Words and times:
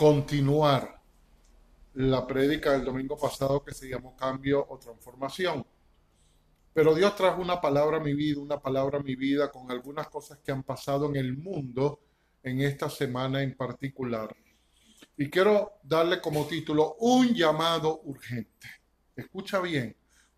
continuar 0.00 0.98
la 1.92 2.26
prédica 2.26 2.72
del 2.72 2.86
domingo 2.86 3.18
pasado 3.18 3.62
que 3.62 3.74
se 3.74 3.86
llamó 3.86 4.16
Cambio 4.16 4.66
o 4.66 4.78
Transformación. 4.78 5.66
Pero 6.72 6.94
Dios 6.94 7.14
trajo 7.14 7.42
una 7.42 7.60
palabra 7.60 7.98
a 7.98 8.00
mi 8.00 8.14
vida, 8.14 8.40
una 8.40 8.58
palabra 8.58 8.98
a 8.98 9.02
mi 9.02 9.14
vida 9.14 9.50
con 9.50 9.70
algunas 9.70 10.08
cosas 10.08 10.38
que 10.38 10.52
han 10.52 10.62
pasado 10.62 11.04
en 11.10 11.16
el 11.16 11.36
mundo 11.36 12.00
en 12.42 12.62
esta 12.62 12.88
semana 12.88 13.42
en 13.42 13.54
particular. 13.54 14.34
Y 15.18 15.28
quiero 15.28 15.72
darle 15.82 16.18
como 16.22 16.46
título 16.46 16.96
un 17.00 17.34
llamado 17.34 18.00
urgente. 18.04 18.68
Escucha 19.14 19.60
bien, 19.60 19.94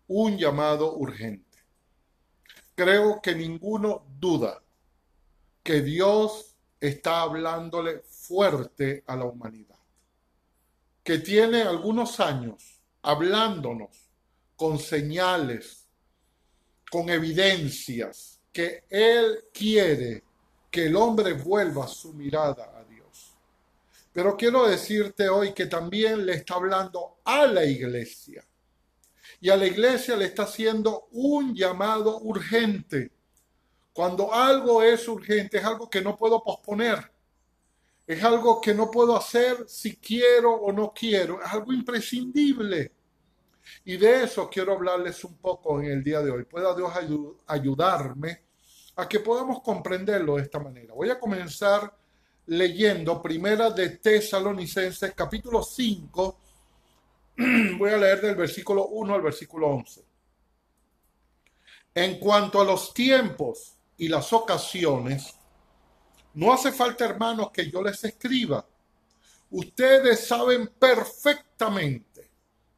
un 0.07 0.37
llamado 0.37 0.97
urgente. 0.97 1.59
Creo 2.75 3.21
que 3.21 3.33
ninguno 3.33 4.03
duda 4.19 4.61
que 5.63 5.81
Dios 5.81 6.52
está 6.87 7.21
hablándole 7.21 8.01
fuerte 8.01 9.05
a 9.07 9.15
la 9.15 9.23
humanidad, 9.23 9.79
que 11.01 11.19
tiene 11.19 11.61
algunos 11.61 12.19
años 12.19 12.81
hablándonos 13.01 14.09
con 14.57 14.77
señales, 14.77 15.87
con 16.91 17.09
evidencias, 17.09 18.41
que 18.51 18.83
Él 18.89 19.45
quiere 19.53 20.23
que 20.69 20.87
el 20.87 20.97
hombre 20.97 21.31
vuelva 21.31 21.87
su 21.87 22.13
mirada 22.13 22.77
a 22.77 22.83
Dios. 22.83 23.33
Pero 24.11 24.35
quiero 24.35 24.67
decirte 24.67 25.29
hoy 25.29 25.53
que 25.53 25.67
también 25.67 26.25
le 26.25 26.33
está 26.33 26.55
hablando 26.55 27.19
a 27.23 27.47
la 27.47 27.63
iglesia. 27.63 28.43
Y 29.39 29.49
a 29.49 29.55
la 29.55 29.67
iglesia 29.67 30.17
le 30.17 30.25
está 30.25 30.43
haciendo 30.43 31.07
un 31.11 31.55
llamado 31.55 32.19
urgente. 32.19 33.12
Cuando 33.93 34.33
algo 34.33 34.81
es 34.81 35.07
urgente, 35.07 35.59
es 35.59 35.63
algo 35.63 35.89
que 35.89 36.01
no 36.01 36.17
puedo 36.17 36.43
posponer. 36.43 37.11
Es 38.05 38.23
algo 38.23 38.59
que 38.59 38.73
no 38.73 38.89
puedo 38.89 39.15
hacer 39.15 39.65
si 39.67 39.97
quiero 39.97 40.51
o 40.51 40.71
no 40.71 40.91
quiero. 40.93 41.41
Es 41.41 41.53
algo 41.53 41.71
imprescindible. 41.71 42.91
Y 43.85 43.97
de 43.97 44.23
eso 44.23 44.49
quiero 44.49 44.73
hablarles 44.73 45.23
un 45.23 45.37
poco 45.37 45.79
en 45.79 45.91
el 45.91 46.03
día 46.03 46.21
de 46.21 46.31
hoy. 46.31 46.43
Pueda 46.43 46.75
Dios 46.75 46.91
ayudarme 47.47 48.41
a 48.95 49.07
que 49.07 49.19
podamos 49.19 49.61
comprenderlo 49.61 50.35
de 50.35 50.43
esta 50.43 50.59
manera. 50.59 50.93
Voy 50.93 51.09
a 51.09 51.19
comenzar 51.19 51.95
leyendo 52.47 53.21
Primera 53.21 53.69
de 53.69 53.91
Tesalonicenses 53.91 55.13
capítulo 55.13 55.63
5. 55.63 56.39
Voy 57.77 57.89
a 57.91 57.97
leer 57.97 58.21
del 58.21 58.35
versículo 58.35 58.87
1 58.87 59.15
al 59.15 59.21
versículo 59.21 59.67
11. 59.67 60.03
En 61.95 62.19
cuanto 62.19 62.59
a 62.59 62.65
los 62.65 62.93
tiempos 62.93 63.72
y 63.97 64.07
las 64.07 64.33
ocasiones, 64.33 65.33
no 66.33 66.51
hace 66.51 66.71
falta, 66.71 67.05
hermanos, 67.05 67.51
que 67.51 67.69
yo 67.69 67.81
les 67.81 68.03
escriba. 68.03 68.65
Ustedes 69.51 70.27
saben 70.27 70.67
perfectamente 70.67 72.29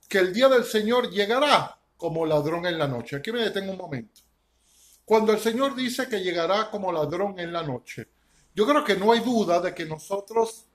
que 0.10 0.18
el 0.20 0.34
día 0.34 0.50
del 0.50 0.66
Señor 0.66 1.10
llegará 1.10 1.80
como 1.98 2.26
ladrón 2.26 2.66
en 2.66 2.78
la 2.78 2.88
noche. 2.88 3.16
Aquí 3.16 3.32
me 3.32 3.42
detengo 3.42 3.72
un 3.72 3.78
momento. 3.78 4.22
Cuando 5.06 5.32
el 5.32 5.40
Señor 5.40 5.76
dice 5.76 6.08
que 6.10 6.20
llegará 6.20 6.70
como 6.70 6.92
ladrón 6.92 7.40
en 7.40 7.54
la 7.54 7.64
noche, 7.64 8.10
yo 8.54 8.66
creo 8.66 8.84
que 8.84 8.96
no 8.96 9.12
hay 9.12 9.20
duda 9.20 9.60
de 9.60 9.74
que 9.74 9.86
nosotros, 9.86 10.66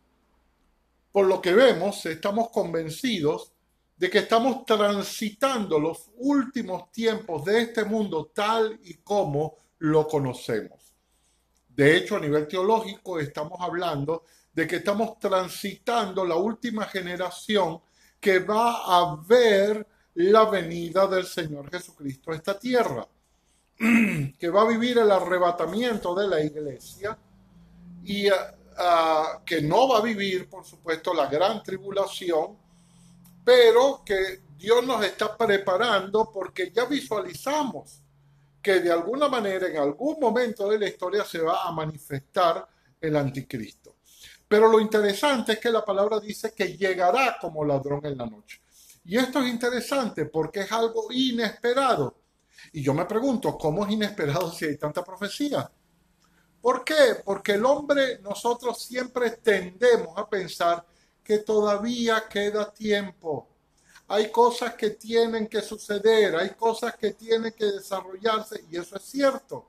por 1.13 1.27
lo 1.27 1.41
que 1.41 1.53
vemos, 1.53 2.07
estamos 2.07 2.51
convencidos 2.51 3.53
de 3.97 4.09
que 4.09 4.21
estamos 4.21 4.65
transitando 4.65 5.79
los 5.79 6.11
últimos 6.17 6.91
tiempos 6.91 7.45
de 7.45 7.61
este 7.61 7.85
mundo 7.85 8.31
tal 8.35 8.81
y 8.83 8.95
como 8.95 9.57
lo 9.81 10.07
conocemos. 10.07 10.95
De 11.69 11.97
hecho, 11.97 12.17
a 12.17 12.21
nivel 12.21 12.47
teológico 12.49 13.19
estamos 13.19 13.59
hablando 13.61 14.25
de 14.53 14.67
que 14.67 14.77
estamos 14.77 15.19
transitando 15.19 16.25
la 16.25 16.37
última 16.37 16.87
generación 16.87 17.81
que 18.19 18.41
va 18.41 18.83
a 18.85 19.17
ver 19.27 19.87
la 20.15 20.45
venida 20.45 21.07
del 21.07 21.25
Señor 21.25 21.71
Jesucristo 21.71 22.33
a 22.33 22.37
esta 22.37 22.59
tierra. 22.59 23.07
que 24.39 24.51
va 24.51 24.63
a 24.63 24.69
vivir 24.69 24.99
el 24.99 25.11
arrebatamiento 25.11 26.15
de 26.15 26.29
la 26.29 26.41
iglesia 26.41 27.17
y 28.05 28.29
ah, 28.29 28.55
ah, 28.77 29.43
que 29.45 29.63
no 29.63 29.89
va 29.89 29.99
a 29.99 30.03
vivir, 30.03 30.51
por 30.51 30.67
supuesto, 30.67 31.15
la 31.15 31.27
gran 31.29 31.63
tribulación, 31.63 32.59
pero 33.43 34.03
que 34.05 34.43
Dios 34.59 34.85
nos 34.85 35.03
está 35.03 35.35
preparando 35.35 36.31
porque 36.31 36.71
ya 36.71 36.85
visualizamos 36.85 38.03
que 38.63 38.81
de 38.81 38.93
alguna 38.93 39.29
manera 39.29 39.69
en 39.69 39.77
algún 39.79 40.19
momento 40.21 40.69
de 40.69 40.79
la 40.79 40.89
historia 40.89 41.25
se 41.25 41.41
va 41.41 41.65
a 41.65 41.73
manifestar 41.73 42.67
el 43.01 43.17
anticristo. 43.17 43.97
Pero 44.47 44.69
lo 44.69 44.81
interesante 44.81 45.53
es 45.53 45.59
que 45.59 45.71
la 45.71 45.85
palabra 45.85 46.19
dice 46.19 46.53
que 46.53 46.77
llegará 46.77 47.37
como 47.41 47.65
ladrón 47.65 48.05
en 48.05 48.19
la 48.19 48.27
noche. 48.27 48.61
Y 49.05 49.17
esto 49.17 49.41
es 49.41 49.51
interesante 49.51 50.27
porque 50.27 50.61
es 50.61 50.73
algo 50.73 51.07
inesperado. 51.11 52.17
Y 52.73 52.83
yo 52.83 52.93
me 52.93 53.07
pregunto, 53.07 53.57
¿cómo 53.57 53.87
es 53.87 53.93
inesperado 53.93 54.51
si 54.53 54.67
hay 54.67 54.77
tanta 54.77 55.03
profecía? 55.03 55.71
¿Por 56.61 56.85
qué? 56.85 57.23
Porque 57.25 57.53
el 57.53 57.65
hombre, 57.65 58.19
nosotros 58.21 58.83
siempre 58.83 59.31
tendemos 59.31 60.19
a 60.19 60.29
pensar 60.29 60.85
que 61.23 61.39
todavía 61.39 62.25
queda 62.29 62.73
tiempo. 62.73 63.50
Hay 64.13 64.33
cosas 64.33 64.75
que 64.75 64.91
tienen 64.91 65.47
que 65.47 65.63
suceder, 65.63 66.35
hay 66.35 66.51
cosas 66.51 66.97
que 66.97 67.13
tienen 67.13 67.53
que 67.53 67.67
desarrollarse 67.67 68.65
y 68.69 68.77
eso 68.77 68.97
es 68.97 69.03
cierto. 69.03 69.69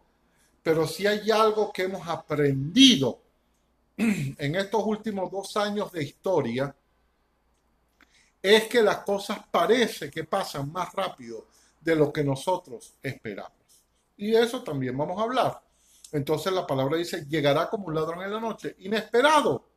Pero 0.64 0.88
si 0.88 1.06
hay 1.06 1.30
algo 1.30 1.72
que 1.72 1.84
hemos 1.84 2.08
aprendido 2.08 3.20
en 3.98 4.56
estos 4.56 4.84
últimos 4.84 5.30
dos 5.32 5.56
años 5.58 5.92
de 5.92 6.06
historia, 6.06 6.76
es 8.42 8.68
que 8.68 8.82
las 8.82 9.04
cosas 9.04 9.38
parece 9.52 10.10
que 10.10 10.24
pasan 10.24 10.72
más 10.72 10.92
rápido 10.92 11.46
de 11.80 11.96
lo 11.96 12.12
que 12.12 12.24
nosotros 12.24 12.96
esperamos. 13.04 13.86
Y 14.18 14.34
eso 14.34 14.64
también 14.64 14.98
vamos 14.98 15.20
a 15.20 15.24
hablar. 15.24 15.62
Entonces 16.12 16.52
la 16.52 16.66
palabra 16.66 16.98
dice, 16.98 17.28
llegará 17.30 17.70
como 17.70 17.90
un 17.90 17.94
ladrón 17.94 18.24
en 18.24 18.34
la 18.34 18.40
noche, 18.40 18.76
inesperado. 18.80 19.68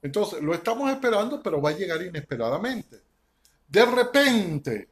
Entonces 0.00 0.42
lo 0.42 0.54
estamos 0.54 0.90
esperando, 0.90 1.42
pero 1.42 1.60
va 1.60 1.68
a 1.68 1.76
llegar 1.76 2.00
inesperadamente. 2.00 3.09
De 3.70 3.86
repente, 3.86 4.88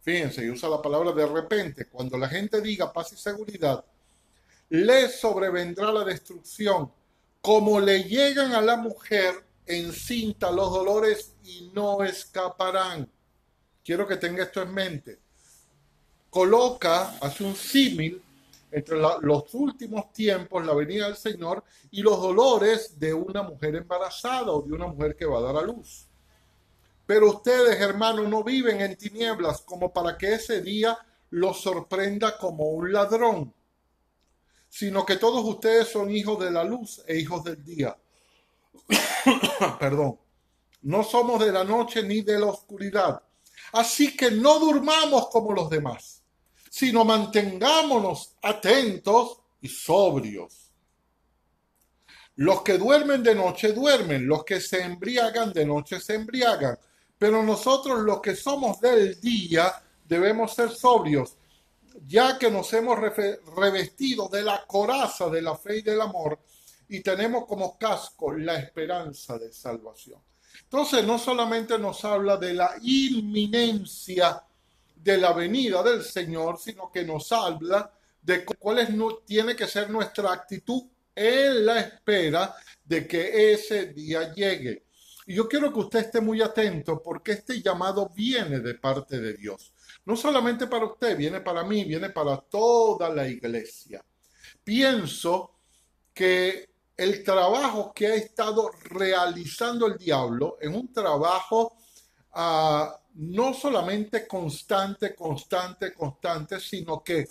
fíjense, 0.00 0.44
y 0.44 0.50
usa 0.50 0.68
la 0.68 0.82
palabra 0.82 1.12
de 1.12 1.26
repente, 1.26 1.86
cuando 1.86 2.18
la 2.18 2.28
gente 2.28 2.60
diga 2.60 2.92
paz 2.92 3.12
y 3.12 3.16
seguridad, 3.16 3.84
le 4.70 5.08
sobrevendrá 5.08 5.92
la 5.92 6.04
destrucción, 6.04 6.90
como 7.40 7.78
le 7.78 8.04
llegan 8.04 8.52
a 8.54 8.62
la 8.62 8.76
mujer 8.76 9.44
encinta 9.66 10.50
los 10.50 10.70
dolores 10.72 11.34
y 11.44 11.70
no 11.74 12.02
escaparán 12.02 13.08
quiero 13.84 14.08
que 14.08 14.16
tenga 14.16 14.44
esto 14.44 14.62
en 14.62 14.72
mente. 14.72 15.18
Coloca, 16.30 17.16
hace 17.20 17.44
un 17.44 17.54
símil 17.54 18.20
entre 18.72 18.96
los 18.98 19.54
últimos 19.54 20.12
tiempos, 20.12 20.66
la 20.66 20.74
venida 20.74 21.06
del 21.06 21.16
Señor 21.16 21.62
y 21.92 22.02
los 22.02 22.20
dolores 22.20 22.98
de 22.98 23.14
una 23.14 23.42
mujer 23.42 23.76
embarazada 23.76 24.50
o 24.50 24.62
de 24.62 24.72
una 24.72 24.88
mujer 24.88 25.14
que 25.14 25.26
va 25.26 25.38
a 25.38 25.42
dar 25.42 25.56
a 25.58 25.62
luz. 25.62 26.03
Pero 27.06 27.30
ustedes, 27.30 27.80
hermanos, 27.80 28.28
no 28.28 28.42
viven 28.42 28.80
en 28.80 28.96
tinieblas 28.96 29.60
como 29.62 29.92
para 29.92 30.16
que 30.16 30.34
ese 30.34 30.62
día 30.62 30.96
los 31.30 31.60
sorprenda 31.60 32.38
como 32.38 32.70
un 32.70 32.92
ladrón, 32.92 33.54
sino 34.68 35.04
que 35.04 35.16
todos 35.16 35.44
ustedes 35.44 35.88
son 35.88 36.10
hijos 36.10 36.38
de 36.38 36.50
la 36.50 36.64
luz 36.64 37.02
e 37.06 37.18
hijos 37.18 37.44
del 37.44 37.62
día. 37.64 37.96
Perdón. 39.78 40.18
No 40.82 41.02
somos 41.02 41.40
de 41.40 41.50
la 41.50 41.64
noche 41.64 42.02
ni 42.02 42.20
de 42.20 42.38
la 42.38 42.46
oscuridad. 42.46 43.22
Así 43.72 44.14
que 44.14 44.30
no 44.30 44.58
durmamos 44.58 45.28
como 45.28 45.52
los 45.52 45.70
demás, 45.70 46.22
sino 46.70 47.04
mantengámonos 47.04 48.36
atentos 48.42 49.40
y 49.62 49.68
sobrios. 49.68 50.70
Los 52.36 52.62
que 52.62 52.76
duermen 52.76 53.22
de 53.22 53.34
noche 53.34 53.72
duermen, 53.72 54.26
los 54.26 54.44
que 54.44 54.60
se 54.60 54.82
embriagan 54.82 55.52
de 55.52 55.64
noche 55.64 56.00
se 56.00 56.16
embriagan, 56.16 56.78
pero 57.24 57.42
nosotros 57.42 58.02
los 58.02 58.20
que 58.20 58.36
somos 58.36 58.82
del 58.82 59.18
día 59.18 59.82
debemos 60.06 60.52
ser 60.52 60.68
sobrios, 60.68 61.36
ya 62.06 62.38
que 62.38 62.50
nos 62.50 62.70
hemos 62.74 62.98
revestido 63.56 64.28
de 64.28 64.42
la 64.42 64.66
coraza 64.66 65.30
de 65.30 65.40
la 65.40 65.56
fe 65.56 65.78
y 65.78 65.80
del 65.80 66.02
amor 66.02 66.38
y 66.86 67.00
tenemos 67.00 67.46
como 67.46 67.78
casco 67.78 68.34
la 68.34 68.58
esperanza 68.58 69.38
de 69.38 69.50
salvación. 69.50 70.20
Entonces, 70.64 71.02
no 71.06 71.18
solamente 71.18 71.78
nos 71.78 72.04
habla 72.04 72.36
de 72.36 72.52
la 72.52 72.72
inminencia 72.82 74.44
de 74.94 75.16
la 75.16 75.32
venida 75.32 75.82
del 75.82 76.04
Señor, 76.04 76.58
sino 76.60 76.92
que 76.92 77.06
nos 77.06 77.32
habla 77.32 77.90
de 78.20 78.44
cuál 78.44 78.80
es, 78.80 78.88
tiene 79.24 79.56
que 79.56 79.66
ser 79.66 79.88
nuestra 79.88 80.30
actitud 80.30 80.82
en 81.14 81.64
la 81.64 81.80
espera 81.80 82.54
de 82.84 83.08
que 83.08 83.54
ese 83.54 83.86
día 83.94 84.30
llegue. 84.34 84.84
Y 85.26 85.34
yo 85.34 85.48
quiero 85.48 85.72
que 85.72 85.78
usted 85.78 86.00
esté 86.00 86.20
muy 86.20 86.42
atento 86.42 87.02
porque 87.02 87.32
este 87.32 87.62
llamado 87.62 88.10
viene 88.14 88.60
de 88.60 88.74
parte 88.74 89.18
de 89.20 89.34
Dios. 89.34 89.72
No 90.04 90.16
solamente 90.16 90.66
para 90.66 90.84
usted, 90.84 91.16
viene 91.16 91.40
para 91.40 91.64
mí, 91.64 91.84
viene 91.84 92.10
para 92.10 92.36
toda 92.36 93.08
la 93.08 93.26
iglesia. 93.26 94.04
Pienso 94.62 95.52
que 96.12 96.68
el 96.96 97.24
trabajo 97.24 97.92
que 97.94 98.06
ha 98.06 98.14
estado 98.14 98.70
realizando 98.84 99.86
el 99.86 99.96
diablo 99.96 100.58
es 100.60 100.68
un 100.68 100.92
trabajo 100.92 101.76
ah, 102.32 103.00
no 103.14 103.54
solamente 103.54 104.26
constante, 104.26 105.14
constante, 105.14 105.92
constante, 105.94 106.60
sino 106.60 107.02
que 107.02 107.26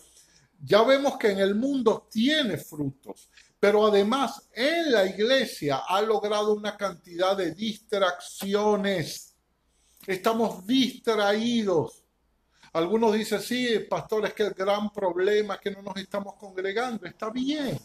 ya 0.66 0.82
vemos 0.84 1.18
que 1.18 1.32
en 1.32 1.40
el 1.40 1.56
mundo 1.56 2.08
tiene 2.10 2.58
frutos, 2.58 3.30
pero 3.64 3.86
además 3.88 4.50
en 4.54 4.92
la 4.92 5.06
iglesia 5.06 5.84
ha 5.88 6.02
logrado 6.02 6.54
una 6.54 6.76
cantidad 6.76 7.38
de 7.38 7.54
distracciones. 7.54 9.38
Estamos 10.06 10.68
distraídos. 10.68 12.04
Algunos 12.74 13.14
dicen, 13.14 13.40
sí, 13.40 13.80
pastor, 13.90 14.26
es 14.26 14.34
que 14.34 14.44
el 14.44 14.54
gran 14.54 14.92
problema 14.92 15.54
es 15.54 15.62
que 15.62 15.72
no 15.72 15.82
nos 15.82 15.96
estamos 15.96 16.34
congregando. 16.34 17.06
Está 17.06 17.30
bien. 17.30 17.80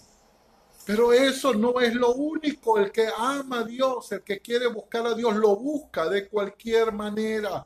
Pero 0.84 1.12
eso 1.12 1.54
no 1.54 1.80
es 1.80 1.94
lo 1.94 2.12
único. 2.12 2.76
El 2.76 2.90
que 2.90 3.08
ama 3.16 3.60
a 3.60 3.64
Dios, 3.64 4.10
el 4.10 4.24
que 4.24 4.40
quiere 4.40 4.66
buscar 4.66 5.06
a 5.06 5.14
Dios, 5.14 5.36
lo 5.36 5.54
busca 5.54 6.08
de 6.08 6.28
cualquier 6.28 6.90
manera. 6.90 7.64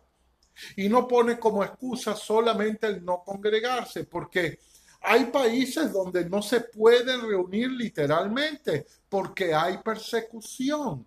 Y 0.76 0.86
no 0.90 1.08
pone 1.08 1.38
como 1.38 1.64
excusa 1.64 2.14
solamente 2.14 2.88
el 2.88 3.02
no 3.02 3.22
congregarse, 3.24 4.04
porque 4.04 4.58
hay 5.02 5.26
países 5.26 5.92
donde 5.92 6.28
no 6.28 6.42
se 6.42 6.60
pueden 6.60 7.20
reunir 7.22 7.70
literalmente, 7.70 8.86
porque 9.08 9.54
hay 9.54 9.78
persecución. 9.78 11.06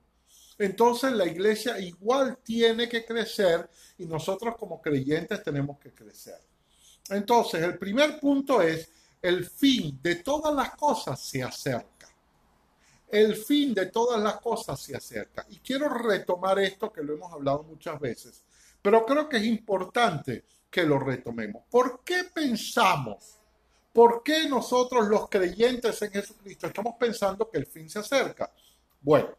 Entonces 0.57 1.11
la 1.11 1.25
iglesia 1.25 1.79
igual 1.79 2.37
tiene 2.43 2.87
que 2.87 3.05
crecer 3.05 3.69
y 3.97 4.05
nosotros 4.05 4.55
como 4.57 4.81
creyentes 4.81 5.43
tenemos 5.43 5.79
que 5.79 5.91
crecer. 5.91 6.39
Entonces 7.09 7.61
el 7.61 7.77
primer 7.77 8.19
punto 8.19 8.61
es, 8.61 8.89
el 9.21 9.45
fin 9.45 9.99
de 10.01 10.15
todas 10.17 10.53
las 10.53 10.75
cosas 10.75 11.19
se 11.19 11.41
acerca 11.41 11.95
el 13.15 13.35
fin 13.35 13.73
de 13.73 13.87
todas 13.87 14.21
las 14.21 14.37
cosas 14.41 14.79
se 14.79 14.95
acerca. 14.95 15.45
Y 15.49 15.59
quiero 15.59 15.89
retomar 15.89 16.59
esto 16.59 16.91
que 16.91 17.03
lo 17.03 17.13
hemos 17.13 17.31
hablado 17.31 17.63
muchas 17.63 17.99
veces, 17.99 18.43
pero 18.81 19.05
creo 19.05 19.29
que 19.29 19.37
es 19.37 19.45
importante 19.45 20.43
que 20.69 20.83
lo 20.83 20.99
retomemos. 20.99 21.63
¿Por 21.69 22.03
qué 22.03 22.25
pensamos? 22.33 23.39
¿Por 23.95 24.23
qué 24.23 24.49
nosotros 24.49 25.07
los 25.07 25.29
creyentes 25.29 26.01
en 26.01 26.11
Jesucristo 26.11 26.67
estamos 26.67 26.95
pensando 26.99 27.49
que 27.49 27.59
el 27.59 27.65
fin 27.65 27.89
se 27.89 27.99
acerca? 27.99 28.51
Bueno, 28.99 29.29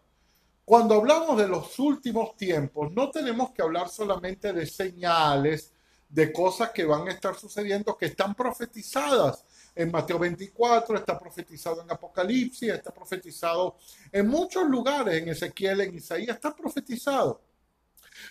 cuando 0.64 0.94
hablamos 0.94 1.36
de 1.36 1.46
los 1.46 1.78
últimos 1.78 2.38
tiempos, 2.38 2.90
no 2.90 3.10
tenemos 3.10 3.50
que 3.50 3.60
hablar 3.60 3.90
solamente 3.90 4.54
de 4.54 4.64
señales, 4.64 5.74
de 6.08 6.32
cosas 6.32 6.70
que 6.70 6.86
van 6.86 7.06
a 7.06 7.10
estar 7.10 7.34
sucediendo, 7.34 7.98
que 7.98 8.06
están 8.06 8.34
profetizadas 8.34 9.44
en 9.74 9.90
Mateo 9.90 10.18
24, 10.18 10.96
está 10.96 11.18
profetizado 11.18 11.82
en 11.82 11.90
Apocalipsis, 11.90 12.70
está 12.70 12.94
profetizado 12.94 13.76
en 14.10 14.26
muchos 14.26 14.66
lugares, 14.66 15.22
en 15.22 15.28
Ezequiel, 15.28 15.82
en 15.82 15.96
Isaías, 15.96 16.34
está 16.34 16.56
profetizado. 16.56 17.42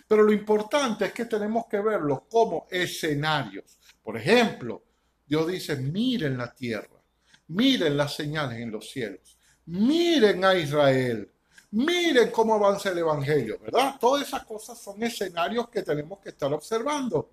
Pero 0.08 0.24
lo 0.24 0.34
importante 0.34 1.06
es 1.06 1.14
que 1.14 1.26
tenemos 1.26 1.68
que 1.68 1.80
verlos 1.80 2.22
como 2.28 2.66
escenarios. 2.72 3.78
Por 4.02 4.18
ejemplo, 4.18 4.85
Dios 5.26 5.48
dice, 5.48 5.76
miren 5.76 6.38
la 6.38 6.54
tierra, 6.54 7.02
miren 7.48 7.98
las 7.98 8.16
señales 8.16 8.60
en 8.60 8.72
los 8.72 8.90
cielos, 8.90 9.38
miren 9.66 10.46
a 10.46 10.56
Israel, 10.56 11.32
miren 11.72 12.30
cómo 12.32 12.56
avanza 12.56 12.92
el 12.92 13.00
Evangelio, 13.00 13.60
¿verdad? 13.60 13.96
Todas 14.00 14.28
esas 14.28 14.46
cosas 14.46 14.80
son 14.80 15.02
escenarios 15.04 15.70
que 15.70 15.82
tenemos 15.82 16.20
que 16.20 16.30
estar 16.30 16.52
observando. 16.54 17.30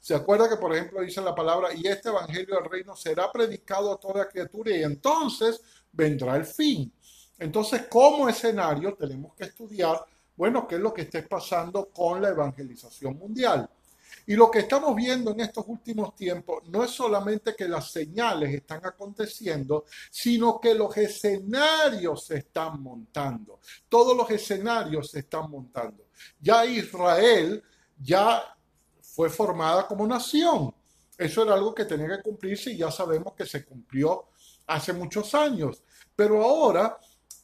Se 0.00 0.14
acuerda 0.14 0.48
que, 0.48 0.56
por 0.56 0.74
ejemplo, 0.74 1.00
dice 1.00 1.20
la 1.20 1.34
palabra, 1.34 1.70
y 1.74 1.86
este 1.86 2.10
Evangelio 2.10 2.56
del 2.56 2.70
Reino 2.70 2.94
será 2.94 3.30
predicado 3.32 3.92
a 3.92 3.98
toda 3.98 4.28
criatura 4.28 4.76
y 4.76 4.82
entonces 4.82 5.60
vendrá 5.92 6.36
el 6.36 6.44
fin. 6.44 6.92
Entonces, 7.38 7.86
como 7.88 8.28
escenario, 8.28 8.94
tenemos 8.94 9.34
que 9.34 9.44
estudiar, 9.44 10.04
bueno, 10.36 10.66
qué 10.66 10.76
es 10.76 10.80
lo 10.80 10.92
que 10.92 11.02
está 11.02 11.26
pasando 11.26 11.90
con 11.90 12.22
la 12.22 12.28
evangelización 12.30 13.16
mundial. 13.16 13.68
Y 14.26 14.34
lo 14.34 14.50
que 14.50 14.60
estamos 14.60 14.94
viendo 14.96 15.30
en 15.30 15.40
estos 15.40 15.64
últimos 15.68 16.14
tiempos 16.16 16.64
no 16.68 16.82
es 16.82 16.90
solamente 16.90 17.54
que 17.54 17.68
las 17.68 17.92
señales 17.92 18.52
están 18.52 18.84
aconteciendo, 18.84 19.84
sino 20.10 20.60
que 20.60 20.74
los 20.74 20.96
escenarios 20.96 22.26
se 22.26 22.38
están 22.38 22.82
montando. 22.82 23.60
Todos 23.88 24.16
los 24.16 24.28
escenarios 24.30 25.10
se 25.10 25.20
están 25.20 25.48
montando. 25.50 26.06
Ya 26.40 26.66
Israel 26.66 27.62
ya 27.98 28.42
fue 29.00 29.30
formada 29.30 29.86
como 29.86 30.06
nación. 30.06 30.74
Eso 31.16 31.42
era 31.42 31.54
algo 31.54 31.74
que 31.74 31.84
tenía 31.84 32.16
que 32.16 32.22
cumplirse 32.22 32.72
y 32.72 32.78
ya 32.78 32.90
sabemos 32.90 33.32
que 33.34 33.46
se 33.46 33.64
cumplió 33.64 34.26
hace 34.66 34.92
muchos 34.92 35.34
años. 35.34 35.82
Pero 36.14 36.42
ahora 36.42 36.98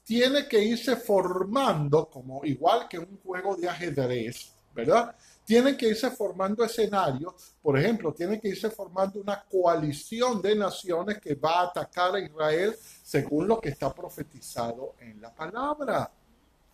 tiene 0.05 0.49
que 0.49 0.63
irse 0.63 0.97
formando 0.97 2.11
como 2.11 2.45
igual 2.45 2.89
que 2.89 2.99
un 2.99 3.19
juego 3.23 3.57
de 3.57 3.69
ajedrez, 3.69 4.53
¿verdad? 4.75 5.15
Tiene 5.45 5.77
que 5.77 5.89
irse 5.89 6.11
formando 6.11 6.65
escenarios, 6.65 7.55
por 7.61 7.79
ejemplo, 7.79 8.13
tiene 8.13 8.41
que 8.41 8.49
irse 8.49 8.71
formando 8.71 9.21
una 9.21 9.43
coalición 9.43 10.41
de 10.41 10.55
naciones 10.55 11.19
que 11.19 11.35
va 11.35 11.61
a 11.61 11.65
atacar 11.65 12.15
a 12.15 12.21
Israel 12.21 12.77
según 13.03 13.49
lo 13.49 13.61
que 13.61 13.71
está 13.71 13.93
profetizado 13.93 14.95
en 15.01 15.21
la 15.21 15.35
palabra. 15.35 16.11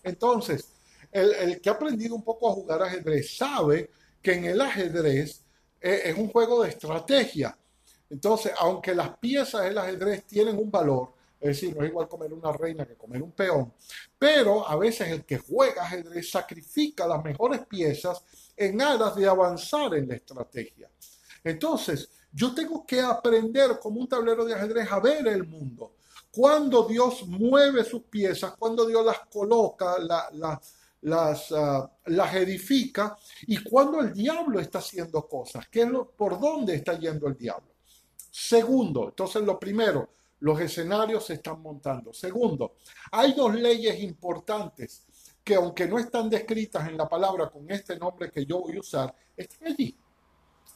Entonces, 0.02 0.68
el, 1.10 1.32
el 1.32 1.60
que 1.60 1.70
ha 1.70 1.72
aprendido 1.72 2.14
un 2.14 2.22
poco 2.22 2.50
a 2.50 2.52
jugar 2.52 2.82
ajedrez 2.82 3.36
sabe 3.36 3.90
que 4.22 4.34
en 4.34 4.44
el 4.44 4.60
ajedrez 4.60 5.42
eh, 5.80 6.02
es 6.06 6.18
un 6.18 6.28
juego 6.28 6.62
de 6.62 6.70
estrategia. 6.70 7.56
Entonces, 8.10 8.52
aunque 8.58 8.94
las 8.94 9.16
piezas 9.18 9.64
del 9.64 9.78
ajedrez 9.78 10.24
tienen 10.24 10.56
un 10.56 10.70
valor, 10.70 11.12
es 11.40 11.48
decir, 11.48 11.76
no 11.76 11.84
es 11.84 11.90
igual 11.90 12.08
comer 12.08 12.32
una 12.32 12.52
reina 12.52 12.84
que 12.84 12.96
comer 12.96 13.22
un 13.22 13.32
peón, 13.32 13.72
pero 14.18 14.68
a 14.68 14.76
veces 14.76 15.08
el 15.08 15.24
que 15.24 15.38
juega 15.38 15.82
ajedrez 15.82 16.30
sacrifica 16.30 17.06
las 17.06 17.22
mejores 17.22 17.64
piezas 17.66 18.24
en 18.58 18.82
aras 18.82 19.14
de 19.14 19.26
avanzar 19.26 19.94
en 19.94 20.08
la 20.08 20.16
estrategia. 20.16 20.90
Entonces, 21.44 22.10
yo 22.32 22.54
tengo 22.54 22.84
que 22.84 23.00
aprender 23.00 23.78
como 23.78 24.00
un 24.00 24.08
tablero 24.08 24.44
de 24.44 24.54
ajedrez 24.54 24.90
a 24.90 25.00
ver 25.00 25.26
el 25.28 25.46
mundo. 25.46 25.94
Cuando 26.30 26.86
Dios 26.86 27.26
mueve 27.26 27.84
sus 27.84 28.02
piezas, 28.02 28.54
cuando 28.58 28.86
Dios 28.86 29.04
las 29.04 29.20
coloca, 29.30 29.98
la, 29.98 30.28
la, 30.32 30.60
las, 31.02 31.52
ah, 31.52 31.90
las 32.06 32.34
edifica 32.34 33.16
y 33.46 33.62
cuando 33.62 34.00
el 34.00 34.12
diablo 34.12 34.60
está 34.60 34.78
haciendo 34.78 35.26
cosas, 35.26 35.68
¿qué 35.68 35.82
es 35.82 35.88
lo, 35.88 36.10
¿por 36.10 36.38
dónde 36.38 36.74
está 36.74 36.98
yendo 36.98 37.28
el 37.28 37.36
diablo? 37.36 37.68
Segundo, 38.30 39.08
entonces 39.08 39.42
lo 39.42 39.58
primero, 39.58 40.10
los 40.40 40.60
escenarios 40.60 41.26
se 41.26 41.34
están 41.34 41.60
montando. 41.60 42.12
Segundo, 42.12 42.74
hay 43.10 43.32
dos 43.32 43.54
leyes 43.54 44.00
importantes 44.00 45.06
que 45.48 45.54
aunque 45.54 45.86
no 45.86 45.98
están 45.98 46.28
descritas 46.28 46.86
en 46.88 46.98
la 46.98 47.08
palabra 47.08 47.48
con 47.48 47.70
este 47.70 47.98
nombre 47.98 48.30
que 48.30 48.44
yo 48.44 48.60
voy 48.60 48.76
a 48.76 48.80
usar, 48.80 49.14
están 49.34 49.68
allí. 49.68 49.96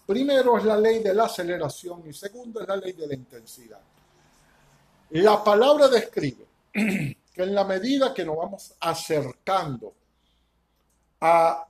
Primero 0.07 0.57
es 0.57 0.64
la 0.64 0.79
ley 0.79 1.02
de 1.02 1.12
la 1.12 1.25
aceleración 1.25 2.09
y 2.09 2.14
segundo 2.14 2.62
es 2.62 2.67
la 2.67 2.76
ley 2.76 2.95
de 2.95 3.07
la 3.07 3.12
intensidad. 3.12 3.81
La 5.11 5.45
palabra 5.45 5.88
describe 5.88 6.47
que 6.73 7.43
en 7.43 7.55
la 7.55 7.64
medida 7.64 8.14
que 8.14 8.25
nos 8.25 8.35
vamos 8.35 8.73
acercando 8.81 9.93
a 11.21 11.69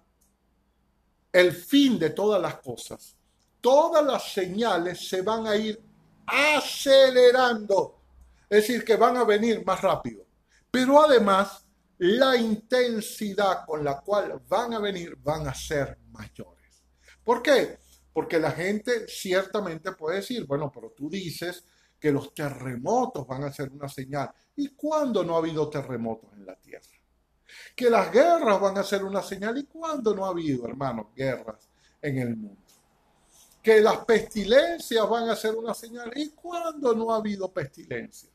el 1.33 1.53
fin 1.53 1.99
de 1.99 2.11
todas 2.11 2.41
las 2.41 2.59
cosas, 2.59 3.17
todas 3.61 4.07
las 4.07 4.33
señales 4.33 5.09
se 5.09 5.23
van 5.23 5.49
a 5.49 5.57
ir 5.57 5.83
acelerando, 6.25 7.99
es 8.49 8.59
decir, 8.59 8.85
que 8.85 8.95
van 8.95 9.17
a 9.17 9.25
venir 9.25 9.67
más 9.67 9.81
rápido. 9.81 10.25
Pero 10.71 11.03
además, 11.03 11.63
la 12.03 12.37
intensidad 12.37 13.65
con 13.65 13.85
la 13.85 14.01
cual 14.01 14.41
van 14.49 14.75
a 14.75 14.79
venir 14.79 15.17
van 15.17 15.47
a 15.47 15.55
ser 15.55 15.99
mayores. 16.11 16.85
¿Por 17.25 17.43
qué? 17.43 17.79
Porque 18.13 18.39
la 18.39 18.51
gente 18.51 19.07
ciertamente 19.09 19.93
puede 19.93 20.17
decir, 20.17 20.45
bueno, 20.45 20.71
pero 20.73 20.91
tú 20.91 21.09
dices 21.09 21.65
que 21.99 22.13
los 22.13 22.35
terremotos 22.35 23.27
van 23.27 23.45
a 23.45 23.53
ser 23.53 23.71
una 23.71 23.89
señal. 23.89 24.31
¿Y 24.57 24.69
cuándo 24.71 25.25
no 25.25 25.37
ha 25.37 25.39
habido 25.39 25.71
terremotos 25.71 26.33
en 26.35 26.47
la 26.47 26.57
Tierra? 26.57 27.03
que 27.75 27.91
las 27.91 28.13
guerras 28.13 28.61
van 28.61 28.79
a 28.79 28.83
ser 28.83 29.05
una 29.05 29.23
señal. 29.23 29.57
¿Y 29.59 29.65
cuándo 29.65 30.15
no 30.15 30.25
ha 30.25 30.31
habido, 30.31 30.67
hermanos, 30.67 31.07
guerras 31.15 31.69
en 32.01 32.19
el 32.19 32.37
mundo? 32.37 32.61
Que 33.63 33.81
las 33.81 34.05
pestilencias 34.05 35.09
van 35.09 35.29
a 35.29 35.37
ser 35.37 35.55
una 35.55 35.75
señal. 35.75 36.11
¿Y 36.17 36.31
cuándo 36.31 36.95
no 36.95 37.13
ha 37.13 37.19
habido 37.19 37.53
pestilencias? 37.53 38.32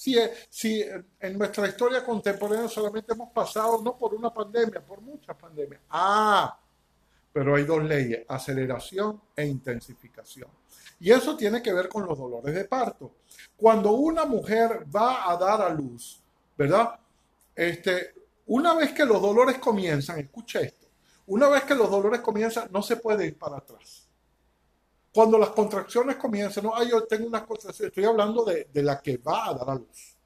Si, 0.00 0.16
si 0.48 0.82
en 1.20 1.36
nuestra 1.36 1.68
historia 1.68 2.02
contemporánea 2.02 2.68
solamente 2.68 3.12
hemos 3.12 3.30
pasado 3.32 3.82
no 3.82 3.98
por 3.98 4.14
una 4.14 4.32
pandemia, 4.32 4.80
por 4.80 5.02
muchas 5.02 5.36
pandemias. 5.36 5.82
Ah, 5.90 6.58
pero 7.30 7.54
hay 7.54 7.64
dos 7.64 7.84
leyes, 7.84 8.24
aceleración 8.26 9.20
e 9.36 9.44
intensificación. 9.44 10.48
Y 11.00 11.10
eso 11.10 11.36
tiene 11.36 11.60
que 11.60 11.74
ver 11.74 11.90
con 11.90 12.06
los 12.06 12.16
dolores 12.16 12.54
de 12.54 12.64
parto. 12.64 13.16
Cuando 13.58 13.92
una 13.92 14.24
mujer 14.24 14.86
va 14.90 15.30
a 15.30 15.36
dar 15.36 15.60
a 15.60 15.68
luz, 15.68 16.22
¿verdad? 16.56 16.98
Este, 17.54 18.14
una 18.46 18.72
vez 18.72 18.92
que 18.92 19.04
los 19.04 19.20
dolores 19.20 19.58
comienzan, 19.58 20.18
escucha 20.18 20.60
esto, 20.60 20.86
una 21.26 21.50
vez 21.50 21.64
que 21.64 21.74
los 21.74 21.90
dolores 21.90 22.22
comienzan, 22.22 22.70
no 22.72 22.80
se 22.80 22.96
puede 22.96 23.26
ir 23.26 23.38
para 23.38 23.58
atrás. 23.58 24.08
Cuando 25.12 25.38
las 25.38 25.50
contracciones 25.50 26.16
comienzan, 26.16 26.64
no, 26.64 26.74
ay, 26.74 26.90
yo 26.90 27.04
tengo 27.04 27.26
unas 27.26 27.42
contracciones, 27.42 27.90
estoy 27.90 28.04
hablando 28.04 28.44
de, 28.44 28.68
la 28.74 29.00
que 29.00 29.16
va 29.16 29.48
a 29.48 29.54
dar 29.54 29.70
a 29.70 29.74
luz. 29.74 30.16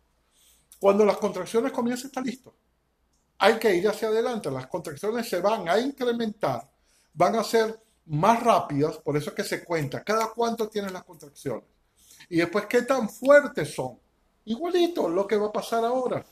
Cuando 0.79 1.05
las 1.05 1.17
contracciones 1.17 1.73
comiencen, 1.73 2.09
está 2.09 2.21
listo. 2.21 2.55
Hay 3.39 3.59
que 3.59 3.75
ir 3.75 3.89
hacia 3.89 4.09
adelante. 4.09 4.51
Las 4.51 4.67
contracciones 4.67 5.29
se 5.29 5.41
van 5.41 5.69
a 5.69 5.79
incrementar, 5.79 6.71
van 7.15 7.37
a 7.37 7.45
ser 7.45 7.81
más 8.07 8.43
rápidas, 8.43 8.99
por 8.99 9.17
eso 9.17 9.31
es 9.31 9.37
que 9.37 9.45
se 9.45 9.65
cuenta 9.65 10.05
cada 10.05 10.29
cuánto 10.29 10.69
tienen 10.69 10.93
las 10.93 11.05
contracciones. 11.05 11.65
Y 12.29 12.37
después, 12.37 12.67
qué 12.67 12.83
tan 12.83 13.09
fuertes 13.09 13.75
son. 13.75 13.99
Igualito 14.45 15.09
lo 15.09 15.27
que 15.27 15.37
va 15.37 15.47
a 15.47 15.53
pasar 15.53 15.85
ahora. 15.85 16.23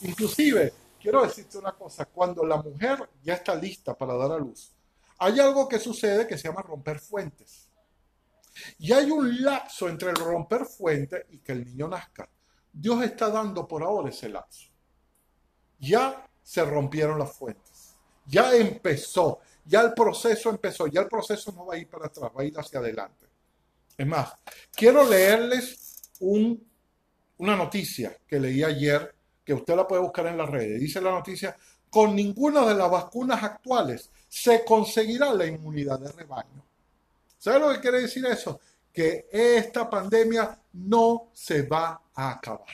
Inclusive, 0.00 0.72
quiero 1.00 1.22
decirte 1.22 1.58
una 1.58 1.72
cosa, 1.72 2.06
cuando 2.06 2.44
la 2.46 2.56
mujer 2.56 3.06
ya 3.22 3.34
está 3.34 3.54
lista 3.54 3.94
para 3.94 4.14
dar 4.14 4.32
a 4.32 4.38
luz, 4.38 4.72
hay 5.18 5.38
algo 5.40 5.68
que 5.68 5.78
sucede 5.78 6.26
que 6.26 6.38
se 6.38 6.48
llama 6.48 6.62
romper 6.62 6.98
fuentes. 6.98 7.67
Y 8.78 8.92
hay 8.92 9.10
un 9.10 9.42
lapso 9.42 9.88
entre 9.88 10.10
el 10.10 10.16
romper 10.16 10.64
fuente 10.64 11.26
y 11.30 11.38
que 11.38 11.52
el 11.52 11.64
niño 11.64 11.88
nazca. 11.88 12.28
Dios 12.72 13.02
está 13.02 13.30
dando 13.30 13.66
por 13.66 13.82
ahora 13.82 14.10
ese 14.10 14.28
lapso. 14.28 14.68
Ya 15.78 16.28
se 16.42 16.64
rompieron 16.64 17.18
las 17.18 17.32
fuentes. 17.32 17.96
Ya 18.26 18.54
empezó. 18.54 19.40
Ya 19.64 19.80
el 19.82 19.94
proceso 19.94 20.50
empezó. 20.50 20.86
Ya 20.86 21.00
el 21.00 21.08
proceso 21.08 21.52
no 21.52 21.66
va 21.66 21.74
a 21.74 21.78
ir 21.78 21.88
para 21.88 22.06
atrás, 22.06 22.30
va 22.36 22.42
a 22.42 22.44
ir 22.44 22.58
hacia 22.58 22.80
adelante. 22.80 23.26
Es 23.96 24.06
más, 24.06 24.32
quiero 24.72 25.08
leerles 25.08 26.12
un, 26.20 26.64
una 27.38 27.56
noticia 27.56 28.16
que 28.26 28.38
leí 28.38 28.62
ayer, 28.62 29.14
que 29.44 29.54
usted 29.54 29.74
la 29.74 29.86
puede 29.86 30.02
buscar 30.02 30.26
en 30.26 30.38
las 30.38 30.48
redes. 30.48 30.80
Dice 30.80 31.00
la 31.00 31.10
noticia, 31.10 31.56
con 31.90 32.14
ninguna 32.14 32.66
de 32.66 32.74
las 32.74 32.90
vacunas 32.90 33.42
actuales 33.42 34.10
se 34.28 34.64
conseguirá 34.64 35.32
la 35.32 35.46
inmunidad 35.46 35.98
de 35.98 36.12
rebaño. 36.12 36.67
¿Sabe 37.38 37.60
lo 37.60 37.72
que 37.72 37.80
quiere 37.80 38.02
decir 38.02 38.26
eso? 38.26 38.60
Que 38.92 39.28
esta 39.30 39.88
pandemia 39.88 40.58
no 40.72 41.30
se 41.32 41.62
va 41.62 42.02
a 42.14 42.32
acabar. 42.32 42.66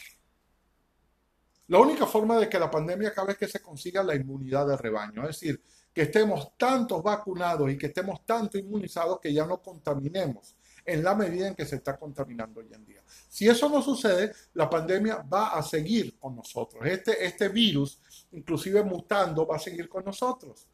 La 1.68 1.78
única 1.78 2.06
forma 2.06 2.38
de 2.38 2.48
que 2.48 2.58
la 2.58 2.70
pandemia 2.70 3.08
acabe 3.08 3.32
es 3.32 3.38
que 3.38 3.48
se 3.48 3.60
consiga 3.60 4.02
la 4.02 4.14
inmunidad 4.14 4.66
de 4.66 4.76
rebaño, 4.76 5.22
es 5.22 5.40
decir, 5.40 5.62
que 5.92 6.02
estemos 6.02 6.56
tantos 6.58 7.02
vacunados 7.02 7.70
y 7.70 7.78
que 7.78 7.86
estemos 7.86 8.24
tanto 8.26 8.58
inmunizados 8.58 9.20
que 9.20 9.32
ya 9.32 9.46
no 9.46 9.62
contaminemos 9.62 10.56
en 10.84 11.02
la 11.02 11.14
medida 11.14 11.48
en 11.48 11.54
que 11.54 11.64
se 11.64 11.76
está 11.76 11.96
contaminando 11.96 12.60
hoy 12.60 12.68
en 12.72 12.84
día. 12.84 13.02
Si 13.28 13.48
eso 13.48 13.68
no 13.68 13.80
sucede, 13.80 14.32
la 14.54 14.68
pandemia 14.68 15.22
va 15.22 15.54
a 15.54 15.62
seguir 15.62 16.18
con 16.18 16.36
nosotros. 16.36 16.84
Este, 16.84 17.24
este 17.24 17.48
virus, 17.48 18.00
inclusive 18.32 18.82
mutando, 18.82 19.46
va 19.46 19.56
a 19.56 19.60
seguir 19.60 19.88
con 19.88 20.04
nosotros. 20.04 20.66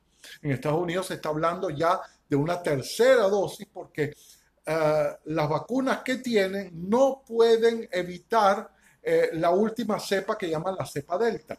En 0.42 0.52
Estados 0.52 0.80
Unidos 0.80 1.06
se 1.06 1.14
está 1.14 1.28
hablando 1.28 1.70
ya 1.70 2.00
de 2.28 2.36
una 2.36 2.62
tercera 2.62 3.22
dosis 3.22 3.66
porque 3.72 4.14
eh, 4.66 5.16
las 5.24 5.48
vacunas 5.48 6.02
que 6.02 6.16
tienen 6.16 6.70
no 6.88 7.22
pueden 7.26 7.88
evitar 7.90 8.70
eh, 9.02 9.30
la 9.34 9.50
última 9.50 9.98
cepa 9.98 10.36
que 10.36 10.48
llaman 10.48 10.76
la 10.78 10.86
cepa 10.86 11.18
delta. 11.18 11.58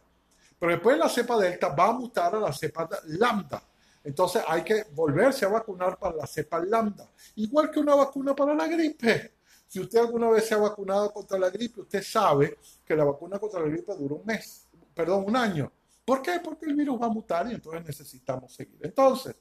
Pero 0.57 0.71
después 0.71 0.97
la 0.97 1.09
cepa 1.09 1.37
delta 1.37 1.69
va 1.69 1.87
a 1.87 1.93
mutar 1.93 2.35
a 2.35 2.39
la 2.39 2.53
cepa 2.53 2.87
lambda. 3.05 3.63
Entonces 4.03 4.43
hay 4.47 4.63
que 4.63 4.85
volverse 4.93 5.45
a 5.45 5.49
vacunar 5.49 5.97
para 5.97 6.15
la 6.15 6.27
cepa 6.27 6.63
lambda. 6.63 7.09
Igual 7.35 7.71
que 7.71 7.79
una 7.79 7.95
vacuna 7.95 8.35
para 8.35 8.53
la 8.53 8.67
gripe. 8.67 9.33
Si 9.67 9.79
usted 9.79 9.99
alguna 9.99 10.29
vez 10.29 10.47
se 10.47 10.53
ha 10.53 10.57
vacunado 10.57 11.11
contra 11.11 11.39
la 11.39 11.49
gripe, 11.49 11.81
usted 11.81 12.03
sabe 12.03 12.57
que 12.85 12.95
la 12.95 13.05
vacuna 13.05 13.39
contra 13.39 13.61
la 13.61 13.67
gripe 13.67 13.95
dura 13.95 14.15
un 14.15 14.25
mes, 14.25 14.67
perdón, 14.93 15.23
un 15.25 15.35
año. 15.35 15.71
¿Por 16.05 16.21
qué? 16.21 16.39
Porque 16.43 16.65
el 16.65 16.75
virus 16.75 17.01
va 17.01 17.05
a 17.05 17.09
mutar 17.09 17.49
y 17.49 17.55
entonces 17.55 17.85
necesitamos 17.85 18.53
seguir. 18.53 18.79
Entonces, 18.81 19.35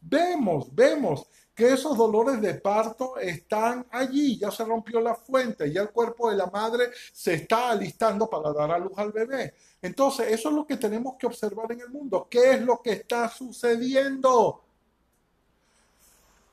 vemos, 0.00 0.74
vemos 0.74 1.26
que 1.54 1.72
esos 1.72 1.96
dolores 1.96 2.40
de 2.40 2.54
parto 2.54 3.16
están 3.16 3.86
allí, 3.90 4.38
ya 4.38 4.50
se 4.50 4.64
rompió 4.64 5.00
la 5.00 5.14
fuente, 5.14 5.72
ya 5.72 5.82
el 5.82 5.90
cuerpo 5.90 6.30
de 6.30 6.36
la 6.36 6.46
madre 6.46 6.90
se 7.12 7.34
está 7.34 7.70
alistando 7.70 8.28
para 8.28 8.52
dar 8.52 8.72
a 8.72 8.78
luz 8.78 8.92
al 8.96 9.12
bebé. 9.12 9.54
Entonces, 9.80 10.32
eso 10.32 10.48
es 10.48 10.54
lo 10.54 10.66
que 10.66 10.76
tenemos 10.76 11.14
que 11.16 11.26
observar 11.26 11.70
en 11.70 11.80
el 11.80 11.90
mundo. 11.90 12.26
¿Qué 12.28 12.52
es 12.52 12.62
lo 12.62 12.82
que 12.82 12.92
está 12.92 13.28
sucediendo? 13.28 14.64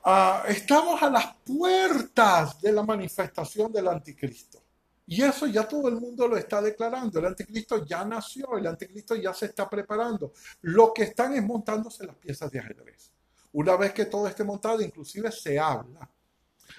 Ah, 0.04 0.44
estamos 0.48 1.02
a 1.02 1.10
las 1.10 1.34
puertas 1.44 2.60
de 2.60 2.72
la 2.72 2.82
manifestación 2.82 3.72
del 3.72 3.88
anticristo. 3.88 4.61
Y 5.06 5.22
eso 5.22 5.46
ya 5.46 5.66
todo 5.66 5.88
el 5.88 5.96
mundo 5.96 6.28
lo 6.28 6.36
está 6.36 6.62
declarando. 6.62 7.18
El 7.18 7.26
anticristo 7.26 7.84
ya 7.84 8.04
nació, 8.04 8.56
el 8.56 8.66
anticristo 8.66 9.14
ya 9.16 9.34
se 9.34 9.46
está 9.46 9.68
preparando. 9.68 10.32
Lo 10.62 10.92
que 10.92 11.04
están 11.04 11.34
es 11.34 11.42
montándose 11.42 12.06
las 12.06 12.16
piezas 12.16 12.50
de 12.50 12.60
ajedrez. 12.60 13.10
Una 13.52 13.76
vez 13.76 13.92
que 13.92 14.06
todo 14.06 14.26
esté 14.26 14.44
montado, 14.44 14.80
inclusive 14.80 15.30
se 15.30 15.58
habla 15.58 16.08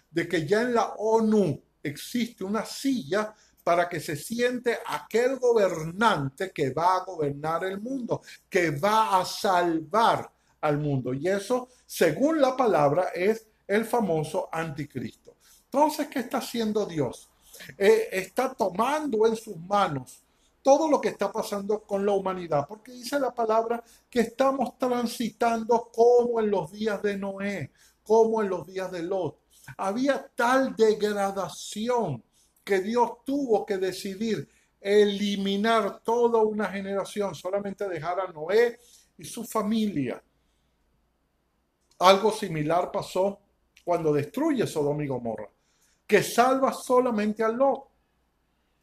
de 0.09 0.27
que 0.27 0.45
ya 0.45 0.61
en 0.61 0.73
la 0.73 0.93
ONU 0.97 1.61
existe 1.83 2.43
una 2.43 2.65
silla 2.65 3.33
para 3.63 3.87
que 3.87 3.99
se 3.99 4.15
siente 4.15 4.79
aquel 4.85 5.37
gobernante 5.37 6.51
que 6.51 6.71
va 6.71 6.97
a 6.97 7.03
gobernar 7.03 7.63
el 7.63 7.79
mundo, 7.79 8.21
que 8.49 8.71
va 8.71 9.19
a 9.19 9.25
salvar 9.25 10.31
al 10.61 10.77
mundo. 10.77 11.13
Y 11.13 11.27
eso, 11.27 11.69
según 11.85 12.41
la 12.41 12.55
palabra, 12.57 13.09
es 13.13 13.47
el 13.67 13.85
famoso 13.85 14.49
anticristo. 14.51 15.37
Entonces, 15.65 16.07
¿qué 16.07 16.19
está 16.19 16.39
haciendo 16.39 16.85
Dios? 16.85 17.29
Eh, 17.77 18.09
está 18.11 18.53
tomando 18.53 19.25
en 19.27 19.35
sus 19.35 19.57
manos 19.57 20.23
todo 20.61 20.89
lo 20.89 21.01
que 21.01 21.09
está 21.09 21.31
pasando 21.31 21.81
con 21.81 22.05
la 22.05 22.13
humanidad, 22.13 22.65
porque 22.67 22.93
dice 22.93 23.19
la 23.19 23.33
palabra 23.33 23.83
que 24.09 24.21
estamos 24.21 24.77
transitando 24.77 25.89
como 25.93 26.39
en 26.39 26.49
los 26.49 26.71
días 26.71 27.01
de 27.01 27.17
Noé, 27.17 27.71
como 28.01 28.41
en 28.41 28.49
los 28.49 28.65
días 28.65 28.89
de 28.91 29.03
Lot. 29.03 29.37
Había 29.77 30.25
tal 30.35 30.75
degradación 30.75 32.23
que 32.63 32.79
Dios 32.79 33.23
tuvo 33.25 33.65
que 33.65 33.77
decidir 33.77 34.47
eliminar 34.83 36.01
toda 36.03 36.41
una 36.41 36.67
generación, 36.67 37.33
solamente 37.33 37.87
dejar 37.87 38.19
a 38.19 38.27
Noé 38.27 38.79
y 39.17 39.23
su 39.23 39.45
familia. 39.45 40.21
Algo 41.99 42.31
similar 42.31 42.91
pasó 42.91 43.39
cuando 43.83 44.11
destruye 44.11 44.67
Sodoma 44.67 45.03
y 45.03 45.07
Gomorra, 45.07 45.49
que 46.13 46.21
salva 46.21 46.71
solamente 46.71 47.43
a 47.43 47.49
Lot 47.49 47.85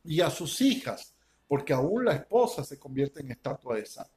y 0.02 0.20
a 0.20 0.28
sus 0.28 0.60
hijas 0.62 1.14
porque 1.46 1.72
aún 1.72 2.04
la 2.04 2.14
esposa 2.14 2.64
se 2.64 2.76
convierte 2.76 3.20
en 3.20 3.30
estatua 3.30 3.76
de 3.76 3.86
sal. 3.86 4.08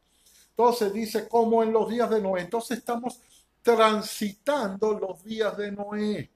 Entonces 0.50 0.92
dice, 0.92 1.28
como 1.28 1.62
en 1.62 1.72
los 1.72 1.88
días 1.92 2.10
de 2.10 2.20
Noé. 2.20 2.42
Entonces 2.42 2.80
estamos 2.80 3.20
transitando 3.62 4.98
los 4.98 5.24
días 5.24 5.56
de 5.56 5.72
Noé. 5.72 6.32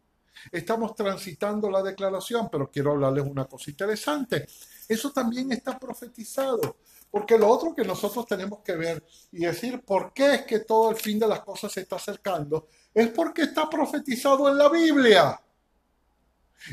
Estamos 0.51 0.93
transitando 0.93 1.71
la 1.71 1.81
declaración, 1.81 2.47
pero 2.47 2.69
quiero 2.69 2.91
hablarles 2.91 3.25
una 3.25 3.45
cosa 3.45 3.71
interesante. 3.71 4.47
Eso 4.87 5.11
también 5.11 5.51
está 5.51 5.79
profetizado. 5.79 6.75
Porque 7.09 7.39
lo 7.39 7.49
otro 7.49 7.73
que 7.73 7.85
nosotros 7.85 8.27
tenemos 8.27 8.59
que 8.59 8.75
ver 8.75 9.03
y 9.31 9.45
decir 9.45 9.81
por 9.81 10.13
qué 10.13 10.35
es 10.35 10.41
que 10.43 10.59
todo 10.59 10.91
el 10.91 10.97
fin 10.97 11.17
de 11.17 11.27
las 11.27 11.39
cosas 11.39 11.71
se 11.71 11.81
está 11.81 11.95
acercando, 11.95 12.67
es 12.93 13.07
porque 13.07 13.41
está 13.41 13.67
profetizado 13.67 14.47
en 14.47 14.59
la 14.59 14.69
Biblia. 14.69 15.41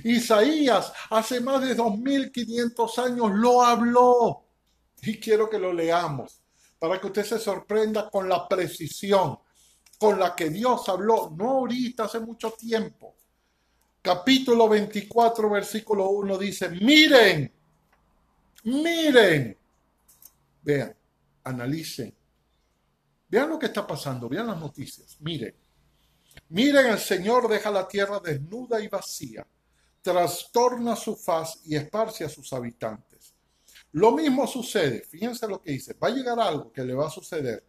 Isaías 0.03 0.93
hace 1.11 1.41
más 1.41 1.62
de 1.62 1.75
2500 1.75 2.99
años 2.99 3.31
lo 3.33 3.62
habló. 3.62 4.45
Y 5.03 5.19
quiero 5.19 5.49
que 5.49 5.59
lo 5.59 5.73
leamos 5.73 6.41
para 6.79 7.00
que 7.00 7.07
usted 7.07 7.25
se 7.25 7.38
sorprenda 7.38 8.11
con 8.11 8.29
la 8.29 8.49
precisión 8.49 9.38
con 9.99 10.19
la 10.19 10.35
que 10.35 10.50
Dios 10.50 10.88
habló, 10.88 11.33
no 11.37 11.50
ahorita, 11.50 12.05
hace 12.05 12.21
mucho 12.21 12.50
tiempo. 12.50 13.14
Capítulo 14.03 14.69
24, 14.69 15.49
versículo 15.49 16.09
1 16.11 16.37
dice, 16.37 16.69
miren, 16.69 17.50
miren, 18.64 19.57
vean, 20.62 20.95
analicen, 21.45 22.14
vean 23.29 23.49
lo 23.49 23.59
que 23.59 23.67
está 23.67 23.87
pasando, 23.87 24.29
vean 24.29 24.49
las 24.49 24.59
noticias, 24.59 25.17
miren, 25.21 25.55
miren, 26.50 26.87
el 26.87 26.99
Señor 26.99 27.49
deja 27.49 27.71
la 27.71 27.88
tierra 27.88 28.21
desnuda 28.21 28.81
y 28.81 28.88
vacía 28.88 29.47
trastorna 30.04 30.94
su 30.96 31.16
faz 31.16 31.61
y 31.64 31.75
esparce 31.75 32.25
a 32.25 32.28
sus 32.28 32.52
habitantes. 32.52 33.34
Lo 33.92 34.12
mismo 34.12 34.46
sucede, 34.46 35.00
fíjense 35.00 35.49
lo 35.49 35.62
que 35.62 35.73
dice, 35.73 35.94
va 35.94 36.08
a 36.08 36.11
llegar 36.11 36.38
algo 36.38 36.70
que 36.70 36.84
le 36.84 36.94
va 36.94 37.06
a 37.06 37.11
suceder 37.11 37.64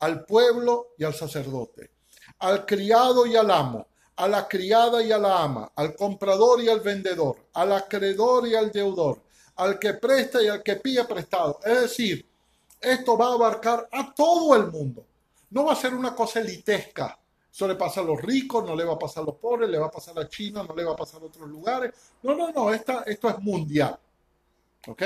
al 0.00 0.24
pueblo 0.24 0.88
y 0.98 1.04
al 1.04 1.14
sacerdote, 1.14 1.92
al 2.40 2.66
criado 2.66 3.24
y 3.24 3.36
al 3.36 3.50
amo, 3.52 3.86
a 4.16 4.26
la 4.26 4.48
criada 4.48 5.00
y 5.00 5.12
a 5.12 5.18
la 5.18 5.44
ama, 5.44 5.70
al 5.76 5.94
comprador 5.94 6.60
y 6.60 6.68
al 6.68 6.80
vendedor, 6.80 7.46
al 7.52 7.72
acreedor 7.72 8.48
y 8.48 8.56
al 8.56 8.72
deudor, 8.72 9.22
al 9.54 9.78
que 9.78 9.94
presta 9.94 10.42
y 10.42 10.48
al 10.48 10.64
que 10.64 10.76
pide 10.76 11.04
prestado. 11.04 11.60
Es 11.64 11.82
decir, 11.82 12.26
esto 12.80 13.16
va 13.16 13.28
a 13.28 13.34
abarcar 13.34 13.88
a 13.92 14.12
todo 14.12 14.56
el 14.56 14.72
mundo. 14.72 15.06
No 15.50 15.66
va 15.66 15.74
a 15.74 15.76
ser 15.76 15.94
una 15.94 16.16
cosa 16.16 16.40
elitesca, 16.40 17.16
eso 17.56 17.66
le 17.66 17.74
pasa 17.74 18.02
a 18.02 18.04
los 18.04 18.20
ricos, 18.20 18.62
no 18.66 18.76
le 18.76 18.84
va 18.84 18.92
a 18.92 18.98
pasar 18.98 19.22
a 19.22 19.26
los 19.26 19.36
pobres, 19.36 19.70
le 19.70 19.78
va 19.78 19.86
a 19.86 19.90
pasar 19.90 20.18
a 20.18 20.28
China, 20.28 20.62
no 20.62 20.76
le 20.76 20.84
va 20.84 20.92
a 20.92 20.96
pasar 20.96 21.22
a 21.22 21.24
otros 21.24 21.48
lugares. 21.48 21.94
No, 22.22 22.34
no, 22.34 22.52
no, 22.52 22.70
esta, 22.70 23.02
esto 23.06 23.30
es 23.30 23.38
mundial. 23.38 23.98
¿Ok? 24.88 25.02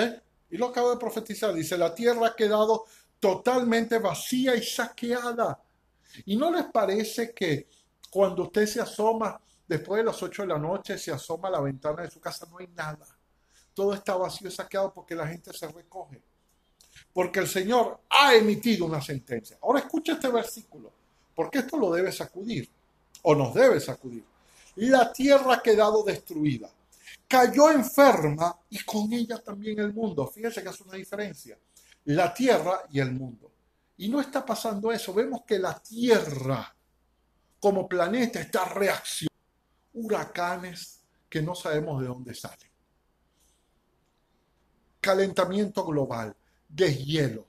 Y 0.50 0.56
lo 0.56 0.66
acabo 0.66 0.90
de 0.90 0.96
profetizar. 0.96 1.54
Dice, 1.54 1.78
la 1.78 1.94
tierra 1.94 2.26
ha 2.26 2.34
quedado 2.34 2.86
totalmente 3.20 4.00
vacía 4.00 4.56
y 4.56 4.64
saqueada. 4.64 5.62
¿Y 6.24 6.34
no 6.34 6.50
les 6.50 6.64
parece 6.64 7.32
que 7.32 7.68
cuando 8.10 8.42
usted 8.42 8.66
se 8.66 8.80
asoma 8.80 9.40
después 9.68 9.98
de 10.00 10.06
las 10.06 10.20
8 10.20 10.42
de 10.42 10.48
la 10.48 10.58
noche, 10.58 10.98
se 10.98 11.12
asoma 11.12 11.46
a 11.46 11.52
la 11.52 11.60
ventana 11.60 12.02
de 12.02 12.10
su 12.10 12.18
casa, 12.18 12.48
no 12.50 12.58
hay 12.58 12.66
nada? 12.74 13.06
todo 13.74 13.94
está 13.94 14.16
vacío 14.16 14.48
y 14.48 14.50
saqueado 14.50 14.92
porque 14.92 15.14
la 15.14 15.26
gente 15.26 15.52
se 15.52 15.68
recoge. 15.68 16.20
Porque 17.12 17.40
el 17.40 17.46
Señor 17.46 18.00
ha 18.10 18.34
emitido 18.34 18.84
una 18.84 19.00
sentencia. 19.00 19.56
Ahora 19.62 19.78
escucha 19.78 20.14
este 20.14 20.28
versículo, 20.28 20.92
porque 21.40 21.60
esto 21.60 21.78
lo 21.78 21.90
debe 21.90 22.12
sacudir, 22.12 22.68
o 23.22 23.34
nos 23.34 23.54
debe 23.54 23.80
sacudir. 23.80 24.22
La 24.76 25.10
tierra 25.10 25.54
ha 25.54 25.62
quedado 25.62 26.02
destruida, 26.02 26.68
cayó 27.26 27.70
enferma 27.70 28.58
y 28.68 28.84
con 28.84 29.10
ella 29.10 29.38
también 29.38 29.78
el 29.78 29.94
mundo. 29.94 30.26
Fíjense 30.26 30.62
que 30.62 30.68
hace 30.68 30.82
una 30.82 30.98
diferencia. 30.98 31.56
La 32.04 32.34
tierra 32.34 32.82
y 32.90 33.00
el 33.00 33.12
mundo. 33.12 33.50
Y 33.96 34.10
no 34.10 34.20
está 34.20 34.44
pasando 34.44 34.92
eso. 34.92 35.14
Vemos 35.14 35.40
que 35.46 35.58
la 35.58 35.78
tierra 35.80 36.76
como 37.58 37.88
planeta 37.88 38.38
está 38.38 38.66
reaccionando. 38.66 39.30
Huracanes 39.94 41.00
que 41.26 41.40
no 41.40 41.54
sabemos 41.54 42.02
de 42.02 42.08
dónde 42.08 42.34
salen. 42.34 42.68
Calentamiento 45.00 45.86
global, 45.86 46.36
deshielo, 46.68 47.46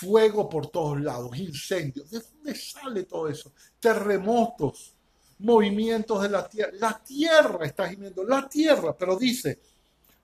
fuego 0.00 0.48
por 0.48 0.68
todos 0.68 1.00
lados, 1.00 1.36
incendios. 1.36 2.10
¿De 2.10 2.20
dónde 2.20 2.54
sale 2.54 3.04
todo 3.04 3.28
eso? 3.28 3.52
Terremotos, 3.78 4.94
movimientos 5.38 6.22
de 6.22 6.28
la 6.28 6.48
tierra. 6.48 6.72
La 6.78 6.98
tierra 6.98 7.66
está 7.66 7.88
gimiendo, 7.88 8.24
la 8.24 8.48
tierra, 8.48 8.96
pero 8.96 9.16
dice 9.16 9.60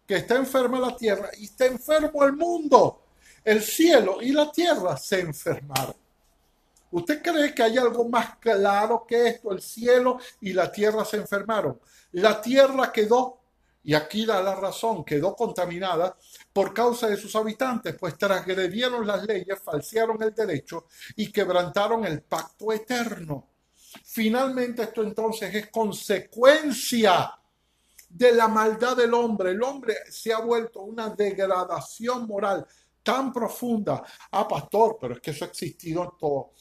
que 0.06 0.16
está 0.16 0.36
enferma 0.36 0.78
la 0.78 0.96
tierra 0.96 1.30
y 1.36 1.44
está 1.44 1.66
enfermo 1.66 2.24
el 2.24 2.32
mundo. 2.32 3.02
El 3.44 3.62
cielo 3.62 4.18
y 4.22 4.32
la 4.32 4.50
tierra 4.50 4.96
se 4.96 5.20
enfermaron. 5.20 5.94
¿Usted 6.90 7.22
cree 7.22 7.54
que 7.54 7.62
hay 7.62 7.76
algo 7.76 8.08
más 8.08 8.36
claro 8.38 9.04
que 9.06 9.28
esto? 9.28 9.52
El 9.52 9.60
cielo 9.60 10.18
y 10.40 10.52
la 10.52 10.70
tierra 10.70 11.04
se 11.04 11.18
enfermaron. 11.18 11.78
La 12.12 12.40
tierra 12.40 12.90
quedó, 12.92 13.40
y 13.86 13.94
aquí 13.94 14.26
da 14.26 14.42
la 14.42 14.56
razón, 14.56 15.04
quedó 15.04 15.36
contaminada 15.36 16.16
por 16.52 16.74
causa 16.74 17.06
de 17.06 17.16
sus 17.16 17.36
habitantes, 17.36 17.94
pues 17.96 18.18
transgredieron 18.18 19.06
las 19.06 19.24
leyes, 19.24 19.60
falsearon 19.62 20.20
el 20.24 20.34
derecho 20.34 20.86
y 21.14 21.30
quebrantaron 21.30 22.04
el 22.04 22.20
pacto 22.22 22.72
eterno. 22.72 23.46
Finalmente 24.04 24.82
esto 24.82 25.04
entonces 25.04 25.54
es 25.54 25.68
consecuencia 25.68 27.30
de 28.08 28.32
la 28.32 28.48
maldad 28.48 28.96
del 28.96 29.14
hombre. 29.14 29.52
El 29.52 29.62
hombre 29.62 29.94
se 30.10 30.32
ha 30.32 30.40
vuelto 30.40 30.80
una 30.80 31.10
degradación 31.10 32.26
moral 32.26 32.66
tan 33.04 33.32
profunda. 33.32 34.02
Ah, 34.32 34.48
pastor, 34.48 34.98
pero 35.00 35.14
es 35.14 35.20
que 35.20 35.30
eso 35.30 35.44
ha 35.44 35.48
existido 35.48 36.16
todo, 36.18 36.54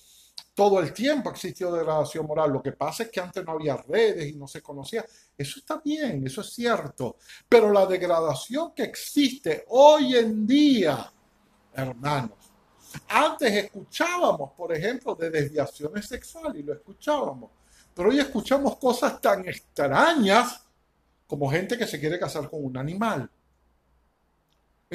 todo 0.56 0.80
el 0.80 0.94
tiempo, 0.94 1.30
ha 1.30 1.34
existido 1.34 1.76
degradación 1.76 2.26
moral. 2.26 2.52
Lo 2.52 2.64
que 2.64 2.72
pasa 2.72 3.04
es 3.04 3.10
que 3.10 3.20
antes 3.20 3.46
no 3.46 3.52
había 3.52 3.76
redes 3.76 4.28
y 4.28 4.34
no 4.38 4.48
se 4.48 4.62
conocía. 4.62 5.06
Eso 5.38 5.60
está 5.60 5.82
bien, 5.84 6.26
eso 6.26 6.42
es 6.42 6.54
cierto. 6.54 7.18
Pero 7.48 7.72
la 7.72 7.86
degradación 7.86 8.74
que 8.74 8.84
existe 8.84 9.66
hoy 9.68 10.16
en 10.16 10.48
día, 10.48 11.12
hermanos, 11.74 12.38
antes 13.10 13.52
escuchábamos, 13.52 14.54
por 14.54 14.74
ejemplo, 14.74 15.14
de 15.16 15.30
desviaciones 15.30 16.08
sexuales 16.08 16.62
y 16.62 16.64
lo 16.64 16.74
escuchábamos. 16.74 17.52
Pero 17.94 18.10
hoy 18.10 18.20
escuchamos 18.20 18.78
cosas 18.78 19.20
tan 19.20 19.46
extrañas 19.48 20.62
como 21.28 21.52
gente 21.52 21.78
que 21.78 21.88
se 21.88 22.00
quiere 22.00 22.18
casar 22.18 22.50
con 22.50 22.64
un 22.64 22.78
animal. 22.78 23.30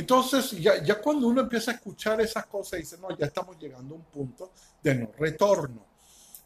Entonces, 0.01 0.53
ya, 0.53 1.01
cuando 1.01 1.27
uno 1.27 1.43
empieza 1.43 1.73
a 1.73 1.75
escuchar 1.75 2.21
esas 2.23 2.47
cosas, 2.47 2.81
dice, 2.81 2.97
no, 2.99 3.15
ya 3.17 3.27
estamos 3.27 3.59
llegando 3.59 3.95
a 3.95 3.99
un 3.99 4.05
punto 4.05 4.53
de 4.83 4.95
no 4.95 5.13
retorno. 5.19 5.85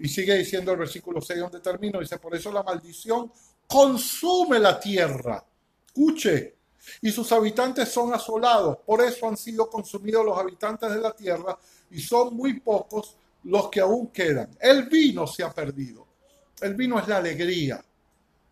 Y 0.01 0.09
sigue 0.09 0.37
diciendo 0.37 0.73
el 0.73 0.79
versículo 0.79 1.21
6 1.21 1.39
donde 1.39 1.61
termino, 1.61 2.01
dice, 2.01 2.19
por 2.19 2.35
eso 2.35 2.51
la 2.51 2.65
maldición 2.65 3.31
consume 3.69 4.59
la 4.59 4.81
tierra. 4.81 5.45
Escuche, 5.87 6.57
y 7.01 7.13
sus 7.13 7.31
habitantes 7.31 7.89
son 7.91 8.13
asolados. 8.13 8.79
Por 8.85 9.01
eso 9.03 9.29
han 9.29 9.37
sido 9.37 9.71
consumidos 9.71 10.25
los 10.25 10.37
habitantes 10.37 10.91
de 10.91 11.01
la 11.01 11.13
tierra 11.13 11.57
y 11.91 12.01
son 12.01 12.35
muy 12.35 12.59
pocos 12.59 13.17
los 13.45 13.69
que 13.69 13.81
aún 13.81 14.09
quedan. 14.09 14.51
El 14.61 14.89
vino 14.89 15.29
se 15.29 15.45
ha 15.45 15.53
perdido. 15.53 16.09
El 16.61 16.75
vino 16.75 16.99
es 16.99 17.07
la 17.07 17.19
alegría. 17.19 17.85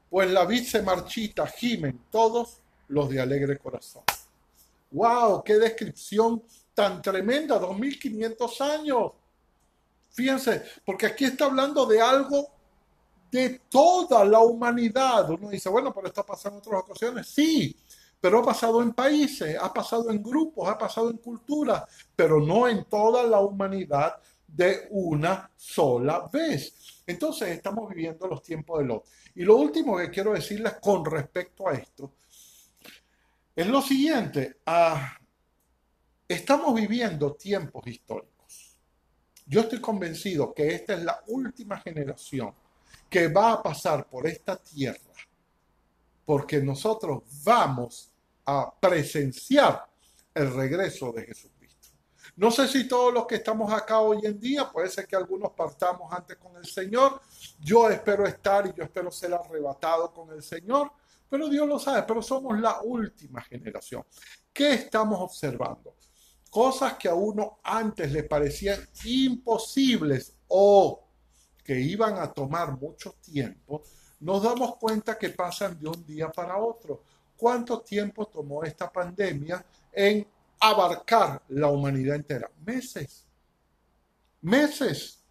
Pues 0.09 0.31
la 0.31 0.45
vid 0.45 0.65
se 0.65 0.81
marchita, 0.81 1.47
gimen 1.49 2.05
todos 2.09 2.61
los 2.87 3.09
de 3.11 3.21
alegre 3.21 3.59
corazón. 3.59 4.05
¡Wow! 4.93 5.43
¡Qué 5.43 5.55
descripción 5.59 6.43
tan 6.75 7.03
tremenda! 7.03 7.59
2500 7.59 8.61
años. 8.61 9.13
Fíjense, 10.11 10.63
porque 10.85 11.07
aquí 11.07 11.25
está 11.25 11.47
hablando 11.47 11.87
de 11.87 12.01
algo 12.01 12.49
de 13.31 13.63
toda 13.71 14.25
la 14.25 14.41
humanidad. 14.41 15.31
Uno 15.31 15.49
dice, 15.49 15.71
bueno, 15.71 15.93
pero 15.93 16.07
esto 16.07 16.25
pasa 16.25 16.51
en 16.51 16.57
otras 16.57 16.83
ocasiones. 16.83 17.27
Sí, 17.29 17.75
pero 18.21 18.41
ha 18.41 18.45
pasado 18.45 18.83
en 18.83 18.93
países, 18.93 19.57
ha 19.61 19.73
pasado 19.73 20.11
en 20.11 20.23
grupos, 20.23 20.69
ha 20.69 20.77
pasado 20.77 21.11
en 21.11 21.17
culturas, 21.17 21.83
pero 22.15 22.41
no 22.41 22.69
en 22.69 22.85
toda 22.85 23.25
la 23.25 23.41
humanidad 23.41 24.17
de 24.47 24.87
una 24.91 25.51
sola 25.57 26.29
vez. 26.31 27.03
Entonces 27.07 27.49
estamos 27.49 27.89
viviendo 27.89 28.27
los 28.29 28.43
tiempos 28.43 28.81
de 28.81 28.85
Lot. 28.85 29.05
Y 29.35 29.45
lo 29.45 29.57
último 29.57 29.97
que 29.97 30.11
quiero 30.11 30.35
decirles 30.35 30.75
con 30.81 31.05
respecto 31.05 31.69
a 31.69 31.73
esto 31.73 32.13
es 33.55 33.67
lo 33.67 33.83
siguiente. 33.83 34.61
Ah, 34.67 35.19
estamos 36.29 36.75
viviendo 36.75 37.35
tiempos 37.35 37.87
históricos. 37.87 38.79
Yo 39.47 39.61
estoy 39.61 39.81
convencido 39.81 40.55
que 40.55 40.75
esta 40.75 40.95
es 40.95 41.03
la 41.03 41.23
última 41.27 41.79
generación 41.81 42.55
que 43.11 43.29
va 43.29 43.53
a 43.53 43.63
pasar 43.63 44.09
por 44.09 44.27
esta 44.27 44.57
tierra 44.57 45.13
porque 46.25 46.63
nosotros 46.63 47.23
vamos 47.45 48.11
a 48.47 48.73
presenciar 48.81 49.87
el 50.35 50.55
regreso 50.55 51.13
de 51.13 51.27
Jesucristo. 51.27 51.89
No 52.37 52.51
sé 52.51 52.67
si 52.69 52.89
todos 52.89 53.13
los 53.13 53.27
que 53.27 53.35
estamos 53.37 53.73
acá 53.73 54.01
hoy 54.01 54.21
en 54.25 54.41
día, 54.41 54.71
puede 54.71 54.89
ser 54.89 55.07
que 55.07 55.17
algunos 55.17 55.53
partamos 55.53 56.11
antes 56.13 56.37
con 56.39 56.57
el 56.57 56.65
Señor. 56.65 57.21
Yo 57.61 57.91
espero 57.91 58.27
estar 58.27 58.67
y 58.67 58.73
yo 58.73 58.85
espero 58.85 59.11
ser 59.11 59.35
arrebatado 59.35 60.13
con 60.13 60.31
el 60.31 60.43
Señor, 60.43 60.91
pero 61.33 61.49
Dios 61.49 61.67
lo 61.67 61.79
sabe, 61.79 62.03
pero 62.03 62.21
somos 62.21 62.61
la 62.61 62.83
última 62.83 63.41
generación. 63.41 64.05
¿Qué 64.53 64.75
estamos 64.75 65.19
observando? 65.19 65.97
Cosas 66.51 66.99
que 66.99 67.09
a 67.09 67.15
uno 67.15 67.61
antes 67.65 68.13
le 68.13 68.25
parecían 68.25 68.87
imposibles 69.05 70.37
o 70.49 71.09
que 71.65 71.81
iban 71.81 72.19
a 72.19 72.31
tomar 72.31 72.79
mucho 72.79 73.15
tiempo, 73.23 73.83
nos 74.21 74.43
damos 74.43 74.77
cuenta 74.77 75.17
que 75.17 75.31
pasan 75.31 75.81
de 75.81 75.89
un 75.89 76.05
día 76.05 76.31
para 76.31 76.59
otro 76.59 77.03
¿Cuánto 77.35 77.81
tiempo 77.81 78.27
tomó 78.27 78.63
esta 78.63 78.93
pandemia 78.93 79.65
en 79.91 80.29
abarcar 80.61 81.43
la 81.49 81.69
humanidad 81.69 82.17
entera? 82.17 82.51
Meses. 82.65 83.27
Meses. 84.43 85.22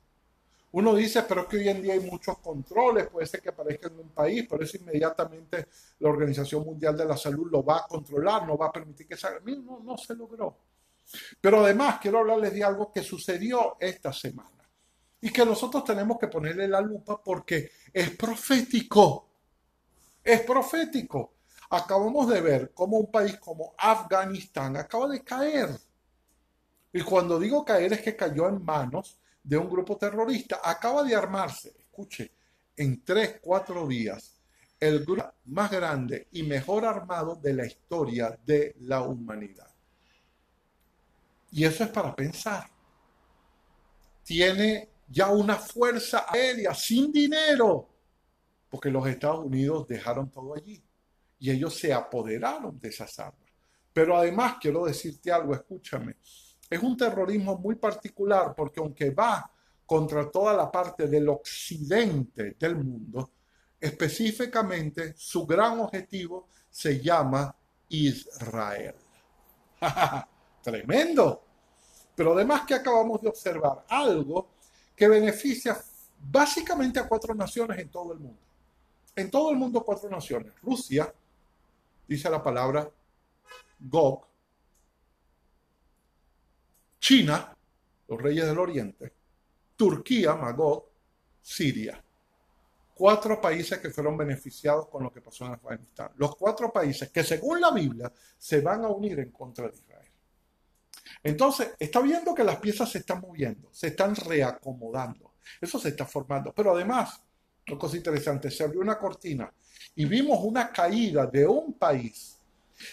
Uno 0.74 0.96
dice, 0.96 1.24
pero 1.24 1.48
que 1.48 1.58
hoy 1.58 1.70
en 1.70 1.82
día 1.82 1.94
hay 1.94 2.00
muchos 2.00 2.38
controles, 2.40 3.08
puede 3.08 3.28
ser 3.28 3.42
que 3.42 3.50
aparezca 3.50 3.88
en 3.88 4.00
un 4.00 4.10
país, 4.10 4.46
pero 4.50 4.64
eso 4.64 4.78
inmediatamente 4.78 5.68
la 6.00 6.10
Organización 6.10 6.64
Mundial 6.64 6.96
de 6.96 7.06
la 7.06 7.18
Salud 7.18 7.52
lo 7.52 7.64
va 7.64 7.80
a 7.80 7.88
controlar, 7.88 8.48
no 8.48 8.58
va 8.58 8.68
a 8.68 8.72
permitir 8.72 9.08
que 9.08 9.18
salga. 9.18 9.42
No, 9.46 9.82
no 9.84 9.98
se 9.98 10.16
logró. 10.16 10.56
Pero 11.42 11.64
además 11.64 12.00
quiero 12.02 12.20
hablarles 12.20 12.54
de 12.54 12.64
algo 12.64 12.92
que 12.92 13.04
sucedió 13.04 13.76
esta 13.80 14.14
semana 14.14 14.50
y 15.20 15.30
que 15.30 15.46
nosotros 15.46 15.84
tenemos 15.84 16.18
que 16.18 16.28
ponerle 16.28 16.68
la 16.68 16.80
lupa 16.80 17.22
porque 17.22 17.72
es 17.94 18.12
profético. 18.12 19.28
Es 20.24 20.42
profético 20.42 21.34
acabamos 21.72 22.28
de 22.28 22.42
ver 22.42 22.74
cómo 22.74 22.98
un 22.98 23.10
país 23.10 23.38
como 23.38 23.74
Afganistán 23.78 24.76
acaba 24.78 25.08
de 25.08 25.24
caer. 25.24 25.70
Y 26.94 27.02
cuando 27.02 27.40
digo 27.40 27.64
caer 27.64 27.94
es 27.94 28.02
que 28.02 28.16
cayó 28.16 28.50
en 28.50 28.64
manos 28.64 29.18
de 29.44 29.58
un 29.58 29.70
grupo 29.70 29.98
terrorista. 29.98 30.62
Acaba 30.64 31.04
de 31.04 31.16
armarse, 31.16 31.74
escuche, 31.78 32.32
en 32.76 33.04
tres, 33.04 33.40
cuatro 33.42 33.88
días, 33.88 34.42
el 34.80 35.06
grupo 35.06 35.32
más 35.46 35.70
grande 35.70 36.28
y 36.32 36.44
mejor 36.44 36.86
armado 36.86 37.36
de 37.36 37.54
la 37.54 37.66
historia 37.66 38.38
de 38.46 38.76
la 38.80 39.02
humanidad. 39.02 39.68
Y 41.52 41.66
eso 41.66 41.84
es 41.84 41.90
para 41.90 42.16
pensar. 42.16 42.70
Tiene 44.24 44.90
ya 45.08 45.30
una 45.30 45.56
fuerza 45.56 46.26
aérea 46.28 46.74
sin 46.74 47.12
dinero, 47.12 47.90
porque 48.70 48.90
los 48.90 49.06
Estados 49.08 49.46
Unidos 49.46 49.88
dejaron 49.88 50.32
todo 50.32 50.56
allí 50.56 50.82
y 51.38 51.52
ellos 51.52 51.78
se 51.78 51.92
apoderaron 51.92 52.80
de 52.80 52.90
esas 52.90 53.20
armas. 53.20 53.50
Pero 53.92 54.16
además 54.16 54.56
quiero 54.62 54.86
decirte 54.86 55.32
algo, 55.32 55.54
escúchame, 55.54 56.16
es 56.72 56.82
un 56.82 56.96
terrorismo 56.96 57.58
muy 57.58 57.76
particular 57.76 58.56
porque 58.56 58.80
aunque 58.80 59.10
va 59.10 59.52
contra 59.86 60.32
toda 60.32 60.54
la 60.54 60.72
parte 60.72 61.06
del 61.06 61.28
occidente 61.28 62.56
del 62.58 62.78
mundo, 62.78 63.30
específicamente 63.78 65.14
su 65.18 65.46
gran 65.46 65.82
objetivo 65.82 66.48
se 66.70 67.02
llama 67.02 67.54
Israel. 67.90 68.96
Tremendo. 70.64 71.44
Pero 72.16 72.34
además 72.34 72.62
que 72.66 72.76
acabamos 72.76 73.22
de 73.22 73.28
observar 73.28 73.84
algo 73.90 74.52
que 74.96 75.10
beneficia 75.10 75.78
básicamente 76.22 77.02
a 77.02 77.08
cuatro 77.08 77.36
naciones 77.36 77.80
en 77.80 77.90
todo 77.90 78.14
el 78.14 78.20
mundo. 78.20 78.40
En 79.14 79.30
todo 79.30 79.52
el 79.52 79.58
mundo 79.58 79.84
cuatro 79.84 80.10
naciones. 80.10 80.54
Rusia, 80.62 81.14
dice 82.08 82.30
la 82.30 82.42
palabra 82.42 82.90
Gog, 83.78 84.31
China, 87.02 87.58
los 88.08 88.22
reyes 88.22 88.46
del 88.46 88.60
Oriente, 88.60 89.12
Turquía, 89.76 90.36
Magog, 90.36 90.86
Siria. 91.42 92.02
Cuatro 92.94 93.42
países 93.42 93.80
que 93.80 93.90
fueron 93.90 94.16
beneficiados 94.16 94.88
con 94.88 95.02
lo 95.02 95.12
que 95.12 95.20
pasó 95.20 95.48
en 95.48 95.54
Afganistán. 95.54 96.12
Los 96.18 96.36
cuatro 96.36 96.72
países 96.72 97.10
que 97.10 97.24
según 97.24 97.60
la 97.60 97.72
Biblia 97.72 98.14
se 98.38 98.62
van 98.62 98.86
a 98.86 98.90
unir 98.90 99.20
en 99.20 99.32
contra 99.32 99.68
de 99.68 99.76
Israel. 99.76 100.12
Entonces, 101.24 101.72
está 101.80 102.02
viendo 102.02 102.36
que 102.36 102.44
las 102.44 102.58
piezas 102.58 102.92
se 102.92 103.00
están 103.00 103.20
moviendo, 103.20 103.70
se 103.72 103.88
están 103.88 104.16
reacomodando. 104.16 105.34
Eso 105.60 105.80
se 105.80 105.90
está 105.90 106.06
formando. 106.06 106.54
Pero 106.54 106.76
además, 106.76 107.20
una 107.68 107.80
cosa 107.80 107.98
interesante, 107.98 108.52
se 108.52 108.64
abrió 108.64 108.82
una 108.82 109.00
cortina 109.00 109.52
y 109.96 110.06
vimos 110.06 110.40
una 110.44 110.72
caída 110.72 111.26
de 111.26 111.48
un 111.48 111.74
país 111.74 112.38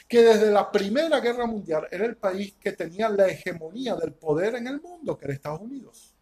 que 0.07 0.23
desde 0.23 0.51
la 0.51 0.71
Primera 0.71 1.21
Guerra 1.21 1.47
Mundial 1.47 1.87
era 1.91 2.05
el 2.05 2.17
país 2.17 2.55
que 2.61 2.73
tenía 2.73 3.09
la 3.09 3.27
hegemonía 3.29 3.95
del 3.97 4.13
poder 4.13 4.57
en 4.57 4.67
el 4.67 4.81
mundo, 4.81 5.17
que 5.17 5.25
era 5.27 5.35
Estados 5.35 5.61
Unidos. 5.61 6.15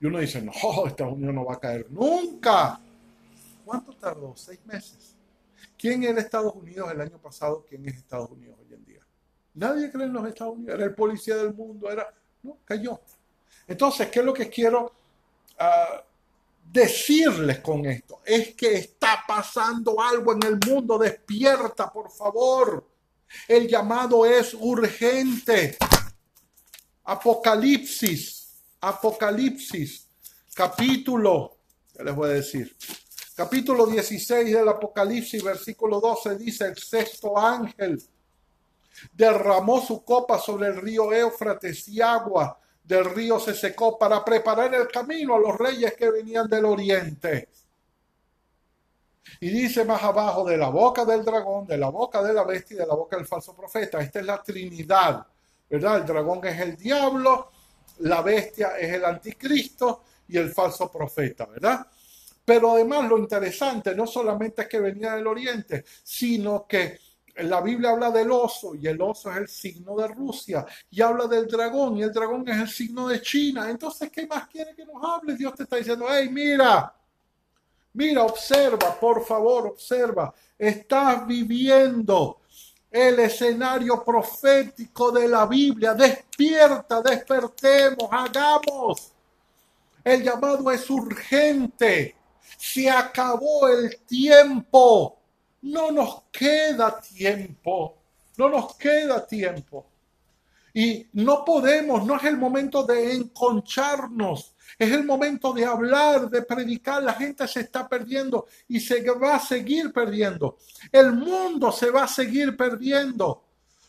Y 0.00 0.06
uno 0.06 0.18
dice, 0.18 0.42
no, 0.42 0.52
Estados 0.86 1.14
Unidos 1.14 1.34
no 1.34 1.44
va 1.44 1.54
a 1.54 1.60
caer 1.60 1.86
nunca. 1.90 2.80
¿Cuánto 3.64 3.92
tardó? 3.94 4.34
Seis 4.36 4.60
meses. 4.66 5.14
¿Quién 5.78 6.04
era 6.04 6.20
Estados 6.20 6.54
Unidos 6.54 6.90
el 6.92 7.00
año 7.00 7.18
pasado? 7.18 7.64
¿Quién 7.68 7.86
es 7.88 7.96
Estados 7.96 8.30
Unidos 8.30 8.56
hoy 8.60 8.74
en 8.74 8.84
día? 8.84 9.00
Nadie 9.54 9.90
cree 9.90 10.06
en 10.06 10.12
los 10.12 10.26
Estados 10.26 10.54
Unidos. 10.54 10.74
Era 10.74 10.84
el 10.84 10.94
policía 10.94 11.36
del 11.36 11.54
mundo, 11.54 11.90
era... 11.90 12.12
No, 12.42 12.58
cayó. 12.64 13.00
Entonces, 13.66 14.08
¿qué 14.08 14.20
es 14.20 14.24
lo 14.24 14.32
que 14.32 14.48
quiero 14.48 14.92
uh, 15.58 16.00
decirles 16.72 17.60
con 17.60 17.86
esto 17.86 18.20
es 18.24 18.54
que 18.54 18.74
está 18.74 19.24
pasando 19.26 20.00
algo 20.00 20.32
en 20.32 20.42
el 20.44 20.58
mundo. 20.66 20.98
Despierta, 20.98 21.92
por 21.92 22.10
favor. 22.10 22.86
El 23.48 23.66
llamado 23.68 24.24
es 24.26 24.54
urgente. 24.54 25.76
Apocalipsis, 27.04 28.64
Apocalipsis, 28.80 30.08
capítulo, 30.54 31.56
¿qué 31.92 32.02
les 32.02 32.14
voy 32.14 32.30
a 32.30 32.32
decir? 32.34 32.76
Capítulo 33.34 33.86
16 33.86 34.52
del 34.52 34.68
Apocalipsis, 34.68 35.42
versículo 35.42 36.00
12 36.00 36.36
dice, 36.36 36.66
el 36.66 36.76
sexto 36.76 37.38
ángel 37.38 38.02
derramó 39.12 39.80
su 39.80 40.04
copa 40.04 40.38
sobre 40.38 40.68
el 40.68 40.76
río 40.76 41.12
Éufrates 41.12 41.86
y 41.88 42.00
agua 42.00 42.58
del 42.86 43.04
río 43.04 43.40
se 43.40 43.52
secó 43.52 43.98
para 43.98 44.24
preparar 44.24 44.72
el 44.74 44.86
camino 44.88 45.34
a 45.34 45.40
los 45.40 45.58
reyes 45.58 45.94
que 45.94 46.10
venían 46.10 46.48
del 46.48 46.64
oriente. 46.64 47.48
Y 49.40 49.50
dice 49.50 49.84
más 49.84 50.02
abajo, 50.02 50.44
de 50.44 50.56
la 50.56 50.68
boca 50.68 51.04
del 51.04 51.24
dragón, 51.24 51.66
de 51.66 51.76
la 51.76 51.88
boca 51.88 52.22
de 52.22 52.32
la 52.32 52.44
bestia 52.44 52.76
y 52.76 52.78
de 52.78 52.86
la 52.86 52.94
boca 52.94 53.16
del 53.16 53.26
falso 53.26 53.54
profeta. 53.54 54.00
Esta 54.00 54.20
es 54.20 54.26
la 54.26 54.40
Trinidad, 54.40 55.26
¿verdad? 55.68 55.98
El 55.98 56.06
dragón 56.06 56.46
es 56.46 56.60
el 56.60 56.76
diablo, 56.76 57.50
la 57.98 58.22
bestia 58.22 58.78
es 58.78 58.92
el 58.92 59.04
anticristo 59.04 60.04
y 60.28 60.38
el 60.38 60.50
falso 60.50 60.90
profeta, 60.90 61.46
¿verdad? 61.46 61.86
Pero 62.44 62.72
además 62.72 63.08
lo 63.08 63.18
interesante 63.18 63.96
no 63.96 64.06
solamente 64.06 64.62
es 64.62 64.68
que 64.68 64.78
venía 64.78 65.14
del 65.14 65.26
oriente, 65.26 65.84
sino 66.04 66.66
que 66.68 67.00
la 67.38 67.60
Biblia 67.60 67.90
habla 67.90 68.10
del 68.10 68.30
oso 68.30 68.74
y 68.74 68.86
el 68.86 69.00
oso 69.00 69.30
es 69.30 69.36
el 69.36 69.48
signo 69.48 69.94
de 69.96 70.08
Rusia 70.08 70.64
y 70.90 71.02
habla 71.02 71.26
del 71.26 71.46
dragón 71.46 71.96
y 71.98 72.02
el 72.02 72.12
dragón 72.12 72.48
es 72.48 72.56
el 72.56 72.68
signo 72.68 73.08
de 73.08 73.20
China. 73.20 73.68
Entonces, 73.68 74.10
¿qué 74.10 74.26
más 74.26 74.48
quiere 74.48 74.74
que 74.74 74.86
nos 74.86 75.02
hable? 75.04 75.36
Dios 75.36 75.54
te 75.54 75.64
está 75.64 75.76
diciendo, 75.76 76.06
hey, 76.08 76.28
mira, 76.30 76.94
mira, 77.92 78.22
observa, 78.22 78.98
por 78.98 79.24
favor, 79.24 79.66
observa. 79.66 80.32
Estás 80.58 81.26
viviendo 81.26 82.40
el 82.90 83.20
escenario 83.20 84.02
profético 84.02 85.12
de 85.12 85.28
la 85.28 85.46
Biblia. 85.46 85.92
Despierta, 85.92 87.02
despertemos, 87.02 88.08
hagamos. 88.10 89.12
El 90.02 90.22
llamado 90.22 90.70
es 90.70 90.88
urgente. 90.88 92.16
Se 92.56 92.88
acabó 92.88 93.68
el 93.68 93.98
tiempo 94.06 95.18
no 95.62 95.90
nos 95.90 96.22
queda 96.30 97.00
tiempo, 97.00 97.96
no 98.36 98.48
nos 98.48 98.76
queda 98.76 99.26
tiempo. 99.26 99.86
Y 100.74 101.06
no 101.14 101.42
podemos, 101.42 102.04
no 102.04 102.16
es 102.16 102.24
el 102.24 102.36
momento 102.36 102.84
de 102.84 103.14
enconcharnos, 103.14 104.54
es 104.78 104.92
el 104.92 105.04
momento 105.04 105.54
de 105.54 105.64
hablar, 105.64 106.28
de 106.28 106.42
predicar. 106.42 107.02
La 107.02 107.14
gente 107.14 107.48
se 107.48 107.60
está 107.60 107.88
perdiendo 107.88 108.46
y 108.68 108.80
se 108.80 109.02
va 109.10 109.36
a 109.36 109.40
seguir 109.40 109.90
perdiendo. 109.92 110.58
El 110.92 111.12
mundo 111.12 111.72
se 111.72 111.90
va 111.90 112.04
a 112.04 112.08
seguir 112.08 112.56
perdiendo 112.56 113.42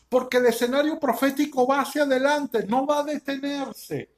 porque 0.08 0.38
el 0.38 0.46
escenario 0.46 0.98
profético 0.98 1.66
va 1.66 1.80
hacia 1.80 2.04
adelante, 2.04 2.64
no 2.66 2.86
va 2.86 3.00
a 3.00 3.04
detenerse. 3.04 4.10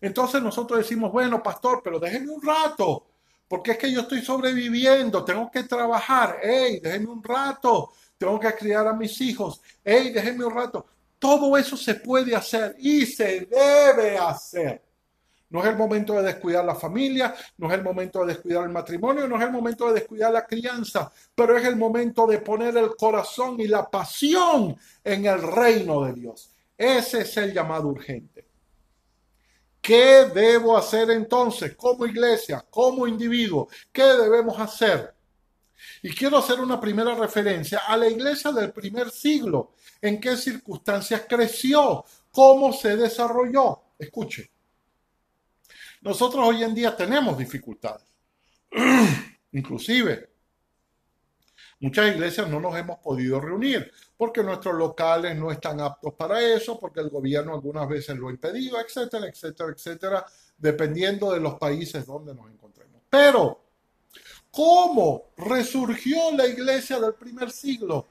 Entonces 0.00 0.42
nosotros 0.42 0.78
decimos, 0.78 1.12
bueno, 1.12 1.42
pastor, 1.42 1.82
pero 1.84 1.98
déjenme 1.98 2.32
un 2.32 2.42
rato 2.42 3.06
porque 3.48 3.72
es 3.72 3.78
que 3.78 3.92
yo 3.92 4.02
estoy 4.02 4.22
sobreviviendo, 4.22 5.24
tengo 5.24 5.50
que 5.50 5.64
trabajar, 5.64 6.38
hey, 6.42 6.80
déjenme 6.82 7.10
un 7.10 7.22
rato, 7.22 7.92
tengo 8.18 8.38
que 8.40 8.54
criar 8.54 8.86
a 8.86 8.92
mis 8.92 9.20
hijos, 9.20 9.60
hey, 9.84 10.10
déjenme 10.12 10.44
un 10.44 10.54
rato. 10.54 10.86
Todo 11.18 11.56
eso 11.56 11.76
se 11.76 11.94
puede 11.94 12.34
hacer 12.34 12.76
y 12.78 13.06
se 13.06 13.46
debe 13.46 14.18
hacer. 14.18 14.82
No 15.48 15.60
es 15.62 15.68
el 15.68 15.76
momento 15.76 16.14
de 16.14 16.24
descuidar 16.24 16.64
la 16.64 16.74
familia, 16.74 17.34
no 17.58 17.68
es 17.68 17.74
el 17.74 17.82
momento 17.82 18.20
de 18.20 18.34
descuidar 18.34 18.64
el 18.64 18.70
matrimonio, 18.70 19.28
no 19.28 19.36
es 19.36 19.42
el 19.42 19.52
momento 19.52 19.86
de 19.86 20.00
descuidar 20.00 20.32
la 20.32 20.44
crianza, 20.44 21.10
pero 21.34 21.56
es 21.56 21.64
el 21.64 21.76
momento 21.76 22.26
de 22.26 22.38
poner 22.38 22.76
el 22.76 22.96
corazón 22.96 23.60
y 23.60 23.68
la 23.68 23.88
pasión 23.88 24.76
en 25.04 25.26
el 25.26 25.40
reino 25.40 26.04
de 26.04 26.14
Dios. 26.14 26.50
Ese 26.76 27.20
es 27.20 27.36
el 27.36 27.52
llamado 27.52 27.88
urgente. 27.88 28.45
¿Qué 29.86 30.24
debo 30.34 30.76
hacer 30.76 31.12
entonces 31.12 31.76
como 31.76 32.06
iglesia, 32.06 32.66
como 32.68 33.06
individuo? 33.06 33.68
¿Qué 33.92 34.02
debemos 34.02 34.58
hacer? 34.58 35.14
Y 36.02 36.12
quiero 36.12 36.38
hacer 36.38 36.58
una 36.58 36.80
primera 36.80 37.14
referencia 37.14 37.78
a 37.86 37.96
la 37.96 38.08
iglesia 38.08 38.50
del 38.50 38.72
primer 38.72 39.12
siglo. 39.12 39.74
¿En 40.02 40.20
qué 40.20 40.36
circunstancias 40.36 41.22
creció? 41.28 42.04
¿Cómo 42.32 42.72
se 42.72 42.96
desarrolló? 42.96 43.80
Escuche. 43.96 44.50
Nosotros 46.00 46.44
hoy 46.44 46.64
en 46.64 46.74
día 46.74 46.96
tenemos 46.96 47.38
dificultades. 47.38 48.08
Inclusive, 49.52 50.30
muchas 51.78 52.12
iglesias 52.12 52.48
no 52.48 52.58
nos 52.58 52.76
hemos 52.76 52.98
podido 52.98 53.40
reunir 53.40 53.92
porque 54.16 54.42
nuestros 54.42 54.74
locales 54.74 55.36
no 55.36 55.50
están 55.50 55.80
aptos 55.80 56.14
para 56.14 56.40
eso, 56.40 56.78
porque 56.78 57.00
el 57.00 57.10
gobierno 57.10 57.52
algunas 57.52 57.88
veces 57.88 58.16
lo 58.16 58.28
ha 58.28 58.30
impedido, 58.30 58.78
etcétera, 58.80 59.26
etcétera, 59.26 59.70
etcétera, 59.70 60.26
dependiendo 60.56 61.32
de 61.32 61.40
los 61.40 61.54
países 61.54 62.06
donde 62.06 62.34
nos 62.34 62.50
encontremos. 62.50 63.02
Pero, 63.10 63.60
¿cómo 64.50 65.24
resurgió 65.36 66.32
la 66.32 66.46
iglesia 66.46 66.98
del 66.98 67.14
primer 67.14 67.50
siglo? 67.50 68.06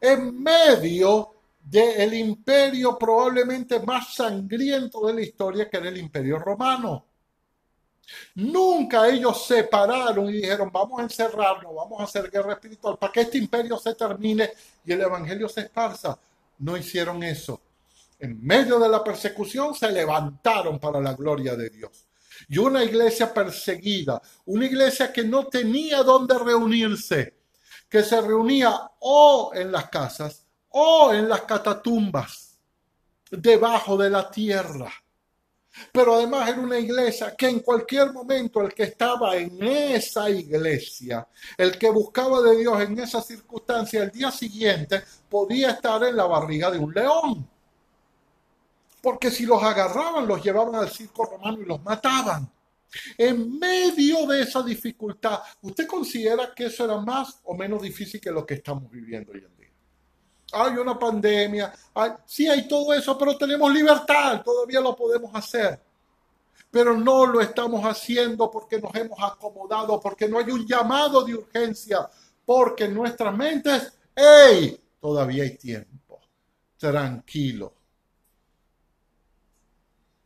En 0.00 0.42
medio 0.42 1.34
del 1.62 2.14
imperio 2.14 2.98
probablemente 2.98 3.80
más 3.80 4.14
sangriento 4.14 5.06
de 5.06 5.14
la 5.14 5.20
historia, 5.20 5.68
que 5.68 5.76
era 5.76 5.88
el 5.88 5.98
imperio 5.98 6.38
romano. 6.38 7.04
Nunca 8.34 9.08
ellos 9.08 9.46
se 9.46 9.64
pararon 9.64 10.28
y 10.30 10.34
dijeron, 10.34 10.70
vamos 10.72 11.00
a 11.00 11.02
encerrarnos, 11.02 11.74
vamos 11.74 12.00
a 12.00 12.04
hacer 12.04 12.30
guerra 12.30 12.54
espiritual 12.54 12.96
para 12.98 13.12
que 13.12 13.22
este 13.22 13.38
imperio 13.38 13.78
se 13.78 13.94
termine 13.94 14.50
y 14.84 14.92
el 14.92 15.00
evangelio 15.00 15.48
se 15.48 15.62
esparza. 15.62 16.18
No 16.58 16.76
hicieron 16.76 17.22
eso. 17.22 17.60
En 18.18 18.44
medio 18.44 18.78
de 18.78 18.88
la 18.88 19.02
persecución 19.02 19.74
se 19.74 19.90
levantaron 19.90 20.78
para 20.78 21.00
la 21.00 21.14
gloria 21.14 21.56
de 21.56 21.70
Dios. 21.70 22.06
Y 22.48 22.58
una 22.58 22.84
iglesia 22.84 23.32
perseguida, 23.32 24.20
una 24.46 24.66
iglesia 24.66 25.12
que 25.12 25.24
no 25.24 25.46
tenía 25.46 26.02
dónde 26.02 26.38
reunirse, 26.38 27.34
que 27.88 28.02
se 28.02 28.20
reunía 28.20 28.90
o 29.00 29.52
en 29.54 29.72
las 29.72 29.88
casas 29.88 30.44
o 30.70 31.12
en 31.12 31.28
las 31.28 31.42
catatumbas, 31.42 32.58
debajo 33.30 33.96
de 33.96 34.10
la 34.10 34.30
tierra 34.30 34.90
pero 35.92 36.14
además 36.14 36.48
era 36.48 36.60
una 36.60 36.78
iglesia 36.78 37.34
que 37.36 37.48
en 37.48 37.60
cualquier 37.60 38.12
momento 38.12 38.60
el 38.60 38.74
que 38.74 38.84
estaba 38.84 39.36
en 39.36 39.62
esa 39.62 40.28
iglesia, 40.28 41.26
el 41.56 41.78
que 41.78 41.90
buscaba 41.90 42.40
de 42.42 42.56
Dios 42.58 42.80
en 42.82 42.98
esa 42.98 43.22
circunstancia, 43.22 44.02
el 44.02 44.10
día 44.10 44.30
siguiente 44.30 45.02
podía 45.28 45.70
estar 45.70 46.02
en 46.04 46.16
la 46.16 46.26
barriga 46.26 46.70
de 46.70 46.78
un 46.78 46.92
león. 46.92 47.48
Porque 49.02 49.30
si 49.30 49.46
los 49.46 49.62
agarraban, 49.62 50.26
los 50.26 50.42
llevaban 50.42 50.74
al 50.74 50.90
circo 50.90 51.24
romano 51.24 51.62
y 51.62 51.64
los 51.64 51.82
mataban. 51.82 52.50
En 53.16 53.58
medio 53.58 54.26
de 54.26 54.42
esa 54.42 54.62
dificultad, 54.62 55.40
¿usted 55.62 55.86
considera 55.86 56.52
que 56.54 56.66
eso 56.66 56.84
era 56.84 56.98
más 56.98 57.40
o 57.44 57.54
menos 57.54 57.80
difícil 57.80 58.20
que 58.20 58.30
lo 58.30 58.44
que 58.44 58.54
estamos 58.54 58.90
viviendo 58.90 59.32
hoy 59.32 59.44
en 59.44 59.56
día? 59.56 59.59
Hay 60.52 60.76
una 60.76 60.98
pandemia, 60.98 61.72
sí 62.24 62.48
hay 62.48 62.66
todo 62.66 62.92
eso, 62.92 63.16
pero 63.16 63.36
tenemos 63.36 63.72
libertad, 63.72 64.42
todavía 64.42 64.80
lo 64.80 64.96
podemos 64.96 65.34
hacer. 65.34 65.80
Pero 66.70 66.96
no 66.96 67.26
lo 67.26 67.40
estamos 67.40 67.84
haciendo 67.84 68.50
porque 68.50 68.80
nos 68.80 68.94
hemos 68.94 69.18
acomodado, 69.20 70.00
porque 70.00 70.28
no 70.28 70.38
hay 70.38 70.50
un 70.50 70.66
llamado 70.66 71.24
de 71.24 71.34
urgencia, 71.34 72.08
porque 72.44 72.84
en 72.84 72.94
nuestras 72.94 73.36
mentes 73.36 73.92
¡Ey! 74.14 74.78
Todavía 75.00 75.44
hay 75.44 75.56
tiempo. 75.56 76.20
Tranquilo. 76.76 77.72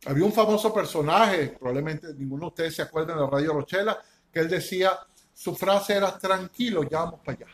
Había 0.05 0.25
un 0.25 0.33
famoso 0.33 0.73
personaje, 0.73 1.55
probablemente 1.59 2.13
ninguno 2.13 2.41
de 2.41 2.47
ustedes 2.47 2.75
se 2.75 2.81
acuerda 2.81 3.15
de 3.15 3.25
Radio 3.25 3.53
Rochela, 3.53 3.97
que 4.31 4.39
él 4.39 4.49
decía, 4.49 4.99
su 5.33 5.55
frase 5.55 5.95
era 5.95 6.17
tranquilo, 6.17 6.83
ya 6.83 6.99
vamos 6.99 7.21
para 7.21 7.37
allá. 7.37 7.47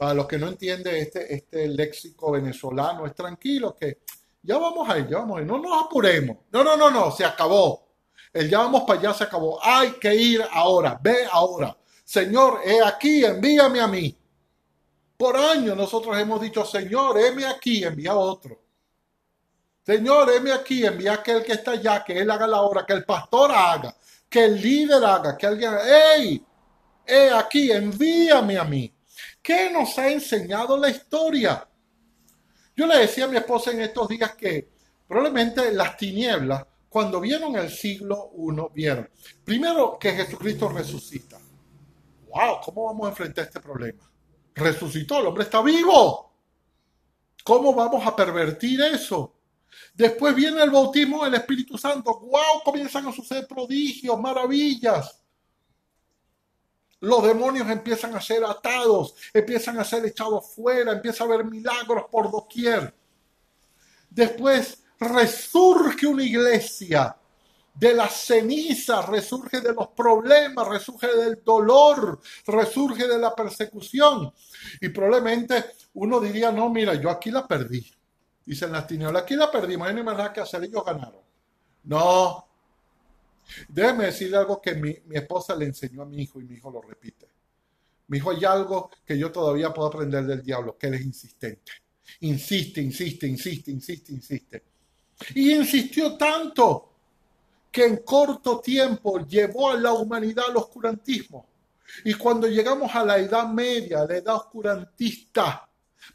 Para 0.00 0.14
los 0.14 0.26
que 0.26 0.38
no 0.38 0.48
entienden 0.48 0.94
este, 0.94 1.34
este 1.34 1.68
léxico 1.68 2.30
venezolano, 2.30 3.04
es 3.04 3.14
tranquilo, 3.14 3.76
que 3.78 3.98
ya 4.40 4.56
vamos 4.56 4.88
a 4.88 4.98
ir, 4.98 5.06
ya 5.06 5.18
vamos 5.18 5.36
a 5.36 5.40
ir, 5.42 5.46
no 5.46 5.58
nos 5.58 5.84
apuremos. 5.84 6.38
No, 6.50 6.64
no, 6.64 6.74
no, 6.74 6.90
no, 6.90 7.10
se 7.10 7.22
acabó. 7.22 7.86
El 8.32 8.48
ya 8.48 8.60
vamos 8.60 8.84
para 8.84 8.98
allá 8.98 9.12
se 9.12 9.24
acabó. 9.24 9.62
Hay 9.62 9.90
que 10.00 10.14
ir 10.14 10.42
ahora, 10.52 10.98
ve 11.02 11.26
ahora. 11.30 11.76
Señor, 12.02 12.62
he 12.64 12.82
aquí, 12.82 13.22
envíame 13.26 13.78
a 13.78 13.88
mí. 13.88 14.16
Por 15.18 15.36
años 15.36 15.76
nosotros 15.76 16.16
hemos 16.18 16.40
dicho, 16.40 16.64
Señor, 16.64 17.18
heme 17.18 17.44
aquí, 17.44 17.84
envía 17.84 18.12
a 18.12 18.16
otro. 18.16 18.58
Señor, 19.84 20.30
heme 20.30 20.52
aquí, 20.52 20.82
envía 20.82 21.10
a 21.10 21.14
aquel 21.16 21.44
que 21.44 21.52
está 21.52 21.72
allá, 21.72 22.02
que 22.02 22.18
él 22.18 22.30
haga 22.30 22.46
la 22.46 22.62
obra, 22.62 22.86
que 22.86 22.94
el 22.94 23.04
pastor 23.04 23.52
haga, 23.52 23.94
que 24.30 24.46
el 24.46 24.62
líder 24.62 25.04
haga, 25.04 25.36
que 25.36 25.46
alguien, 25.46 25.74
hey, 25.84 26.42
he 27.06 27.30
aquí, 27.32 27.70
envíame 27.70 28.56
a 28.56 28.64
mí. 28.64 28.94
¿Qué 29.50 29.68
nos 29.68 29.98
ha 29.98 30.08
enseñado 30.08 30.76
la 30.76 30.90
historia? 30.90 31.68
Yo 32.76 32.86
le 32.86 32.98
decía 32.98 33.24
a 33.24 33.26
mi 33.26 33.36
esposa 33.36 33.72
en 33.72 33.80
estos 33.80 34.06
días 34.06 34.36
que 34.36 34.70
probablemente 35.08 35.72
las 35.72 35.96
tinieblas, 35.96 36.64
cuando 36.88 37.20
vieron 37.20 37.56
el 37.56 37.68
siglo 37.68 38.30
I, 38.32 38.72
vieron 38.72 39.10
primero 39.44 39.98
que 39.98 40.12
Jesucristo 40.12 40.68
resucita. 40.68 41.40
¡Wow! 42.28 42.60
¿Cómo 42.64 42.84
vamos 42.84 43.06
a 43.06 43.10
enfrentar 43.10 43.46
este 43.46 43.58
problema? 43.58 44.08
Resucitó, 44.54 45.18
el 45.18 45.26
hombre 45.26 45.42
está 45.42 45.60
vivo. 45.62 46.32
¿Cómo 47.42 47.74
vamos 47.74 48.06
a 48.06 48.14
pervertir 48.14 48.80
eso? 48.82 49.34
Después 49.94 50.32
viene 50.32 50.62
el 50.62 50.70
bautismo 50.70 51.24
del 51.24 51.34
Espíritu 51.34 51.76
Santo. 51.76 52.20
¡Wow! 52.20 52.62
Comienzan 52.64 53.08
a 53.08 53.12
suceder 53.12 53.48
prodigios, 53.48 54.16
maravillas 54.20 55.19
los 57.00 57.22
demonios 57.22 57.68
empiezan 57.70 58.14
a 58.14 58.20
ser 58.20 58.44
atados, 58.44 59.14
empiezan 59.32 59.78
a 59.78 59.84
ser 59.84 60.04
echados 60.04 60.54
fuera, 60.54 60.92
empieza 60.92 61.24
a 61.24 61.26
haber 61.26 61.44
milagros 61.44 62.04
por 62.10 62.30
doquier. 62.30 62.94
Después 64.10 64.82
resurge 64.98 66.06
una 66.06 66.22
iglesia 66.22 67.16
de 67.74 67.94
las 67.94 68.12
cenizas, 68.12 69.08
resurge 69.08 69.60
de 69.60 69.72
los 69.72 69.88
problemas, 69.88 70.68
resurge 70.68 71.06
del 71.16 71.42
dolor, 71.42 72.20
resurge 72.46 73.08
de 73.08 73.18
la 73.18 73.34
persecución. 73.34 74.32
Y 74.80 74.90
probablemente 74.90 75.64
uno 75.94 76.20
diría, 76.20 76.52
no, 76.52 76.68
mira, 76.68 76.94
yo 76.94 77.08
aquí 77.08 77.30
la 77.30 77.46
perdí. 77.46 77.90
Dicen 78.44 78.72
las 78.72 78.86
tinieblas, 78.86 79.22
aquí 79.22 79.36
la 79.36 79.50
perdimos, 79.50 79.90
no 79.92 79.98
hay 79.98 80.04
nada 80.04 80.32
que 80.32 80.40
hacer, 80.40 80.64
ellos 80.64 80.84
ganaron. 80.84 81.22
No, 81.84 82.49
Déjeme 83.68 84.06
decirle 84.06 84.36
algo 84.36 84.60
que 84.60 84.74
mi, 84.74 84.96
esposa 85.10 85.54
le 85.54 85.66
enseñó 85.66 86.02
a 86.02 86.06
mi 86.06 86.22
hijo 86.22 86.40
y 86.40 86.44
mi 86.44 86.54
hijo 86.56 86.70
lo 86.70 86.80
repite. 86.82 87.28
Mi 88.08 88.18
hijo 88.18 88.30
hay 88.30 88.44
algo 88.44 88.90
que 89.04 89.18
yo 89.18 89.30
todavía 89.30 89.72
puedo 89.72 89.88
aprender 89.88 90.24
del 90.24 90.42
diablo, 90.42 90.76
que 90.76 90.88
él 90.88 90.94
es 90.94 91.02
insistente. 91.02 91.72
Insiste, 92.20 92.80
insiste, 92.80 93.26
insiste, 93.26 93.70
insiste, 93.70 94.12
insiste. 94.12 94.62
Y 95.34 95.52
insistió 95.52 96.16
tanto 96.16 96.90
que 97.70 97.84
en 97.84 97.98
corto 97.98 98.60
tiempo 98.60 99.24
llevó 99.26 99.70
a 99.70 99.76
la 99.76 99.92
humanidad 99.92 100.46
al 100.48 100.56
oscurantismo. 100.56 101.46
Y 102.04 102.14
cuando 102.14 102.48
llegamos 102.48 102.94
a 102.94 103.04
la 103.04 103.18
Edad 103.18 103.48
Media, 103.48 104.04
la 104.04 104.16
Edad 104.16 104.36
oscurantista, 104.36 105.68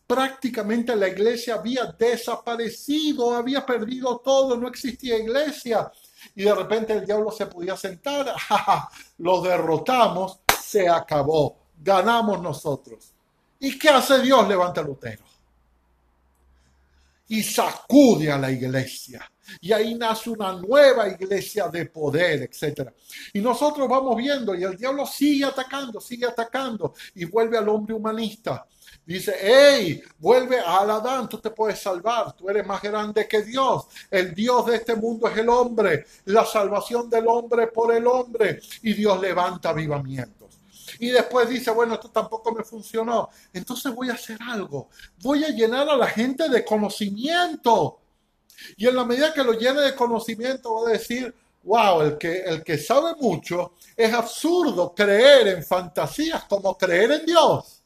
prácticamente 0.06 0.96
la 0.96 1.08
iglesia 1.08 1.56
había 1.56 1.86
desaparecido, 1.86 3.34
había 3.34 3.66
perdido 3.66 4.20
todo, 4.24 4.58
no 4.58 4.68
existía 4.68 5.18
iglesia 5.18 5.92
y 6.36 6.44
de 6.44 6.56
repente 6.56 6.94
el 6.94 7.06
diablo 7.06 7.32
se 7.32 7.46
podía 7.48 7.76
sentar, 7.76 8.34
lo 9.20 9.42
derrotamos, 9.42 10.40
se 10.62 10.88
acabó, 10.90 11.58
ganamos 11.82 12.42
nosotros. 12.42 13.14
¿Y 13.60 13.78
qué 13.78 13.90
hace 13.90 14.20
Dios? 14.20 14.48
Levanta 14.48 14.82
el 14.82 14.88
Lutero. 14.88 15.24
Y 17.28 17.44
sacude 17.44 18.32
a 18.32 18.38
la 18.38 18.52
iglesia. 18.52 19.30
Y 19.62 19.72
ahí 19.72 19.96
nace 19.96 20.30
una 20.30 20.54
nueva 20.54 21.08
iglesia 21.08 21.68
de 21.68 21.86
poder, 21.86 22.44
etc. 22.44 22.90
Y 23.34 23.42
nosotros 23.42 23.88
vamos 23.88 24.16
viendo 24.18 24.56
y 24.56 24.64
el 24.64 24.76
diablo 24.76 25.06
sigue 25.06 25.46
atacando, 25.46 26.00
sigue 26.00 26.26
atacando 26.26 26.94
y 27.14 27.26
vuelve 27.26 27.58
al 27.58 27.70
hombre 27.70 27.94
humanista. 27.94 28.66
Dice, 29.06 29.36
hey, 29.40 30.02
vuelve 30.18 30.60
a 30.60 30.80
Adán, 30.80 31.30
tú 31.30 31.38
te 31.38 31.52
puedes 31.52 31.80
salvar, 31.80 32.36
tú 32.36 32.50
eres 32.50 32.66
más 32.66 32.82
grande 32.82 33.28
que 33.28 33.44
Dios. 33.44 33.86
El 34.10 34.34
Dios 34.34 34.66
de 34.66 34.78
este 34.78 34.96
mundo 34.96 35.28
es 35.28 35.38
el 35.38 35.50
hombre, 35.50 36.06
la 36.26 36.44
salvación 36.44 37.08
del 37.08 37.28
hombre 37.28 37.68
por 37.68 37.94
el 37.94 38.08
hombre. 38.08 38.60
Y 38.82 38.94
Dios 38.94 39.22
levanta 39.22 39.70
avivamientos. 39.70 40.45
Y 41.00 41.10
después 41.10 41.50
dice, 41.50 41.72
bueno, 41.72 41.96
esto 41.96 42.10
tampoco 42.10 42.52
me 42.54 42.64
funcionó. 42.64 43.30
Entonces 43.54 43.94
voy 43.94 44.10
a 44.10 44.14
hacer 44.14 44.38
algo. 44.42 44.90
Voy 45.22 45.44
a 45.44 45.50
llenar 45.50 45.90
a 45.90 45.96
la 45.96 46.08
gente 46.08 46.50
de 46.50 46.64
conocimiento. 46.64 48.00
Y 48.78 48.88
en 48.88 48.96
la 48.96 49.06
medida 49.06 49.34
que 49.34 49.44
lo 49.44 49.54
llene 49.54 49.82
de 49.82 49.96
conocimiento, 49.96 50.72
voy 50.72 50.92
a 50.92 50.98
decir, 50.98 51.34
wow, 51.64 52.02
el 52.02 52.18
que, 52.18 52.42
el 52.42 52.64
que 52.64 52.78
sabe 52.78 53.16
mucho, 53.20 53.74
es 53.96 54.14
absurdo 54.14 54.94
creer 54.94 55.48
en 55.50 55.64
fantasías 55.64 56.46
como 56.46 56.78
creer 56.78 57.12
en 57.12 57.26
Dios. 57.26 57.84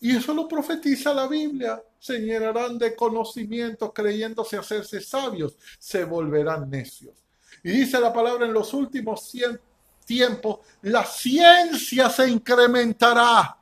Y 0.00 0.16
eso 0.16 0.32
lo 0.32 0.48
profetiza 0.48 1.12
la 1.12 1.26
Biblia. 1.26 1.82
Se 1.98 2.18
llenarán 2.18 2.78
de 2.78 2.96
conocimiento 2.96 3.92
creyéndose 3.92 4.56
hacerse 4.56 5.00
sabios, 5.00 5.56
se 5.78 6.04
volverán 6.04 6.70
necios. 6.70 7.14
Y 7.62 7.70
dice 7.70 8.00
la 8.00 8.12
palabra 8.12 8.46
en 8.46 8.54
los 8.54 8.72
últimos 8.72 9.28
tiempos, 10.10 10.58
la 10.82 11.04
ciencia 11.04 12.10
se 12.10 12.28
incrementará. 12.28 13.56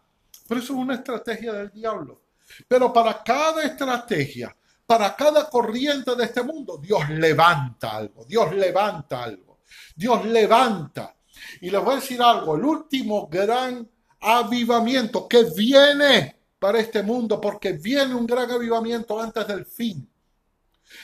Pero 0.49 0.61
eso 0.63 0.73
es 0.73 0.79
una 0.79 0.95
estrategia 0.95 1.53
del 1.53 1.71
diablo. 1.71 2.23
Pero 2.67 2.91
para 2.91 3.23
cada 3.23 3.63
estrategia, 3.65 4.57
para 4.87 5.15
cada 5.15 5.51
corriente 5.51 6.17
de 6.17 6.25
este 6.25 6.43
mundo, 6.43 6.79
Dios 6.79 7.07
levanta 7.11 7.95
algo, 7.95 8.25
Dios 8.25 8.55
levanta 8.55 9.25
algo, 9.25 9.59
Dios 9.95 10.25
levanta. 10.25 11.15
Y 11.61 11.69
les 11.69 11.85
voy 11.85 11.93
a 11.93 11.97
decir 11.97 12.23
algo, 12.23 12.57
el 12.57 12.65
último 12.65 13.29
gran 13.29 13.87
avivamiento 14.19 15.29
que 15.29 15.45
viene 15.55 16.35
para 16.59 16.81
este 16.81 17.03
mundo, 17.03 17.39
porque 17.39 17.73
viene 17.73 18.15
un 18.15 18.27
gran 18.27 18.51
avivamiento 18.51 19.21
antes 19.21 19.47
del 19.47 19.67
fin. 19.67 20.09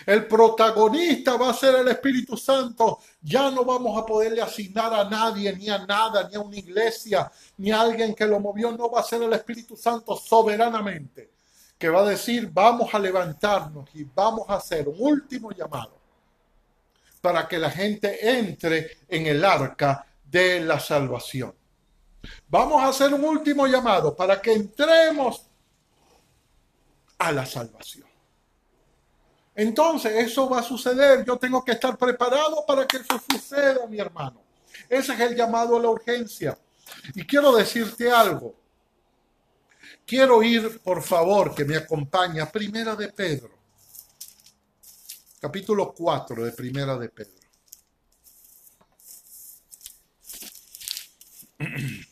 El 0.06 0.26
protagonista 0.26 1.36
va 1.36 1.50
a 1.50 1.54
ser 1.54 1.74
el 1.76 1.88
Espíritu 1.88 2.36
Santo. 2.36 3.00
Ya 3.22 3.50
no 3.50 3.64
vamos 3.64 3.96
a 4.00 4.04
poderle 4.04 4.42
asignar 4.42 4.92
a 4.92 5.08
nadie, 5.08 5.54
ni 5.54 5.68
a 5.68 5.78
nada, 5.78 6.28
ni 6.28 6.36
a 6.36 6.40
una 6.40 6.56
iglesia, 6.56 7.30
ni 7.58 7.70
a 7.70 7.80
alguien 7.80 8.14
que 8.14 8.26
lo 8.26 8.40
movió. 8.40 8.72
No 8.72 8.90
va 8.90 9.00
a 9.00 9.04
ser 9.04 9.22
el 9.22 9.32
Espíritu 9.32 9.76
Santo 9.76 10.16
soberanamente, 10.16 11.30
que 11.78 11.88
va 11.88 12.00
a 12.00 12.08
decir, 12.08 12.50
vamos 12.52 12.94
a 12.94 12.98
levantarnos 12.98 13.88
y 13.94 14.04
vamos 14.04 14.48
a 14.48 14.56
hacer 14.56 14.88
un 14.88 14.96
último 14.98 15.52
llamado 15.52 15.98
para 17.20 17.48
que 17.48 17.58
la 17.58 17.70
gente 17.70 18.38
entre 18.38 18.98
en 19.08 19.26
el 19.26 19.44
arca 19.44 20.06
de 20.30 20.60
la 20.60 20.78
salvación. 20.78 21.54
Vamos 22.48 22.82
a 22.82 22.88
hacer 22.88 23.12
un 23.14 23.24
último 23.24 23.66
llamado 23.66 24.14
para 24.14 24.40
que 24.40 24.52
entremos 24.52 25.46
a 27.18 27.32
la 27.32 27.46
salvación. 27.46 28.13
Entonces, 29.54 30.12
eso 30.16 30.48
va 30.48 30.60
a 30.60 30.62
suceder. 30.62 31.24
Yo 31.24 31.36
tengo 31.36 31.64
que 31.64 31.72
estar 31.72 31.96
preparado 31.96 32.64
para 32.66 32.86
que 32.86 32.96
eso 32.98 33.22
suceda, 33.30 33.86
mi 33.86 33.98
hermano. 33.98 34.42
Ese 34.88 35.14
es 35.14 35.20
el 35.20 35.36
llamado 35.36 35.76
a 35.76 35.80
la 35.80 35.88
urgencia. 35.88 36.58
Y 37.14 37.24
quiero 37.24 37.54
decirte 37.54 38.10
algo. 38.10 38.54
Quiero 40.06 40.42
ir, 40.42 40.80
por 40.80 41.02
favor, 41.02 41.54
que 41.54 41.64
me 41.64 41.76
acompañe 41.76 42.44
Primera 42.46 42.94
de 42.96 43.08
Pedro. 43.08 43.54
Capítulo 45.40 45.94
4 45.94 46.44
de 46.44 46.52
Primera 46.52 46.98
de 46.98 47.08
Pedro. 47.08 47.32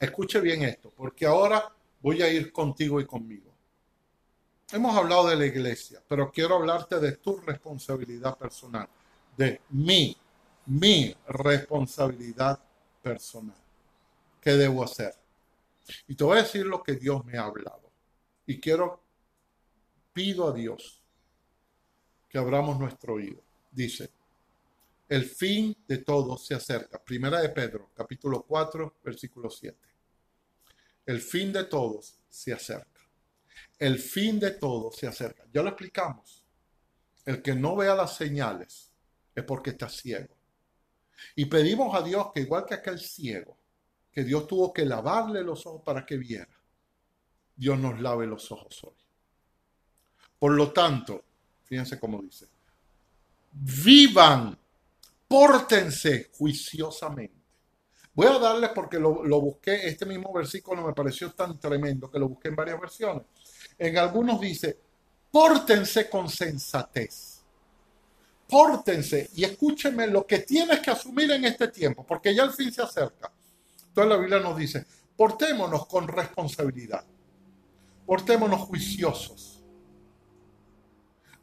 Escuche 0.00 0.40
bien 0.40 0.62
esto, 0.62 0.92
porque 0.96 1.26
ahora 1.26 1.72
voy 2.00 2.22
a 2.22 2.28
ir 2.28 2.52
contigo 2.52 3.00
y 3.00 3.06
conmigo. 3.06 3.53
Hemos 4.72 4.96
hablado 4.96 5.28
de 5.28 5.36
la 5.36 5.46
iglesia, 5.46 6.02
pero 6.08 6.32
quiero 6.32 6.56
hablarte 6.56 6.98
de 6.98 7.12
tu 7.12 7.36
responsabilidad 7.36 8.36
personal, 8.36 8.88
de 9.36 9.60
mi, 9.70 10.16
mi 10.66 11.14
responsabilidad 11.28 12.58
personal. 13.02 13.56
¿Qué 14.40 14.52
debo 14.52 14.82
hacer? 14.82 15.14
Y 16.08 16.14
te 16.14 16.24
voy 16.24 16.38
a 16.38 16.42
decir 16.42 16.66
lo 16.66 16.82
que 16.82 16.94
Dios 16.94 17.24
me 17.24 17.38
ha 17.38 17.44
hablado. 17.44 17.90
Y 18.46 18.58
quiero, 18.58 19.00
pido 20.12 20.48
a 20.48 20.52
Dios 20.52 21.00
que 22.28 22.38
abramos 22.38 22.78
nuestro 22.78 23.14
oído. 23.14 23.42
Dice, 23.70 24.10
el 25.08 25.24
fin 25.24 25.76
de 25.86 25.98
todo 25.98 26.38
se 26.38 26.54
acerca. 26.54 26.98
Primera 26.98 27.40
de 27.40 27.50
Pedro, 27.50 27.90
capítulo 27.94 28.42
4, 28.42 28.96
versículo 29.04 29.50
7. 29.50 29.76
El 31.06 31.20
fin 31.20 31.52
de 31.52 31.64
todos 31.64 32.18
se 32.28 32.52
acerca. 32.52 32.93
El 33.78 33.98
fin 33.98 34.38
de 34.38 34.52
todo 34.52 34.90
se 34.92 35.06
acerca. 35.06 35.44
Ya 35.52 35.62
lo 35.62 35.68
explicamos. 35.68 36.44
El 37.24 37.42
que 37.42 37.54
no 37.54 37.76
vea 37.76 37.94
las 37.94 38.16
señales 38.16 38.92
es 39.34 39.44
porque 39.44 39.70
está 39.70 39.88
ciego. 39.88 40.34
Y 41.36 41.46
pedimos 41.46 41.94
a 41.94 42.02
Dios 42.02 42.28
que 42.32 42.40
igual 42.40 42.64
que 42.66 42.74
aquel 42.74 42.98
ciego, 42.98 43.56
que 44.12 44.24
Dios 44.24 44.46
tuvo 44.46 44.72
que 44.72 44.84
lavarle 44.84 45.42
los 45.42 45.66
ojos 45.66 45.82
para 45.84 46.04
que 46.04 46.16
viera, 46.16 46.48
Dios 47.56 47.78
nos 47.78 48.00
lave 48.00 48.26
los 48.26 48.50
ojos 48.52 48.82
hoy. 48.84 48.94
Por 50.38 50.52
lo 50.52 50.72
tanto, 50.72 51.24
fíjense 51.64 51.98
cómo 51.98 52.20
dice, 52.20 52.46
vivan, 53.52 54.58
pórtense 55.26 56.30
juiciosamente. 56.36 57.42
Voy 58.14 58.26
a 58.26 58.38
darles 58.38 58.70
porque 58.70 58.98
lo, 58.98 59.24
lo, 59.24 59.40
busqué, 59.40 59.88
este 59.88 60.06
mismo 60.06 60.32
versículo 60.32 60.86
me 60.86 60.92
pareció 60.92 61.32
tan 61.32 61.58
tremendo 61.58 62.10
que 62.10 62.18
lo 62.18 62.28
busqué 62.28 62.48
en 62.48 62.56
varias 62.56 62.80
versiones. 62.80 63.24
En 63.78 63.98
algunos 63.98 64.40
dice, 64.40 64.78
pórtense 65.30 66.08
con 66.08 66.28
sensatez. 66.28 67.42
Pórtense 68.48 69.30
y 69.34 69.44
escúchenme 69.44 70.06
lo 70.06 70.26
que 70.26 70.40
tienes 70.40 70.80
que 70.80 70.90
asumir 70.90 71.30
en 71.30 71.44
este 71.44 71.68
tiempo, 71.68 72.04
porque 72.06 72.34
ya 72.34 72.44
el 72.44 72.52
fin 72.52 72.72
se 72.72 72.82
acerca. 72.82 73.32
Entonces 73.88 74.10
la 74.10 74.16
Biblia 74.16 74.38
nos 74.38 74.56
dice, 74.56 74.86
portémonos 75.16 75.86
con 75.86 76.06
responsabilidad, 76.06 77.04
portémonos 78.06 78.60
juiciosos. 78.60 79.62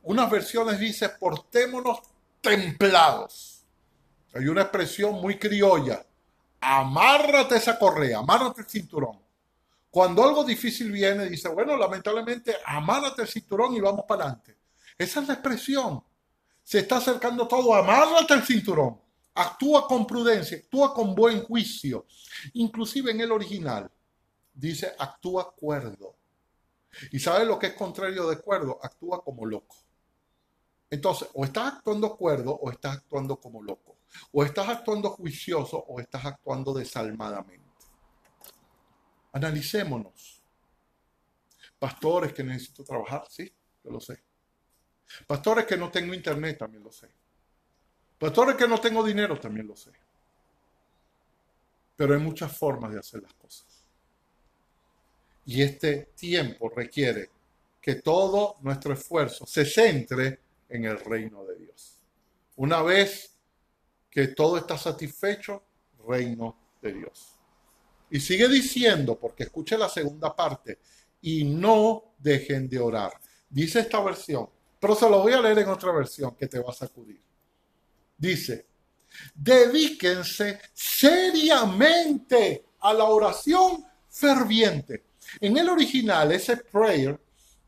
Unas 0.03 0.29
versiones 0.29 0.79
dice, 0.79 1.09
portémonos 1.09 1.99
templados. 2.41 3.65
Hay 4.33 4.47
una 4.47 4.61
expresión 4.61 5.15
muy 5.15 5.37
criolla, 5.37 6.05
amárrate 6.59 7.57
esa 7.57 7.77
correa, 7.77 8.19
amárrate 8.19 8.61
el 8.61 8.67
cinturón. 8.67 9.19
Cuando 9.91 10.23
algo 10.23 10.45
difícil 10.45 10.89
viene, 10.89 11.29
dice, 11.29 11.49
bueno, 11.49 11.75
lamentablemente, 11.75 12.55
amárrate 12.65 13.23
el 13.23 13.27
cinturón 13.27 13.75
y 13.75 13.81
vamos 13.81 14.05
para 14.07 14.23
adelante. 14.23 14.57
Esa 14.97 15.21
es 15.21 15.27
la 15.27 15.33
expresión. 15.33 16.01
Se 16.63 16.79
está 16.79 16.97
acercando 16.97 17.45
todo, 17.45 17.75
amárrate 17.75 18.33
el 18.33 18.43
cinturón. 18.43 19.01
Actúa 19.33 19.87
con 19.87 20.07
prudencia, 20.07 20.57
actúa 20.57 20.93
con 20.93 21.13
buen 21.13 21.43
juicio. 21.43 22.05
Inclusive 22.53 23.11
en 23.11 23.19
el 23.19 23.33
original 23.33 23.91
dice, 24.53 24.93
actúa 24.97 25.53
cuerdo. 25.53 26.15
¿Y 27.11 27.19
sabe 27.19 27.45
lo 27.45 27.59
que 27.59 27.67
es 27.67 27.73
contrario 27.73 28.29
de 28.29 28.37
cuerdo? 28.37 28.79
Actúa 28.81 29.21
como 29.21 29.45
loco. 29.45 29.75
Entonces, 30.89 31.27
o 31.33 31.43
estás 31.43 31.73
actuando 31.73 32.15
cuerdo 32.15 32.53
o 32.53 32.71
estás 32.71 32.97
actuando 32.97 33.37
como 33.39 33.61
loco. 33.61 33.97
O 34.31 34.43
estás 34.43 34.69
actuando 34.69 35.09
juicioso 35.09 35.77
o 35.77 35.99
estás 35.99 36.25
actuando 36.25 36.73
desalmadamente. 36.73 37.60
Analicémonos. 39.31 40.41
Pastores 41.79 42.33
que 42.33 42.43
necesito 42.43 42.83
trabajar, 42.83 43.25
sí, 43.29 43.51
yo 43.83 43.91
lo 43.91 43.99
sé. 43.99 44.21
Pastores 45.27 45.65
que 45.65 45.77
no 45.77 45.89
tengo 45.89 46.13
internet, 46.13 46.57
también 46.57 46.83
lo 46.83 46.91
sé. 46.91 47.09
Pastores 48.17 48.55
que 48.55 48.67
no 48.67 48.79
tengo 48.79 49.03
dinero, 49.03 49.39
también 49.39 49.67
lo 49.67 49.75
sé. 49.75 49.91
Pero 51.95 52.13
hay 52.13 52.19
muchas 52.19 52.55
formas 52.55 52.93
de 52.93 52.99
hacer 52.99 53.21
las 53.21 53.33
cosas. 53.33 53.83
Y 55.45 55.61
este 55.61 56.11
tiempo 56.15 56.69
requiere 56.69 57.29
que 57.81 57.95
todo 57.95 58.57
nuestro 58.61 58.93
esfuerzo 58.93 59.45
se 59.47 59.65
centre 59.65 60.39
en 60.69 60.85
el 60.85 60.99
reino 60.99 61.43
de 61.45 61.57
Dios. 61.57 61.97
Una 62.57 62.81
vez 62.83 63.35
que 64.09 64.27
todo 64.27 64.57
está 64.57 64.77
satisfecho, 64.77 65.63
reino 66.07 66.55
de 66.81 66.93
Dios. 66.93 67.37
Y 68.11 68.19
sigue 68.19 68.47
diciendo, 68.47 69.17
porque 69.17 69.43
escuche 69.43 69.77
la 69.77 69.89
segunda 69.89 70.35
parte, 70.35 70.79
y 71.21 71.43
no 71.43 72.15
dejen 72.17 72.67
de 72.67 72.79
orar. 72.79 73.13
Dice 73.49 73.79
esta 73.79 74.01
versión, 74.01 74.49
pero 74.79 74.95
se 74.95 75.09
lo 75.09 75.21
voy 75.21 75.33
a 75.33 75.41
leer 75.41 75.59
en 75.59 75.69
otra 75.69 75.91
versión 75.91 76.35
que 76.35 76.47
te 76.47 76.59
va 76.59 76.71
a 76.71 76.73
sacudir. 76.73 77.21
Dice, 78.17 78.65
dedíquense 79.33 80.59
seriamente 80.73 82.65
a 82.79 82.93
la 82.93 83.05
oración 83.05 83.85
ferviente. 84.09 85.05
En 85.39 85.57
el 85.57 85.69
original, 85.69 86.31
ese 86.31 86.57
prayer 86.57 87.19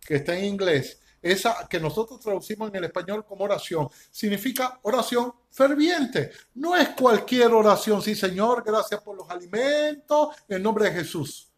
que 0.01 0.15
está 0.15 0.37
en 0.37 0.45
inglés, 0.45 0.99
esa 1.23 1.67
que 1.67 1.79
nosotros 1.79 2.19
traducimos 2.19 2.69
en 2.69 2.75
el 2.75 2.83
español 2.83 3.25
como 3.25 3.45
oración, 3.45 3.87
significa 4.11 4.79
oración 4.83 5.33
ferviente. 5.49 6.31
No 6.55 6.75
es 6.75 6.89
cualquier 6.89 7.51
oración, 7.53 8.01
sí 8.01 8.13
Señor, 8.13 8.63
gracias 8.63 9.01
por 9.01 9.17
los 9.17 9.29
alimentos, 9.29 10.35
en 10.47 10.61
nombre 10.61 10.85
de 10.85 10.91
Jesús. 10.91 11.49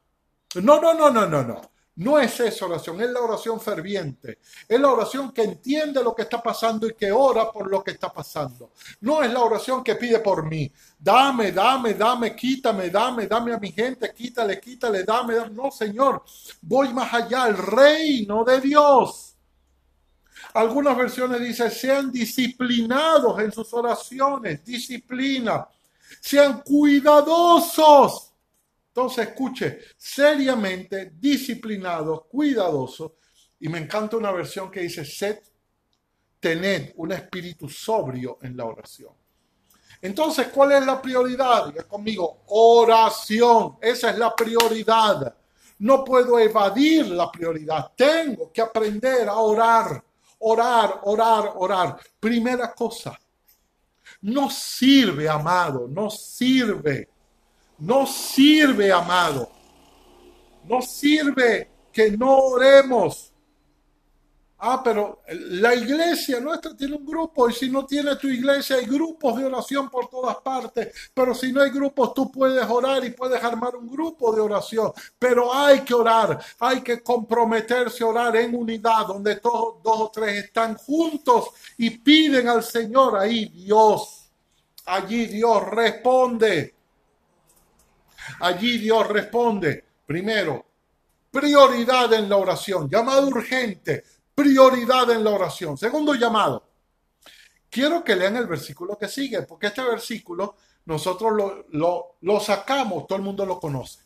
No, 0.56 0.80
no, 0.80 0.94
no, 0.94 1.10
no, 1.10 1.26
no, 1.26 1.44
no. 1.44 1.76
No 1.98 2.20
es 2.20 2.38
esa 2.42 2.66
oración, 2.66 3.00
es 3.00 3.10
la 3.10 3.22
oración 3.22 3.60
ferviente. 3.60 4.40
Es 4.68 4.80
la 4.80 4.92
oración 4.92 5.32
que 5.32 5.44
entiende 5.44 6.04
lo 6.04 6.14
que 6.14 6.24
está 6.24 6.44
pasando 6.44 6.88
y 6.88 6.94
que 6.94 7.10
ora 7.10 7.50
por 7.50 7.72
lo 7.72 7.82
que 7.82 7.92
está 7.92 8.12
pasando. 8.12 8.72
No 9.00 9.24
es 9.24 9.32
la 9.32 9.40
oración 9.40 9.82
que 9.82 9.96
pide 9.96 10.20
por 10.20 10.46
mí. 10.46 10.70
Dame, 11.00 11.54
dame, 11.54 11.94
dame, 11.94 12.36
quítame, 12.36 12.90
dame, 12.90 13.28
dame 13.28 13.54
a 13.54 13.58
mi 13.58 13.72
gente, 13.72 14.14
quítale, 14.14 14.60
quítale, 14.60 15.06
dame, 15.06 15.36
dame. 15.36 15.52
No, 15.52 15.72
Señor, 15.72 16.22
voy 16.62 16.94
más 16.94 17.14
allá, 17.14 17.48
el 17.48 17.58
reino 17.58 18.44
de 18.44 18.60
Dios. 18.60 19.35
Algunas 20.54 20.98
versiones 20.98 21.42
dicen, 21.42 21.72
sean 21.72 22.12
disciplinados 22.12 23.40
en 23.40 23.52
sus 23.52 23.74
oraciones, 23.74 24.64
disciplina. 24.64 25.68
Sean 26.22 26.62
cuidadosos. 26.62 28.32
Entonces, 28.88 29.28
escuche, 29.28 29.80
seriamente, 29.98 31.12
disciplinados, 31.20 32.26
cuidadosos. 32.30 33.12
Y 33.60 33.68
me 33.68 33.80
encanta 33.80 34.16
una 34.16 34.32
versión 34.32 34.72
que 34.72 34.82
dice, 34.82 35.04
sed, 35.04 35.40
tened 36.40 36.94
un 36.96 37.12
espíritu 37.12 37.68
sobrio 37.68 38.38
en 38.42 38.56
la 38.56 38.66
oración. 38.66 39.12
Entonces, 40.02 40.48
¿cuál 40.50 40.74
es 40.74 40.86
la 40.86 41.02
prioridad? 41.02 41.66
Diga 41.66 41.84
conmigo, 41.84 42.44
oración. 42.48 43.78
Esa 43.82 44.12
es 44.12 44.18
la 44.18 44.36
prioridad. 44.36 45.36
No 45.80 46.04
puedo 46.06 46.40
evadir 46.40 47.08
la 47.08 47.32
prioridad. 47.32 47.92
Tengo 47.96 48.52
que 48.52 48.62
aprender 48.62 49.28
a 49.28 49.36
orar 49.36 50.05
orar, 50.40 51.02
orar, 51.04 51.54
orar. 51.56 52.00
Primera 52.20 52.74
cosa, 52.74 53.18
no 54.22 54.50
sirve, 54.50 55.28
amado, 55.28 55.88
no 55.88 56.10
sirve, 56.10 57.10
no 57.80 58.06
sirve, 58.06 58.92
amado, 58.92 59.52
no 60.64 60.82
sirve 60.82 61.70
que 61.92 62.12
no 62.12 62.38
oremos. 62.38 63.32
Ah, 64.58 64.82
pero 64.82 65.22
la 65.28 65.76
iglesia 65.76 66.40
nuestra 66.40 66.76
tiene 66.76 66.96
un 66.96 67.06
grupo 67.06 67.50
y 67.50 67.54
si 67.54 67.70
no 67.70 67.86
tiene 67.86 68.16
tu 68.16 68.28
iglesia 68.28 68.78
hay 68.78 68.86
grupos 68.86 69.38
de 69.38 69.46
oración 69.46 69.90
por 69.90 70.10
todas 70.10 70.38
partes. 70.38 71.12
Pero 71.14 71.36
si 71.36 71.52
no 71.52 71.62
hay 71.62 71.72
grupos 71.72 72.14
tú 72.14 72.32
puedes 72.32 72.66
orar 72.70 73.04
y 73.04 73.12
puedes 73.12 73.44
armar 73.44 73.76
un 73.76 73.90
grupo 73.90 74.34
de 74.34 74.40
oración. 74.40 74.94
Pero 75.20 75.54
hay 75.54 75.82
que 75.82 75.94
orar, 75.94 76.40
hay 76.60 76.82
que 76.82 77.04
comprometerse 77.04 78.04
a 78.04 78.08
orar 78.08 78.36
en 78.38 78.56
unidad 78.56 79.08
donde 79.08 79.36
todos 79.38 79.84
dos 79.84 80.00
o 80.00 80.12
tres 80.14 80.46
están 80.46 80.76
juntos 80.76 81.50
y 81.78 81.90
piden 81.90 82.48
al 82.48 82.64
Señor 82.64 83.18
ahí 83.18 83.50
Dios. 83.50 84.32
Allí 84.86 85.26
Dios 85.26 85.68
responde. 85.70 86.74
Allí 88.40 88.78
Dios 88.78 89.06
responde. 89.08 89.84
Primero, 90.06 90.66
prioridad 91.30 92.14
en 92.14 92.30
la 92.30 92.38
oración, 92.38 92.90
llamado 92.90 93.28
urgente 93.28 94.15
prioridad 94.36 95.10
en 95.12 95.24
la 95.24 95.32
oración. 95.32 95.78
Segundo 95.78 96.14
llamado. 96.14 96.68
Quiero 97.70 98.04
que 98.04 98.16
lean 98.16 98.38
el 98.38 98.48
versículo 98.48 98.98
que 98.98 99.08
sigue, 99.08 99.42
porque 99.42 99.68
este 99.68 99.84
versículo 99.84 100.56
nosotros 100.86 101.66
lo, 101.72 102.40
sacamos, 102.40 103.08
todo 103.08 103.18
el 103.18 103.24
mundo 103.24 103.46
lo 103.46 103.60
conoce. 103.60 104.02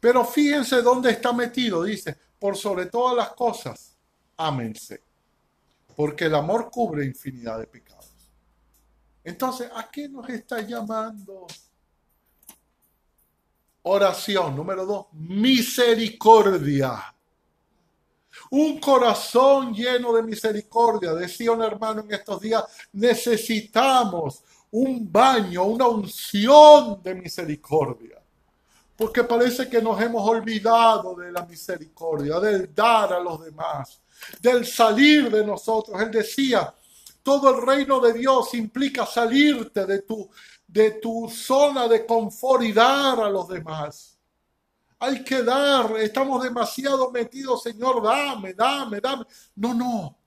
Pero 0.00 0.24
fíjense 0.24 0.82
dónde 0.82 1.10
está 1.10 1.32
metido, 1.32 1.84
dice, 1.84 2.16
por 2.38 2.56
sobre 2.56 2.86
todas 2.86 3.16
las 3.16 3.30
cosas, 3.30 3.96
ámense, 4.36 5.02
porque 5.96 6.26
el 6.26 6.34
amor 6.34 6.70
cubre 6.70 7.04
infinidad 7.04 7.58
de 7.58 7.66
pecados. 7.66 8.12
Entonces, 9.24 9.70
¿a 9.74 9.90
qué 9.90 10.08
nos 10.08 10.28
está 10.28 10.60
llamando? 10.60 11.46
Oración, 13.82 14.54
número 14.54 14.84
dos, 14.84 15.06
misericordia. 15.12 17.15
Un 18.50 18.78
corazón 18.78 19.74
lleno 19.74 20.12
de 20.12 20.22
misericordia. 20.22 21.14
Decía 21.14 21.52
un 21.52 21.62
hermano 21.62 22.02
en 22.02 22.12
estos 22.12 22.40
días, 22.40 22.64
necesitamos 22.92 24.42
un 24.70 25.10
baño, 25.10 25.64
una 25.64 25.88
unción 25.88 27.02
de 27.02 27.14
misericordia. 27.14 28.20
Porque 28.96 29.24
parece 29.24 29.68
que 29.68 29.82
nos 29.82 30.00
hemos 30.00 30.26
olvidado 30.26 31.14
de 31.14 31.30
la 31.30 31.44
misericordia, 31.44 32.40
del 32.40 32.74
dar 32.74 33.12
a 33.12 33.20
los 33.20 33.44
demás, 33.44 34.00
del 34.40 34.66
salir 34.66 35.30
de 35.30 35.44
nosotros. 35.44 36.00
Él 36.00 36.10
decía, 36.10 36.72
Todo 37.22 37.54
el 37.54 37.66
reino 37.66 38.00
de 38.00 38.12
Dios 38.12 38.54
implica 38.54 39.04
salirte 39.04 39.84
de 39.84 40.02
tu, 40.02 40.30
de 40.66 40.92
tu 40.92 41.28
zona 41.28 41.88
de 41.88 42.06
confort 42.06 42.62
y 42.62 42.72
dar 42.72 43.20
a 43.20 43.28
los 43.28 43.48
demás. 43.48 44.15
Hay 44.98 45.22
que 45.22 45.42
dar, 45.42 45.96
estamos 45.98 46.42
demasiado 46.42 47.10
metidos, 47.10 47.62
Señor, 47.62 48.02
dame, 48.02 48.54
dame, 48.54 49.00
dame. 49.00 49.24
No, 49.56 49.74
no. 49.74 50.18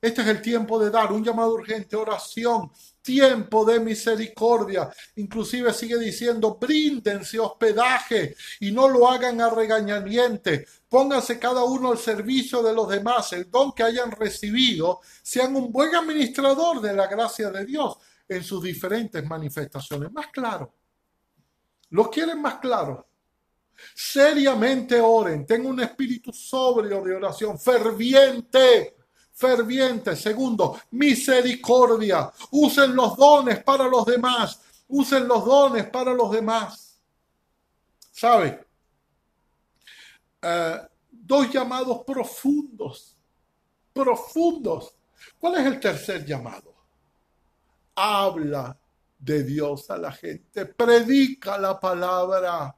Este 0.00 0.22
es 0.22 0.28
el 0.28 0.40
tiempo 0.40 0.82
de 0.82 0.90
dar, 0.90 1.12
un 1.12 1.22
llamado 1.22 1.52
urgente, 1.52 1.94
oración, 1.94 2.72
tiempo 3.02 3.66
de 3.66 3.80
misericordia. 3.80 4.90
Inclusive 5.16 5.74
sigue 5.74 5.98
diciendo, 5.98 6.56
bríndense 6.58 7.38
hospedaje 7.38 8.34
y 8.60 8.72
no 8.72 8.88
lo 8.88 9.10
hagan 9.10 9.42
a 9.42 9.50
regañamiente. 9.50 10.66
Pónganse 10.88 11.38
cada 11.38 11.64
uno 11.64 11.92
al 11.92 11.98
servicio 11.98 12.62
de 12.62 12.72
los 12.72 12.88
demás. 12.88 13.34
El 13.34 13.50
don 13.50 13.72
que 13.72 13.82
hayan 13.82 14.10
recibido, 14.10 15.00
sean 15.22 15.54
un 15.54 15.70
buen 15.70 15.94
administrador 15.94 16.80
de 16.80 16.94
la 16.94 17.06
gracia 17.06 17.50
de 17.50 17.66
Dios 17.66 17.98
en 18.26 18.42
sus 18.42 18.62
diferentes 18.62 19.22
manifestaciones. 19.26 20.10
Más 20.12 20.28
claro. 20.28 20.72
¿Lo 21.90 22.08
quieren 22.08 22.40
más 22.40 22.54
claro? 22.54 23.09
Seriamente 23.94 25.00
oren, 25.00 25.46
tengan 25.46 25.72
un 25.72 25.80
espíritu 25.80 26.32
sobrio 26.32 27.02
de 27.02 27.14
oración, 27.14 27.58
ferviente 27.58 28.96
ferviente. 29.40 30.14
Segundo, 30.14 30.78
misericordia. 30.90 32.30
Usen 32.50 32.94
los 32.94 33.16
dones 33.16 33.62
para 33.64 33.88
los 33.88 34.04
demás. 34.04 34.60
Usen 34.88 35.26
los 35.26 35.44
dones 35.44 35.88
para 35.88 36.12
los 36.12 36.30
demás. 36.30 37.00
¿Sabe? 38.12 38.66
Eh, 40.42 40.80
dos 41.10 41.50
llamados 41.50 42.04
profundos. 42.04 43.16
Profundos. 43.92 44.94
¿Cuál 45.38 45.56
es 45.56 45.66
el 45.66 45.80
tercer 45.80 46.24
llamado? 46.24 46.74
Habla 47.94 48.78
de 49.18 49.42
Dios 49.42 49.90
a 49.90 49.96
la 49.96 50.12
gente. 50.12 50.66
Predica 50.66 51.56
la 51.56 51.80
palabra. 51.80 52.76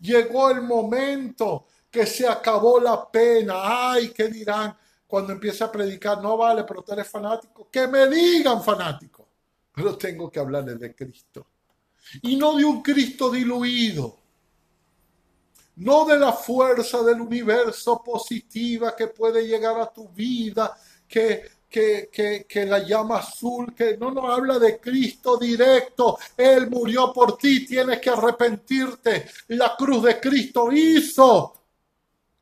Llegó 0.00 0.50
el 0.50 0.62
momento 0.62 1.66
que 1.90 2.06
se 2.06 2.26
acabó 2.26 2.80
la 2.80 3.10
pena. 3.10 3.90
Ay, 3.92 4.10
¿qué 4.10 4.28
dirán? 4.28 4.76
cuando 5.12 5.34
empieza 5.34 5.66
a 5.66 5.70
predicar, 5.70 6.22
no 6.22 6.38
vale, 6.38 6.64
pero 6.64 6.80
tú 6.80 6.90
eres 6.94 7.06
fanático, 7.06 7.68
que 7.70 7.86
me 7.86 8.08
digan 8.08 8.64
fanático, 8.64 9.28
pero 9.70 9.94
tengo 9.98 10.32
que 10.32 10.40
hablarles 10.40 10.80
de 10.80 10.94
Cristo. 10.94 11.48
Y 12.22 12.34
no 12.36 12.56
de 12.56 12.64
un 12.64 12.80
Cristo 12.80 13.30
diluido, 13.30 14.18
no 15.76 16.06
de 16.06 16.18
la 16.18 16.32
fuerza 16.32 17.02
del 17.02 17.20
universo 17.20 18.02
positiva 18.02 18.96
que 18.96 19.08
puede 19.08 19.46
llegar 19.46 19.78
a 19.78 19.92
tu 19.92 20.08
vida, 20.08 20.74
que, 21.06 21.42
que, 21.72 22.10
que, 22.12 22.44
que, 22.46 22.66
la 22.66 22.80
llama 22.80 23.18
azul, 23.18 23.74
que 23.74 23.96
no 23.96 24.10
nos 24.10 24.30
habla 24.30 24.58
de 24.58 24.78
Cristo 24.78 25.38
directo. 25.38 26.18
Él 26.36 26.68
murió 26.68 27.12
por 27.12 27.38
ti, 27.38 27.64
tienes 27.64 27.98
que 27.98 28.10
arrepentirte. 28.10 29.30
La 29.48 29.74
cruz 29.74 30.02
de 30.04 30.20
Cristo 30.20 30.70
hizo 30.70 31.62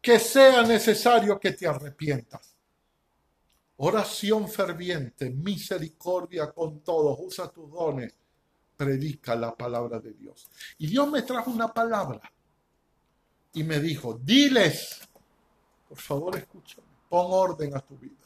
que 0.03 0.19
sea 0.19 0.63
necesario 0.63 1.39
que 1.39 1.53
te 1.53 1.69
arrepientas. 1.69 2.57
Oración 3.77 4.49
ferviente, 4.49 5.31
misericordia 5.31 6.51
con 6.53 6.81
todos, 6.81 7.17
usa 7.21 7.49
tus 7.49 7.71
dones, 7.71 8.13
predica 8.77 9.37
la 9.37 9.55
palabra 9.55 10.01
de 10.01 10.13
Dios. 10.13 10.51
Y 10.79 10.89
Dios 10.89 11.09
me 11.09 11.23
trajo 11.23 11.51
una 11.51 11.73
palabra 11.73 12.21
y 13.53 13.63
me 13.63 13.79
dijo, 13.79 14.21
diles, 14.23 15.01
por 15.89 15.99
favor 15.99 16.37
escúchame, 16.37 16.89
pon 17.09 17.27
orden 17.31 17.77
a 17.77 17.81
tu 17.81 17.97
vida. 17.97 18.20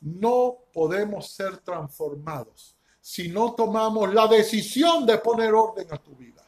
No 0.00 0.56
podemos 0.72 1.30
ser 1.32 1.58
transformados 1.58 2.76
si 3.00 3.28
no 3.28 3.54
tomamos 3.54 4.12
la 4.12 4.26
decisión 4.26 5.06
de 5.06 5.18
poner 5.18 5.52
orden 5.54 5.86
a 5.90 5.96
tu 5.96 6.14
vida. 6.14 6.44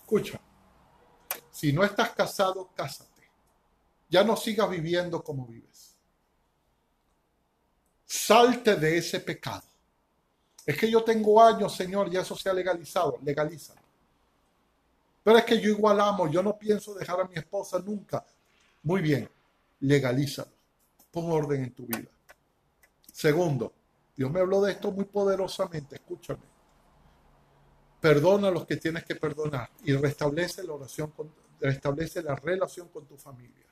Escucha, 0.00 0.40
si 1.50 1.72
no 1.72 1.82
estás 1.82 2.10
casado, 2.10 2.70
cásate. 2.74 3.10
Ya 4.08 4.22
no 4.22 4.36
sigas 4.36 4.68
viviendo 4.68 5.24
como 5.24 5.46
vives 5.46 5.74
Salte 8.14 8.76
de 8.76 8.98
ese 8.98 9.18
pecado. 9.18 9.64
Es 10.64 10.78
que 10.78 10.88
yo 10.88 11.02
tengo 11.02 11.42
años, 11.42 11.74
Señor, 11.74 12.12
y 12.12 12.16
eso 12.16 12.36
se 12.36 12.48
ha 12.48 12.54
legalizado. 12.54 13.18
Legalízalo. 13.22 13.80
Pero 15.24 15.38
es 15.38 15.44
que 15.44 15.60
yo 15.60 15.70
igual 15.70 16.00
amo, 16.00 16.30
yo 16.30 16.42
no 16.42 16.56
pienso 16.56 16.94
dejar 16.94 17.20
a 17.20 17.24
mi 17.24 17.34
esposa 17.34 17.80
nunca. 17.80 18.24
Muy 18.84 19.02
bien, 19.02 19.28
legalízalo. 19.80 20.53
Pon 21.14 21.30
orden 21.30 21.62
en 21.62 21.72
tu 21.72 21.86
vida. 21.86 22.10
Segundo, 23.12 23.72
Dios 24.16 24.32
me 24.32 24.40
habló 24.40 24.60
de 24.62 24.72
esto 24.72 24.90
muy 24.90 25.04
poderosamente, 25.04 25.94
escúchame. 25.94 26.42
Perdona 28.00 28.48
a 28.48 28.50
los 28.50 28.66
que 28.66 28.78
tienes 28.78 29.04
que 29.04 29.14
perdonar 29.14 29.70
y 29.84 29.94
restablece 29.94 30.64
la 30.64 30.72
oración, 30.72 31.12
restablece 31.60 32.20
la 32.20 32.34
relación 32.34 32.88
con 32.88 33.06
tu 33.06 33.16
familia. 33.16 33.64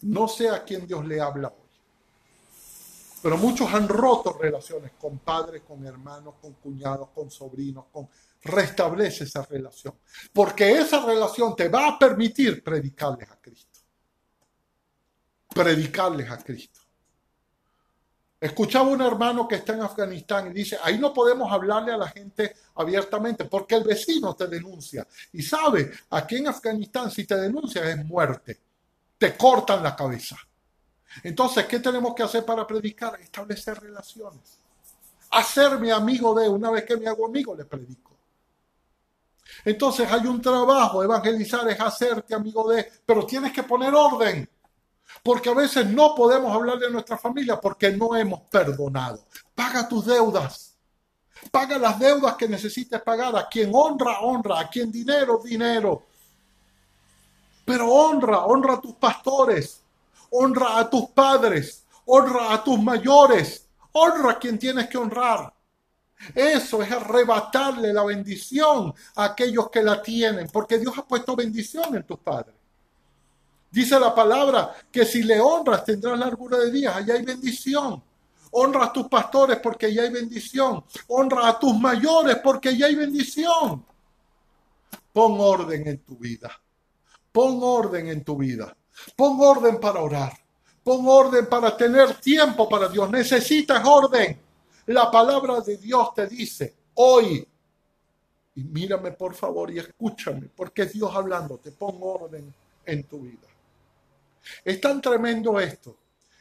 No 0.00 0.26
sé 0.26 0.48
a 0.48 0.64
quién 0.64 0.86
Dios 0.86 1.04
le 1.06 1.20
habla 1.20 1.48
hoy. 1.48 1.68
Pero 3.22 3.36
muchos 3.36 3.72
han 3.74 3.86
roto 3.86 4.32
relaciones 4.32 4.92
con 4.98 5.18
padres, 5.18 5.62
con 5.68 5.86
hermanos, 5.86 6.36
con 6.40 6.54
cuñados, 6.54 7.10
con 7.10 7.30
sobrinos, 7.30 7.84
con... 7.92 8.08
Restablece 8.44 9.24
esa 9.24 9.44
relación. 9.44 9.94
Porque 10.32 10.72
esa 10.72 11.04
relación 11.04 11.54
te 11.54 11.68
va 11.68 11.86
a 11.86 11.98
permitir 11.98 12.64
predicarles 12.64 13.30
a 13.30 13.36
Cristo. 13.36 13.71
Predicarles 15.54 16.30
a 16.30 16.38
Cristo. 16.38 16.80
Escuchaba 18.40 18.88
un 18.88 19.00
hermano 19.00 19.46
que 19.46 19.54
está 19.54 19.74
en 19.74 19.82
Afganistán 19.82 20.50
y 20.50 20.52
dice, 20.52 20.76
ahí 20.82 20.98
no 20.98 21.14
podemos 21.14 21.52
hablarle 21.52 21.92
a 21.92 21.96
la 21.96 22.08
gente 22.08 22.56
abiertamente 22.74 23.44
porque 23.44 23.76
el 23.76 23.84
vecino 23.84 24.34
te 24.34 24.48
denuncia. 24.48 25.06
Y 25.32 25.42
sabe, 25.42 25.92
aquí 26.10 26.36
en 26.36 26.48
Afganistán 26.48 27.08
si 27.10 27.24
te 27.24 27.36
denuncia 27.36 27.88
es 27.88 28.04
muerte. 28.04 28.58
Te 29.16 29.36
cortan 29.36 29.80
la 29.80 29.94
cabeza. 29.94 30.36
Entonces, 31.22 31.66
¿qué 31.66 31.78
tenemos 31.78 32.14
que 32.16 32.24
hacer 32.24 32.44
para 32.44 32.66
predicar? 32.66 33.20
Establecer 33.20 33.78
relaciones. 33.80 34.58
Hacerme 35.30 35.92
amigo 35.92 36.34
de, 36.34 36.48
una 36.48 36.72
vez 36.72 36.84
que 36.84 36.96
me 36.96 37.06
hago 37.06 37.26
amigo, 37.26 37.54
le 37.54 37.64
predico. 37.64 38.12
Entonces 39.64 40.10
hay 40.10 40.26
un 40.26 40.40
trabajo, 40.40 41.02
evangelizar 41.02 41.68
es 41.68 41.78
hacerte 41.80 42.34
amigo 42.34 42.68
de, 42.70 42.90
pero 43.06 43.24
tienes 43.24 43.52
que 43.52 43.62
poner 43.62 43.94
orden. 43.94 44.48
Porque 45.22 45.50
a 45.50 45.54
veces 45.54 45.86
no 45.86 46.14
podemos 46.14 46.54
hablar 46.54 46.78
de 46.78 46.90
nuestra 46.90 47.18
familia 47.18 47.60
porque 47.60 47.90
no 47.90 48.14
hemos 48.16 48.40
perdonado. 48.42 49.24
Paga 49.54 49.88
tus 49.88 50.06
deudas. 50.06 50.76
Paga 51.50 51.78
las 51.78 51.98
deudas 51.98 52.36
que 52.36 52.48
necesites 52.48 53.00
pagar. 53.02 53.36
A 53.36 53.48
quien 53.48 53.70
honra, 53.72 54.20
honra. 54.20 54.60
A 54.60 54.68
quien 54.68 54.90
dinero, 54.90 55.40
dinero. 55.44 56.04
Pero 57.64 57.88
honra, 57.88 58.44
honra 58.46 58.74
a 58.74 58.80
tus 58.80 58.94
pastores 58.94 59.82
honra 60.32 60.78
a 60.78 60.90
tus 60.90 61.10
padres, 61.10 61.84
honra 62.06 62.52
a 62.52 62.64
tus 62.64 62.82
mayores, 62.82 63.68
honra 63.92 64.32
a 64.32 64.38
quien 64.38 64.58
tienes 64.58 64.88
que 64.88 64.98
honrar. 64.98 65.52
Eso 66.34 66.82
es 66.82 66.90
arrebatarle 66.90 67.92
la 67.92 68.04
bendición 68.04 68.94
a 69.16 69.24
aquellos 69.24 69.70
que 69.70 69.82
la 69.82 70.00
tienen, 70.00 70.48
porque 70.48 70.78
Dios 70.78 70.96
ha 70.96 71.06
puesto 71.06 71.36
bendición 71.36 71.94
en 71.96 72.04
tus 72.04 72.18
padres. 72.18 72.54
Dice 73.72 73.98
la 73.98 74.14
palabra 74.14 74.74
que 74.92 75.06
si 75.06 75.22
le 75.22 75.40
honras 75.40 75.82
tendrás 75.82 76.18
largura 76.18 76.58
de 76.58 76.70
días, 76.70 76.94
allá 76.94 77.14
hay 77.14 77.22
bendición. 77.22 78.02
Honra 78.50 78.84
a 78.84 78.92
tus 78.92 79.08
pastores 79.08 79.58
porque 79.62 79.86
allá 79.86 80.02
hay 80.02 80.10
bendición. 80.10 80.84
Honra 81.08 81.48
a 81.48 81.58
tus 81.58 81.74
mayores 81.80 82.36
porque 82.44 82.68
allá 82.68 82.86
hay 82.86 82.94
bendición. 82.94 83.82
Pon 85.10 85.36
orden 85.40 85.88
en 85.88 85.98
tu 86.00 86.18
vida. 86.18 86.50
Pon 87.32 87.60
orden 87.62 88.08
en 88.08 88.22
tu 88.22 88.36
vida. 88.36 88.76
Pon 89.16 89.38
orden 89.40 89.80
para 89.80 90.02
orar. 90.02 90.34
Pon 90.84 91.02
orden 91.06 91.46
para 91.46 91.74
tener 91.74 92.20
tiempo 92.20 92.68
para 92.68 92.88
Dios. 92.88 93.08
Necesitas 93.10 93.82
orden. 93.86 94.38
La 94.86 95.10
palabra 95.10 95.62
de 95.62 95.78
Dios 95.78 96.12
te 96.12 96.26
dice 96.26 96.74
hoy. 96.94 97.48
Y 98.54 98.64
mírame 98.64 99.12
por 99.12 99.34
favor 99.34 99.70
y 99.70 99.78
escúchame, 99.78 100.50
porque 100.54 100.82
es 100.82 100.92
Dios 100.92 101.10
hablando. 101.14 101.56
Te 101.56 101.72
pongo 101.72 102.20
orden 102.20 102.52
en 102.84 103.04
tu 103.04 103.20
vida. 103.20 103.51
Es 104.64 104.80
tan 104.80 105.00
tremendo 105.00 105.58
esto 105.60 105.98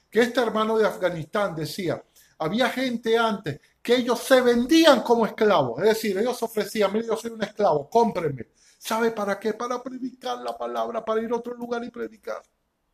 que 0.09 0.21
este 0.21 0.41
hermano 0.41 0.77
de 0.77 0.87
Afganistán 0.87 1.55
decía, 1.55 2.03
había 2.39 2.69
gente 2.69 3.17
antes 3.17 3.59
que 3.81 3.95
ellos 3.95 4.19
se 4.19 4.41
vendían 4.41 5.01
como 5.01 5.25
esclavos, 5.25 5.79
es 5.79 5.89
decir, 5.89 6.17
ellos 6.17 6.41
ofrecían, 6.43 6.91
mira, 6.91 7.07
yo 7.07 7.17
soy 7.17 7.31
un 7.31 7.43
esclavo, 7.43 7.89
cómpreme. 7.89 8.47
¿Sabe 8.77 9.11
para 9.11 9.39
qué? 9.39 9.53
Para 9.53 9.81
predicar 9.81 10.39
la 10.39 10.57
palabra, 10.57 11.05
para 11.05 11.21
ir 11.21 11.31
a 11.31 11.35
otro 11.35 11.53
lugar 11.53 11.83
y 11.83 11.91
predicar. 11.91 12.41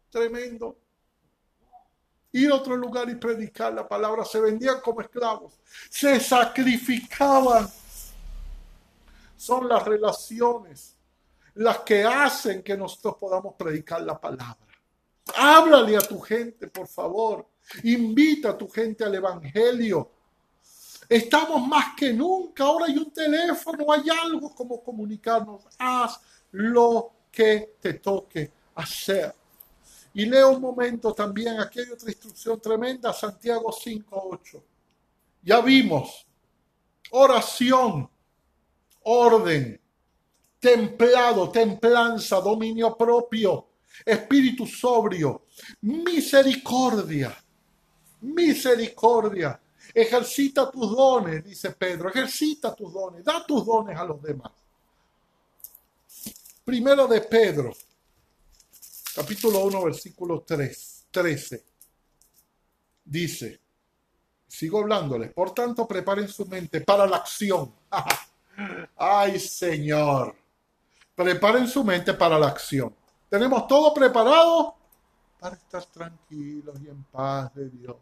Tremendo. 0.09 0.77
Ir 2.33 2.51
a 2.51 2.55
otro 2.55 2.75
lugar 2.75 3.09
y 3.09 3.15
predicar 3.15 3.73
la 3.73 3.87
palabra. 3.87 4.25
Se 4.25 4.41
vendían 4.41 4.81
como 4.81 4.99
esclavos. 4.99 5.53
Se 5.89 6.19
sacrificaban. 6.19 7.69
Son 9.37 9.67
las 9.69 9.85
relaciones 9.85 10.97
las 11.53 11.79
que 11.79 12.03
hacen 12.03 12.61
que 12.61 12.75
nosotros 12.75 13.15
podamos 13.17 13.55
predicar 13.55 14.01
la 14.01 14.19
palabra. 14.19 14.66
Háblale 15.35 15.97
a 15.97 16.01
tu 16.01 16.19
gente, 16.19 16.67
por 16.67 16.87
favor. 16.87 17.45
Invita 17.83 18.49
a 18.49 18.57
tu 18.57 18.67
gente 18.67 19.03
al 19.03 19.15
Evangelio. 19.15 20.11
Estamos 21.09 21.65
más 21.67 21.95
que 21.95 22.13
nunca. 22.13 22.63
Ahora 22.63 22.85
hay 22.85 22.97
un 22.97 23.11
teléfono, 23.11 23.91
hay 23.91 24.03
algo 24.09 24.53
como 24.53 24.83
comunicarnos. 24.83 25.63
Haz 25.77 26.19
lo 26.51 27.11
que 27.31 27.75
te 27.79 27.95
toque 27.95 28.51
hacer. 28.75 29.33
Y 30.13 30.25
leo 30.25 30.49
un 30.49 30.61
momento 30.61 31.13
también, 31.13 31.59
aquí 31.59 31.79
otra 31.81 32.09
instrucción 32.09 32.59
tremenda, 32.59 33.13
Santiago 33.13 33.71
5.8. 33.71 34.61
Ya 35.43 35.61
vimos, 35.61 36.25
oración, 37.11 38.09
orden, 39.03 39.79
templado, 40.59 41.49
templanza, 41.51 42.41
dominio 42.41 42.97
propio, 42.97 43.67
espíritu 44.05 44.65
sobrio, 44.65 45.45
misericordia, 45.81 47.35
misericordia. 48.21 49.59
Ejercita 49.93 50.69
tus 50.69 50.95
dones, 50.95 51.43
dice 51.43 51.71
Pedro, 51.71 52.09
ejercita 52.09 52.75
tus 52.75 52.93
dones, 52.93 53.23
da 53.23 53.45
tus 53.45 53.65
dones 53.65 53.97
a 53.97 54.03
los 54.03 54.21
demás. 54.21 54.51
Primero 56.63 57.07
de 57.07 57.21
Pedro, 57.21 57.73
capítulo 59.15 59.59
1, 59.65 59.83
versículo 59.85 60.41
3, 60.45 61.05
13. 61.09 61.63
Dice, 63.05 63.61
sigo 64.45 64.79
hablándoles, 64.79 65.31
por 65.31 65.53
tanto 65.53 65.87
preparen 65.87 66.27
su 66.27 66.45
mente 66.45 66.81
para 66.81 67.07
la 67.07 67.17
acción. 67.17 67.73
Ay 68.97 69.39
Señor, 69.39 70.35
preparen 71.15 71.67
su 71.67 71.83
mente 71.83 72.13
para 72.13 72.37
la 72.37 72.47
acción. 72.47 72.93
Tenemos 73.29 73.67
todo 73.67 73.93
preparado 73.93 74.75
para 75.39 75.55
estar 75.55 75.85
tranquilos 75.85 76.75
y 76.81 76.87
en 76.87 77.03
paz 77.05 77.53
de 77.53 77.69
Dios. 77.69 77.97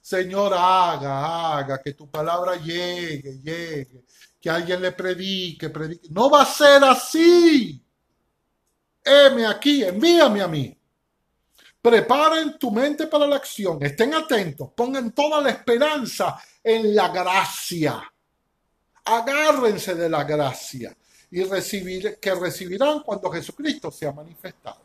Señor, 0.00 0.52
haga, 0.54 1.56
haga, 1.56 1.80
que 1.82 1.92
tu 1.92 2.10
palabra 2.10 2.56
llegue, 2.56 3.38
llegue, 3.42 4.04
que 4.40 4.50
alguien 4.50 4.80
le 4.82 4.92
predique, 4.92 5.70
predique. 5.70 6.08
No 6.10 6.30
va 6.30 6.42
a 6.42 6.46
ser 6.46 6.84
así. 6.84 7.82
Heme 9.02 9.46
aquí, 9.46 9.84
envíame 9.84 10.42
a 10.42 10.48
mí. 10.48 10.78
Preparen 11.80 12.58
tu 12.58 12.70
mente 12.70 13.06
para 13.06 13.26
la 13.26 13.36
acción, 13.36 13.78
estén 13.82 14.14
atentos, 14.14 14.70
pongan 14.74 15.12
toda 15.12 15.42
la 15.42 15.50
esperanza 15.50 16.40
en 16.62 16.94
la 16.94 17.08
gracia. 17.08 18.10
Agárrense 19.04 19.94
de 19.94 20.08
la 20.08 20.24
gracia 20.24 20.96
y 21.34 21.42
recibir, 21.42 22.20
que 22.20 22.32
recibirán 22.32 23.02
cuando 23.02 23.28
Jesucristo 23.28 23.90
sea 23.90 24.12
manifestado. 24.12 24.78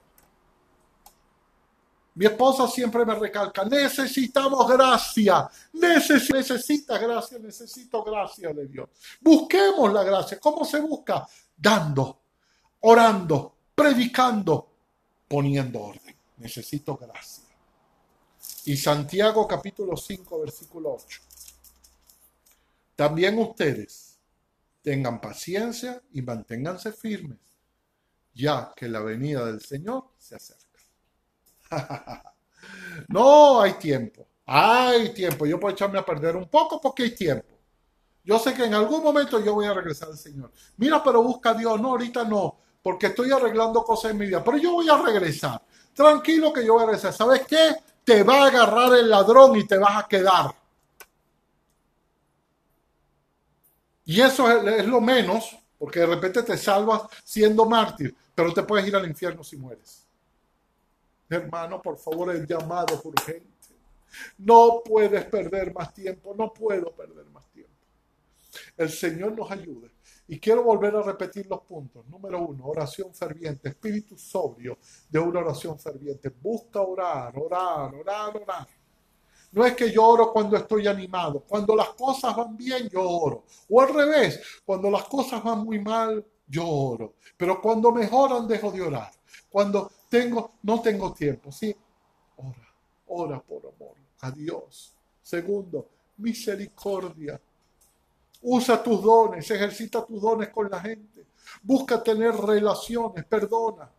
Mi 2.15 2.25
esposa 2.25 2.67
siempre 2.67 3.05
me 3.05 3.13
recalca, 3.13 3.63
necesitamos 3.65 4.67
gracia, 4.67 5.47
Neces 5.73 6.27
necesita 6.33 6.97
gracia, 6.97 7.37
necesito 7.37 8.03
gracia 8.03 8.51
de 8.51 8.65
Dios. 8.65 8.89
Busquemos 9.21 9.93
la 9.93 10.03
gracia. 10.03 10.39
¿Cómo 10.39 10.65
se 10.65 10.79
busca? 10.79 11.27
Dando, 11.55 12.19
orando, 12.79 13.55
predicando, 13.75 14.71
poniendo 15.27 15.79
orden. 15.79 16.15
Necesito 16.37 16.97
gracia. 16.97 17.45
Y 18.65 18.75
Santiago 18.75 19.47
capítulo 19.47 19.95
5, 19.95 20.39
versículo 20.39 20.95
8. 20.95 21.21
También 22.95 23.37
ustedes 23.37 24.08
tengan 24.89 25.21
paciencia 25.21 26.01
y 26.13 26.23
manténganse 26.23 26.91
firmes, 26.91 27.37
ya 28.33 28.73
que 28.75 28.87
la 28.87 28.99
venida 29.01 29.45
del 29.45 29.61
Señor 29.61 30.05
se 30.17 30.35
acerca. 30.35 30.79
no 33.09 33.61
hay 33.61 33.73
tiempo. 33.73 34.25
Hay 34.47 35.13
tiempo. 35.13 35.45
Yo 35.45 35.59
puedo 35.59 35.75
echarme 35.75 35.99
a 35.99 36.03
perder 36.03 36.35
un 36.35 36.49
poco 36.49 36.81
porque 36.81 37.03
hay 37.03 37.13
tiempo. 37.13 37.55
Yo 38.23 38.39
sé 38.39 38.55
que 38.55 38.65
en 38.65 38.73
algún 38.73 39.03
momento 39.03 39.39
yo 39.39 39.53
voy 39.53 39.67
a 39.67 39.75
regresar 39.75 40.09
al 40.09 40.17
Señor. 40.17 40.51
Mira, 40.77 41.03
pero 41.03 41.21
busca 41.21 41.51
a 41.51 41.53
Dios. 41.53 41.79
No, 41.79 41.89
ahorita 41.89 42.23
no, 42.23 42.57
porque 42.81 43.07
estoy 43.07 43.31
arreglando 43.31 43.83
cosas 43.83 44.09
en 44.09 44.17
mi 44.17 44.25
vida. 44.25 44.43
Pero 44.43 44.57
yo 44.57 44.71
voy 44.71 44.89
a 44.89 44.97
regresar. 44.97 45.61
Tranquilo 45.93 46.51
que 46.51 46.65
yo 46.65 46.73
voy 46.73 46.81
a 46.81 46.85
regresar. 46.87 47.13
¿Sabes 47.13 47.45
qué? 47.45 47.75
Te 48.03 48.23
va 48.23 48.45
a 48.45 48.47
agarrar 48.47 48.95
el 48.95 49.07
ladrón 49.07 49.55
y 49.55 49.67
te 49.67 49.77
vas 49.77 50.03
a 50.03 50.07
quedar. 50.07 50.49
Y 54.09 54.21
eso 54.21 54.51
es, 54.51 54.79
es 54.79 54.87
lo 54.87 54.99
menos, 54.99 55.55
porque 55.77 55.99
de 55.99 56.07
repente 56.07 56.41
te 56.41 56.57
salvas 56.57 57.03
siendo 57.23 57.67
mártir, 57.67 58.15
pero 58.33 58.51
te 58.51 58.63
puedes 58.63 58.87
ir 58.87 58.95
al 58.95 59.05
infierno 59.05 59.43
si 59.43 59.55
mueres. 59.55 60.03
Hermano, 61.29 61.79
por 61.79 61.95
favor, 61.95 62.31
el 62.31 62.47
llamado 62.47 62.99
urgente. 63.03 63.47
No 64.39 64.81
puedes 64.83 65.25
perder 65.25 65.71
más 65.75 65.93
tiempo, 65.93 66.33
no 66.35 66.51
puedo 66.51 66.91
perder 66.91 67.27
más 67.27 67.47
tiempo. 67.51 67.75
El 68.75 68.89
Señor 68.89 69.37
nos 69.37 69.51
ayude. 69.51 69.91
Y 70.27 70.39
quiero 70.39 70.63
volver 70.63 70.95
a 70.95 71.03
repetir 71.03 71.45
los 71.45 71.61
puntos. 71.61 72.03
Número 72.07 72.41
uno, 72.41 72.65
oración 72.65 73.13
ferviente, 73.13 73.69
espíritu 73.69 74.17
sobrio 74.17 74.79
de 75.07 75.19
una 75.19 75.41
oración 75.41 75.77
ferviente. 75.79 76.29
Busca 76.29 76.81
orar, 76.81 77.37
orar, 77.37 77.93
orar, 77.93 78.35
orar. 78.35 78.67
No 79.51 79.65
es 79.65 79.75
que 79.75 79.91
yo 79.91 80.05
oro 80.05 80.31
cuando 80.31 80.55
estoy 80.57 80.87
animado. 80.87 81.43
Cuando 81.47 81.75
las 81.75 81.89
cosas 81.89 82.35
van 82.35 82.55
bien, 82.55 82.87
yo 82.89 83.01
oro. 83.01 83.43
O 83.69 83.81
al 83.81 83.93
revés, 83.93 84.39
cuando 84.65 84.89
las 84.91 85.05
cosas 85.05 85.43
van 85.43 85.63
muy 85.63 85.79
mal, 85.79 86.23
yo 86.47 86.67
oro. 86.67 87.13
Pero 87.35 87.61
cuando 87.61 87.91
mejoran, 87.91 88.47
dejo 88.47 88.71
de 88.71 88.81
orar. 88.81 89.11
Cuando 89.49 89.91
tengo, 90.09 90.51
no 90.63 90.81
tengo 90.81 91.13
tiempo, 91.13 91.51
¿sí? 91.51 91.75
Ora, 92.37 92.73
ora 93.07 93.41
por 93.41 93.61
amor 93.65 93.95
a 94.21 94.31
Dios. 94.31 94.93
Segundo, 95.21 95.87
misericordia. 96.17 97.39
Usa 98.41 98.81
tus 98.81 99.01
dones, 99.01 99.49
ejercita 99.49 100.05
tus 100.05 100.21
dones 100.21 100.49
con 100.49 100.69
la 100.69 100.79
gente. 100.79 101.25
Busca 101.61 102.01
tener 102.01 102.35
relaciones, 102.35 103.25
perdona. 103.25 103.89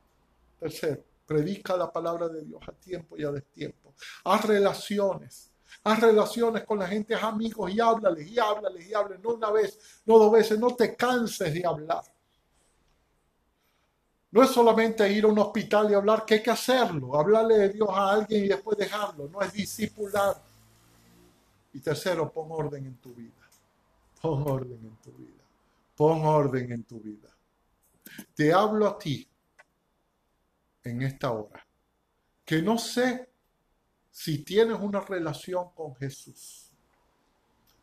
Tercero, 0.59 1.03
predica 1.31 1.76
la 1.76 1.93
palabra 1.93 2.28
de 2.28 2.43
Dios 2.43 2.61
a 2.66 2.72
tiempo 2.72 3.16
y 3.16 3.22
a 3.22 3.31
destiempo. 3.31 3.95
Haz 4.24 4.47
relaciones. 4.47 5.53
Haz 5.85 6.01
relaciones 6.01 6.64
con 6.64 6.81
la 6.81 6.89
gente, 6.89 7.14
haz 7.14 7.22
amigos 7.22 7.70
y 7.70 7.78
háblales 7.78 8.26
y 8.26 8.37
háblales 8.37 8.85
y 8.85 8.93
háblales. 8.93 9.22
No 9.22 9.35
una 9.35 9.49
vez, 9.53 9.78
no 10.07 10.18
dos 10.18 10.33
veces. 10.33 10.59
No 10.59 10.74
te 10.74 10.97
canses 10.97 11.55
de 11.55 11.64
hablar. 11.64 12.03
No 14.33 14.43
es 14.43 14.51
solamente 14.51 15.09
ir 15.12 15.22
a 15.22 15.28
un 15.28 15.39
hospital 15.39 15.93
y 15.93 15.95
hablar, 15.95 16.24
que 16.24 16.35
hay 16.35 16.43
que 16.43 16.51
hacerlo, 16.51 17.16
hablarle 17.16 17.59
de 17.59 17.68
Dios 17.68 17.89
a 17.93 18.11
alguien 18.11 18.47
y 18.47 18.49
después 18.49 18.76
dejarlo, 18.76 19.28
no 19.28 19.41
es 19.41 19.53
discipular. 19.53 20.35
Y 21.72 21.78
tercero, 21.78 22.33
pon 22.33 22.49
orden 22.51 22.87
en 22.87 22.97
tu 22.97 23.14
vida. 23.14 23.49
Pon 24.20 24.43
orden 24.49 24.81
en 24.83 24.97
tu 24.97 25.12
vida. 25.12 25.45
Pon 25.95 26.24
orden 26.24 26.72
en 26.72 26.83
tu 26.83 26.99
vida. 26.99 27.28
Te 28.35 28.53
hablo 28.53 28.89
a 28.89 28.99
ti 28.99 29.30
en 30.85 31.03
esta 31.03 31.31
hora, 31.33 31.66
que 32.45 32.62
no 32.62 32.78
sé 32.78 33.28
si 34.11 34.43
tienes 34.45 34.78
una 34.81 35.01
relación 35.01 35.70
con 35.74 35.95
Jesús. 35.97 36.72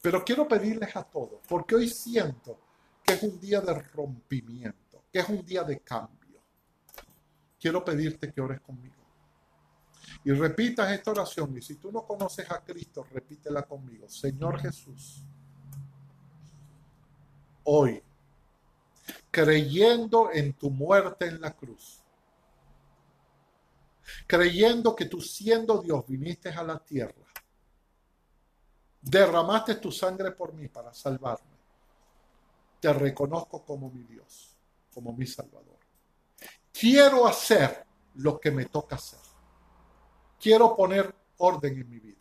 Pero 0.01 0.23
quiero 0.23 0.47
pedirles 0.47 0.95
a 0.95 1.03
todos, 1.03 1.41
porque 1.47 1.75
hoy 1.75 1.89
siento 1.89 2.59
que 3.03 3.13
es 3.13 3.23
un 3.23 3.39
día 3.39 3.61
de 3.61 3.73
rompimiento, 3.73 5.03
que 5.11 5.19
es 5.19 5.29
un 5.29 5.45
día 5.45 5.63
de 5.63 5.79
cambio 5.79 6.17
quiero 7.59 7.83
pedirte 7.83 8.31
que 8.31 8.41
ores 8.41 8.61
conmigo. 8.61 8.95
Y 10.23 10.31
repitas 10.31 10.91
esta 10.91 11.11
oración. 11.11 11.57
Y 11.57 11.61
si 11.61 11.75
tú 11.75 11.91
no 11.91 12.05
conoces 12.05 12.49
a 12.51 12.63
Cristo, 12.63 13.05
repítela 13.11 13.63
conmigo. 13.63 14.09
Señor 14.09 14.59
Jesús, 14.59 15.23
hoy, 17.63 18.01
creyendo 19.31 20.29
en 20.31 20.53
tu 20.53 20.69
muerte 20.69 21.27
en 21.27 21.41
la 21.41 21.51
cruz, 21.55 22.01
creyendo 24.25 24.95
que 24.95 25.05
tú 25.05 25.21
siendo 25.21 25.81
Dios 25.81 26.05
viniste 26.07 26.49
a 26.49 26.63
la 26.63 26.79
tierra, 26.79 27.25
derramaste 29.01 29.75
tu 29.75 29.91
sangre 29.91 30.31
por 30.31 30.53
mí 30.53 30.67
para 30.67 30.93
salvarme, 30.93 31.57
te 32.79 32.93
reconozco 32.93 33.63
como 33.63 33.89
mi 33.89 34.03
Dios, 34.03 34.55
como 34.93 35.13
mi 35.13 35.25
Salvador 35.25 35.77
quiero 36.79 37.27
hacer 37.27 37.85
lo 38.15 38.39
que 38.39 38.51
me 38.51 38.65
toca 38.65 38.95
hacer. 38.95 39.19
Quiero 40.39 40.75
poner 40.75 41.13
orden 41.37 41.79
en 41.79 41.89
mi 41.89 41.99
vida. 41.99 42.17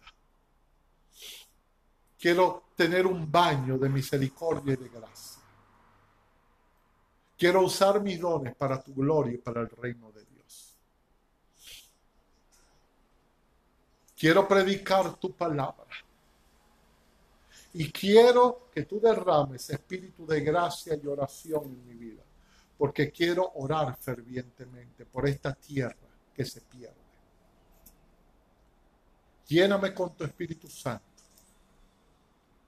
Quiero 2.18 2.64
tener 2.74 3.06
un 3.06 3.30
baño 3.30 3.78
de 3.78 3.88
misericordia 3.88 4.74
y 4.74 4.76
de 4.76 4.88
gracia. 4.88 5.42
Quiero 7.36 7.62
usar 7.62 8.00
mis 8.00 8.18
dones 8.18 8.54
para 8.54 8.82
tu 8.82 8.94
gloria 8.94 9.34
y 9.34 9.38
para 9.38 9.60
el 9.60 9.68
reino 9.68 10.10
de 10.10 10.20
Dios. 10.20 10.25
Quiero 14.16 14.48
predicar 14.48 15.16
tu 15.16 15.32
palabra. 15.32 15.86
Y 17.74 17.90
quiero 17.90 18.68
que 18.72 18.84
tú 18.84 18.98
derrames 18.98 19.68
espíritu 19.68 20.26
de 20.26 20.40
gracia 20.40 20.98
y 21.00 21.06
oración 21.06 21.64
en 21.64 21.86
mi 21.86 21.94
vida 21.94 22.22
porque 22.76 23.10
quiero 23.10 23.52
orar 23.54 23.96
fervientemente 23.96 25.06
por 25.06 25.26
esta 25.26 25.54
tierra 25.54 25.96
que 26.34 26.44
se 26.44 26.60
pierde. 26.60 26.94
Lléname 29.48 29.94
con 29.94 30.14
tu 30.14 30.24
Espíritu 30.24 30.68
Santo 30.68 31.04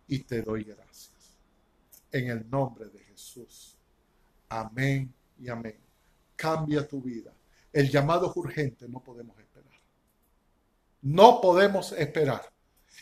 y 0.07 0.21
te 0.21 0.43
doy 0.43 0.65
gracias. 0.65 1.13
En 2.11 2.31
el 2.31 2.49
nombre 2.49 2.87
de 2.87 3.01
Jesús. 3.01 3.77
Amén 4.49 5.13
y 5.39 5.49
amén. 5.49 5.79
Cambia 6.37 6.87
tu 6.87 7.03
vida. 7.03 7.33
El 7.71 7.91
llamado 7.91 8.31
es 8.31 8.37
urgente, 8.37 8.89
no 8.89 9.01
podemos 9.01 9.33
esperar. 9.39 9.48
No 11.03 11.41
podemos 11.41 11.93
esperar. 11.93 12.43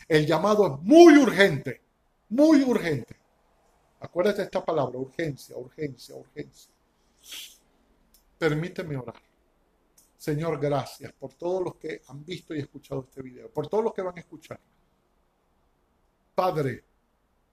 El 0.07 0.25
llamado 0.25 0.67
es 0.67 0.81
muy 0.81 1.17
urgente, 1.17 1.81
muy 2.29 2.63
urgente. 2.63 3.15
Acuérdate 3.99 4.37
de 4.37 4.43
esta 4.43 4.63
palabra, 4.63 4.97
urgencia, 4.97 5.57
urgencia, 5.57 6.15
urgencia. 6.15 6.71
Permíteme 8.37 8.95
orar. 8.95 9.15
Señor, 10.17 10.59
gracias 10.59 11.13
por 11.13 11.33
todos 11.33 11.63
los 11.63 11.75
que 11.75 12.01
han 12.07 12.23
visto 12.23 12.53
y 12.53 12.59
escuchado 12.59 13.05
este 13.07 13.21
video, 13.21 13.49
por 13.49 13.67
todos 13.67 13.83
los 13.83 13.93
que 13.93 14.01
van 14.01 14.17
a 14.17 14.19
escuchar. 14.19 14.59
Padre, 16.35 16.83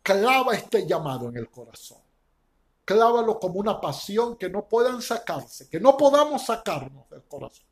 clava 0.03 0.55
este 0.55 0.87
llamado 0.87 1.29
en 1.29 1.37
el 1.39 1.49
corazón. 1.51 1.99
Clávalo 2.85 3.41
como 3.41 3.61
una 3.61 3.81
pasión 3.81 4.37
que 4.37 4.51
no 4.51 4.69
puedan 4.69 5.01
sacarse, 5.01 5.69
que 5.69 5.81
no 5.81 5.97
podamos 5.97 6.45
sacarnos 6.45 7.09
del 7.09 7.23
corazón. 7.25 7.67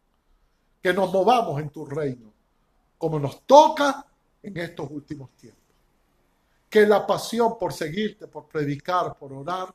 Que 0.83 0.95
nos 0.95 1.13
movamos 1.13 1.61
en 1.61 1.69
tu 1.69 1.85
reino, 1.85 2.33
como 3.03 3.19
nos 3.19 3.45
toca 3.49 4.07
en 4.45 4.57
estos 4.59 4.89
últimos 4.89 5.31
tiempos. 5.33 5.61
Que 6.71 6.87
la 6.87 7.05
pasión 7.05 7.59
por 7.59 7.73
seguirte, 7.73 8.29
por 8.29 8.47
predicar, 8.47 9.19
por 9.19 9.33
orar, 9.33 9.75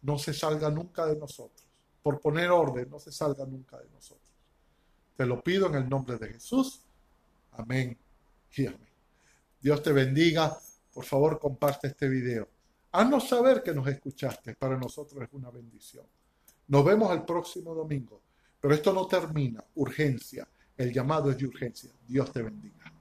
no 0.00 0.18
se 0.18 0.32
salga 0.32 0.70
nunca 0.70 1.04
de 1.04 1.18
nosotros. 1.18 1.66
Por 2.02 2.18
poner 2.18 2.50
orden, 2.50 2.88
no 2.88 2.98
se 2.98 3.12
salga 3.12 3.44
nunca 3.44 3.76
de 3.76 3.90
nosotros. 3.90 4.30
Te 5.14 5.26
lo 5.26 5.42
pido 5.42 5.66
en 5.66 5.74
el 5.74 5.90
nombre 5.90 6.16
de 6.16 6.28
Jesús. 6.28 6.80
Amén 7.52 7.98
y 8.56 8.66
amén. 8.66 8.88
Dios 9.60 9.82
te 9.82 9.92
bendiga. 9.92 10.58
Por 10.94 11.04
favor, 11.04 11.38
comparte 11.38 11.88
este 11.88 12.08
video. 12.08 12.48
Haznos 12.92 13.28
saber 13.28 13.62
que 13.62 13.74
nos 13.74 13.86
escuchaste. 13.88 14.54
Para 14.54 14.78
nosotros 14.78 15.22
es 15.22 15.28
una 15.32 15.50
bendición. 15.50 16.06
Nos 16.68 16.82
vemos 16.82 17.12
el 17.12 17.26
próximo 17.26 17.74
domingo. 17.74 18.22
Pero 18.58 18.72
esto 18.72 18.90
no 18.94 19.06
termina. 19.06 19.62
Urgencia. 19.74 20.48
El 20.78 20.92
llamado 20.92 21.30
es 21.30 21.36
de 21.36 21.46
urgencia. 21.46 21.90
Dios 22.06 22.32
te 22.32 22.40
bendiga. 22.40 22.92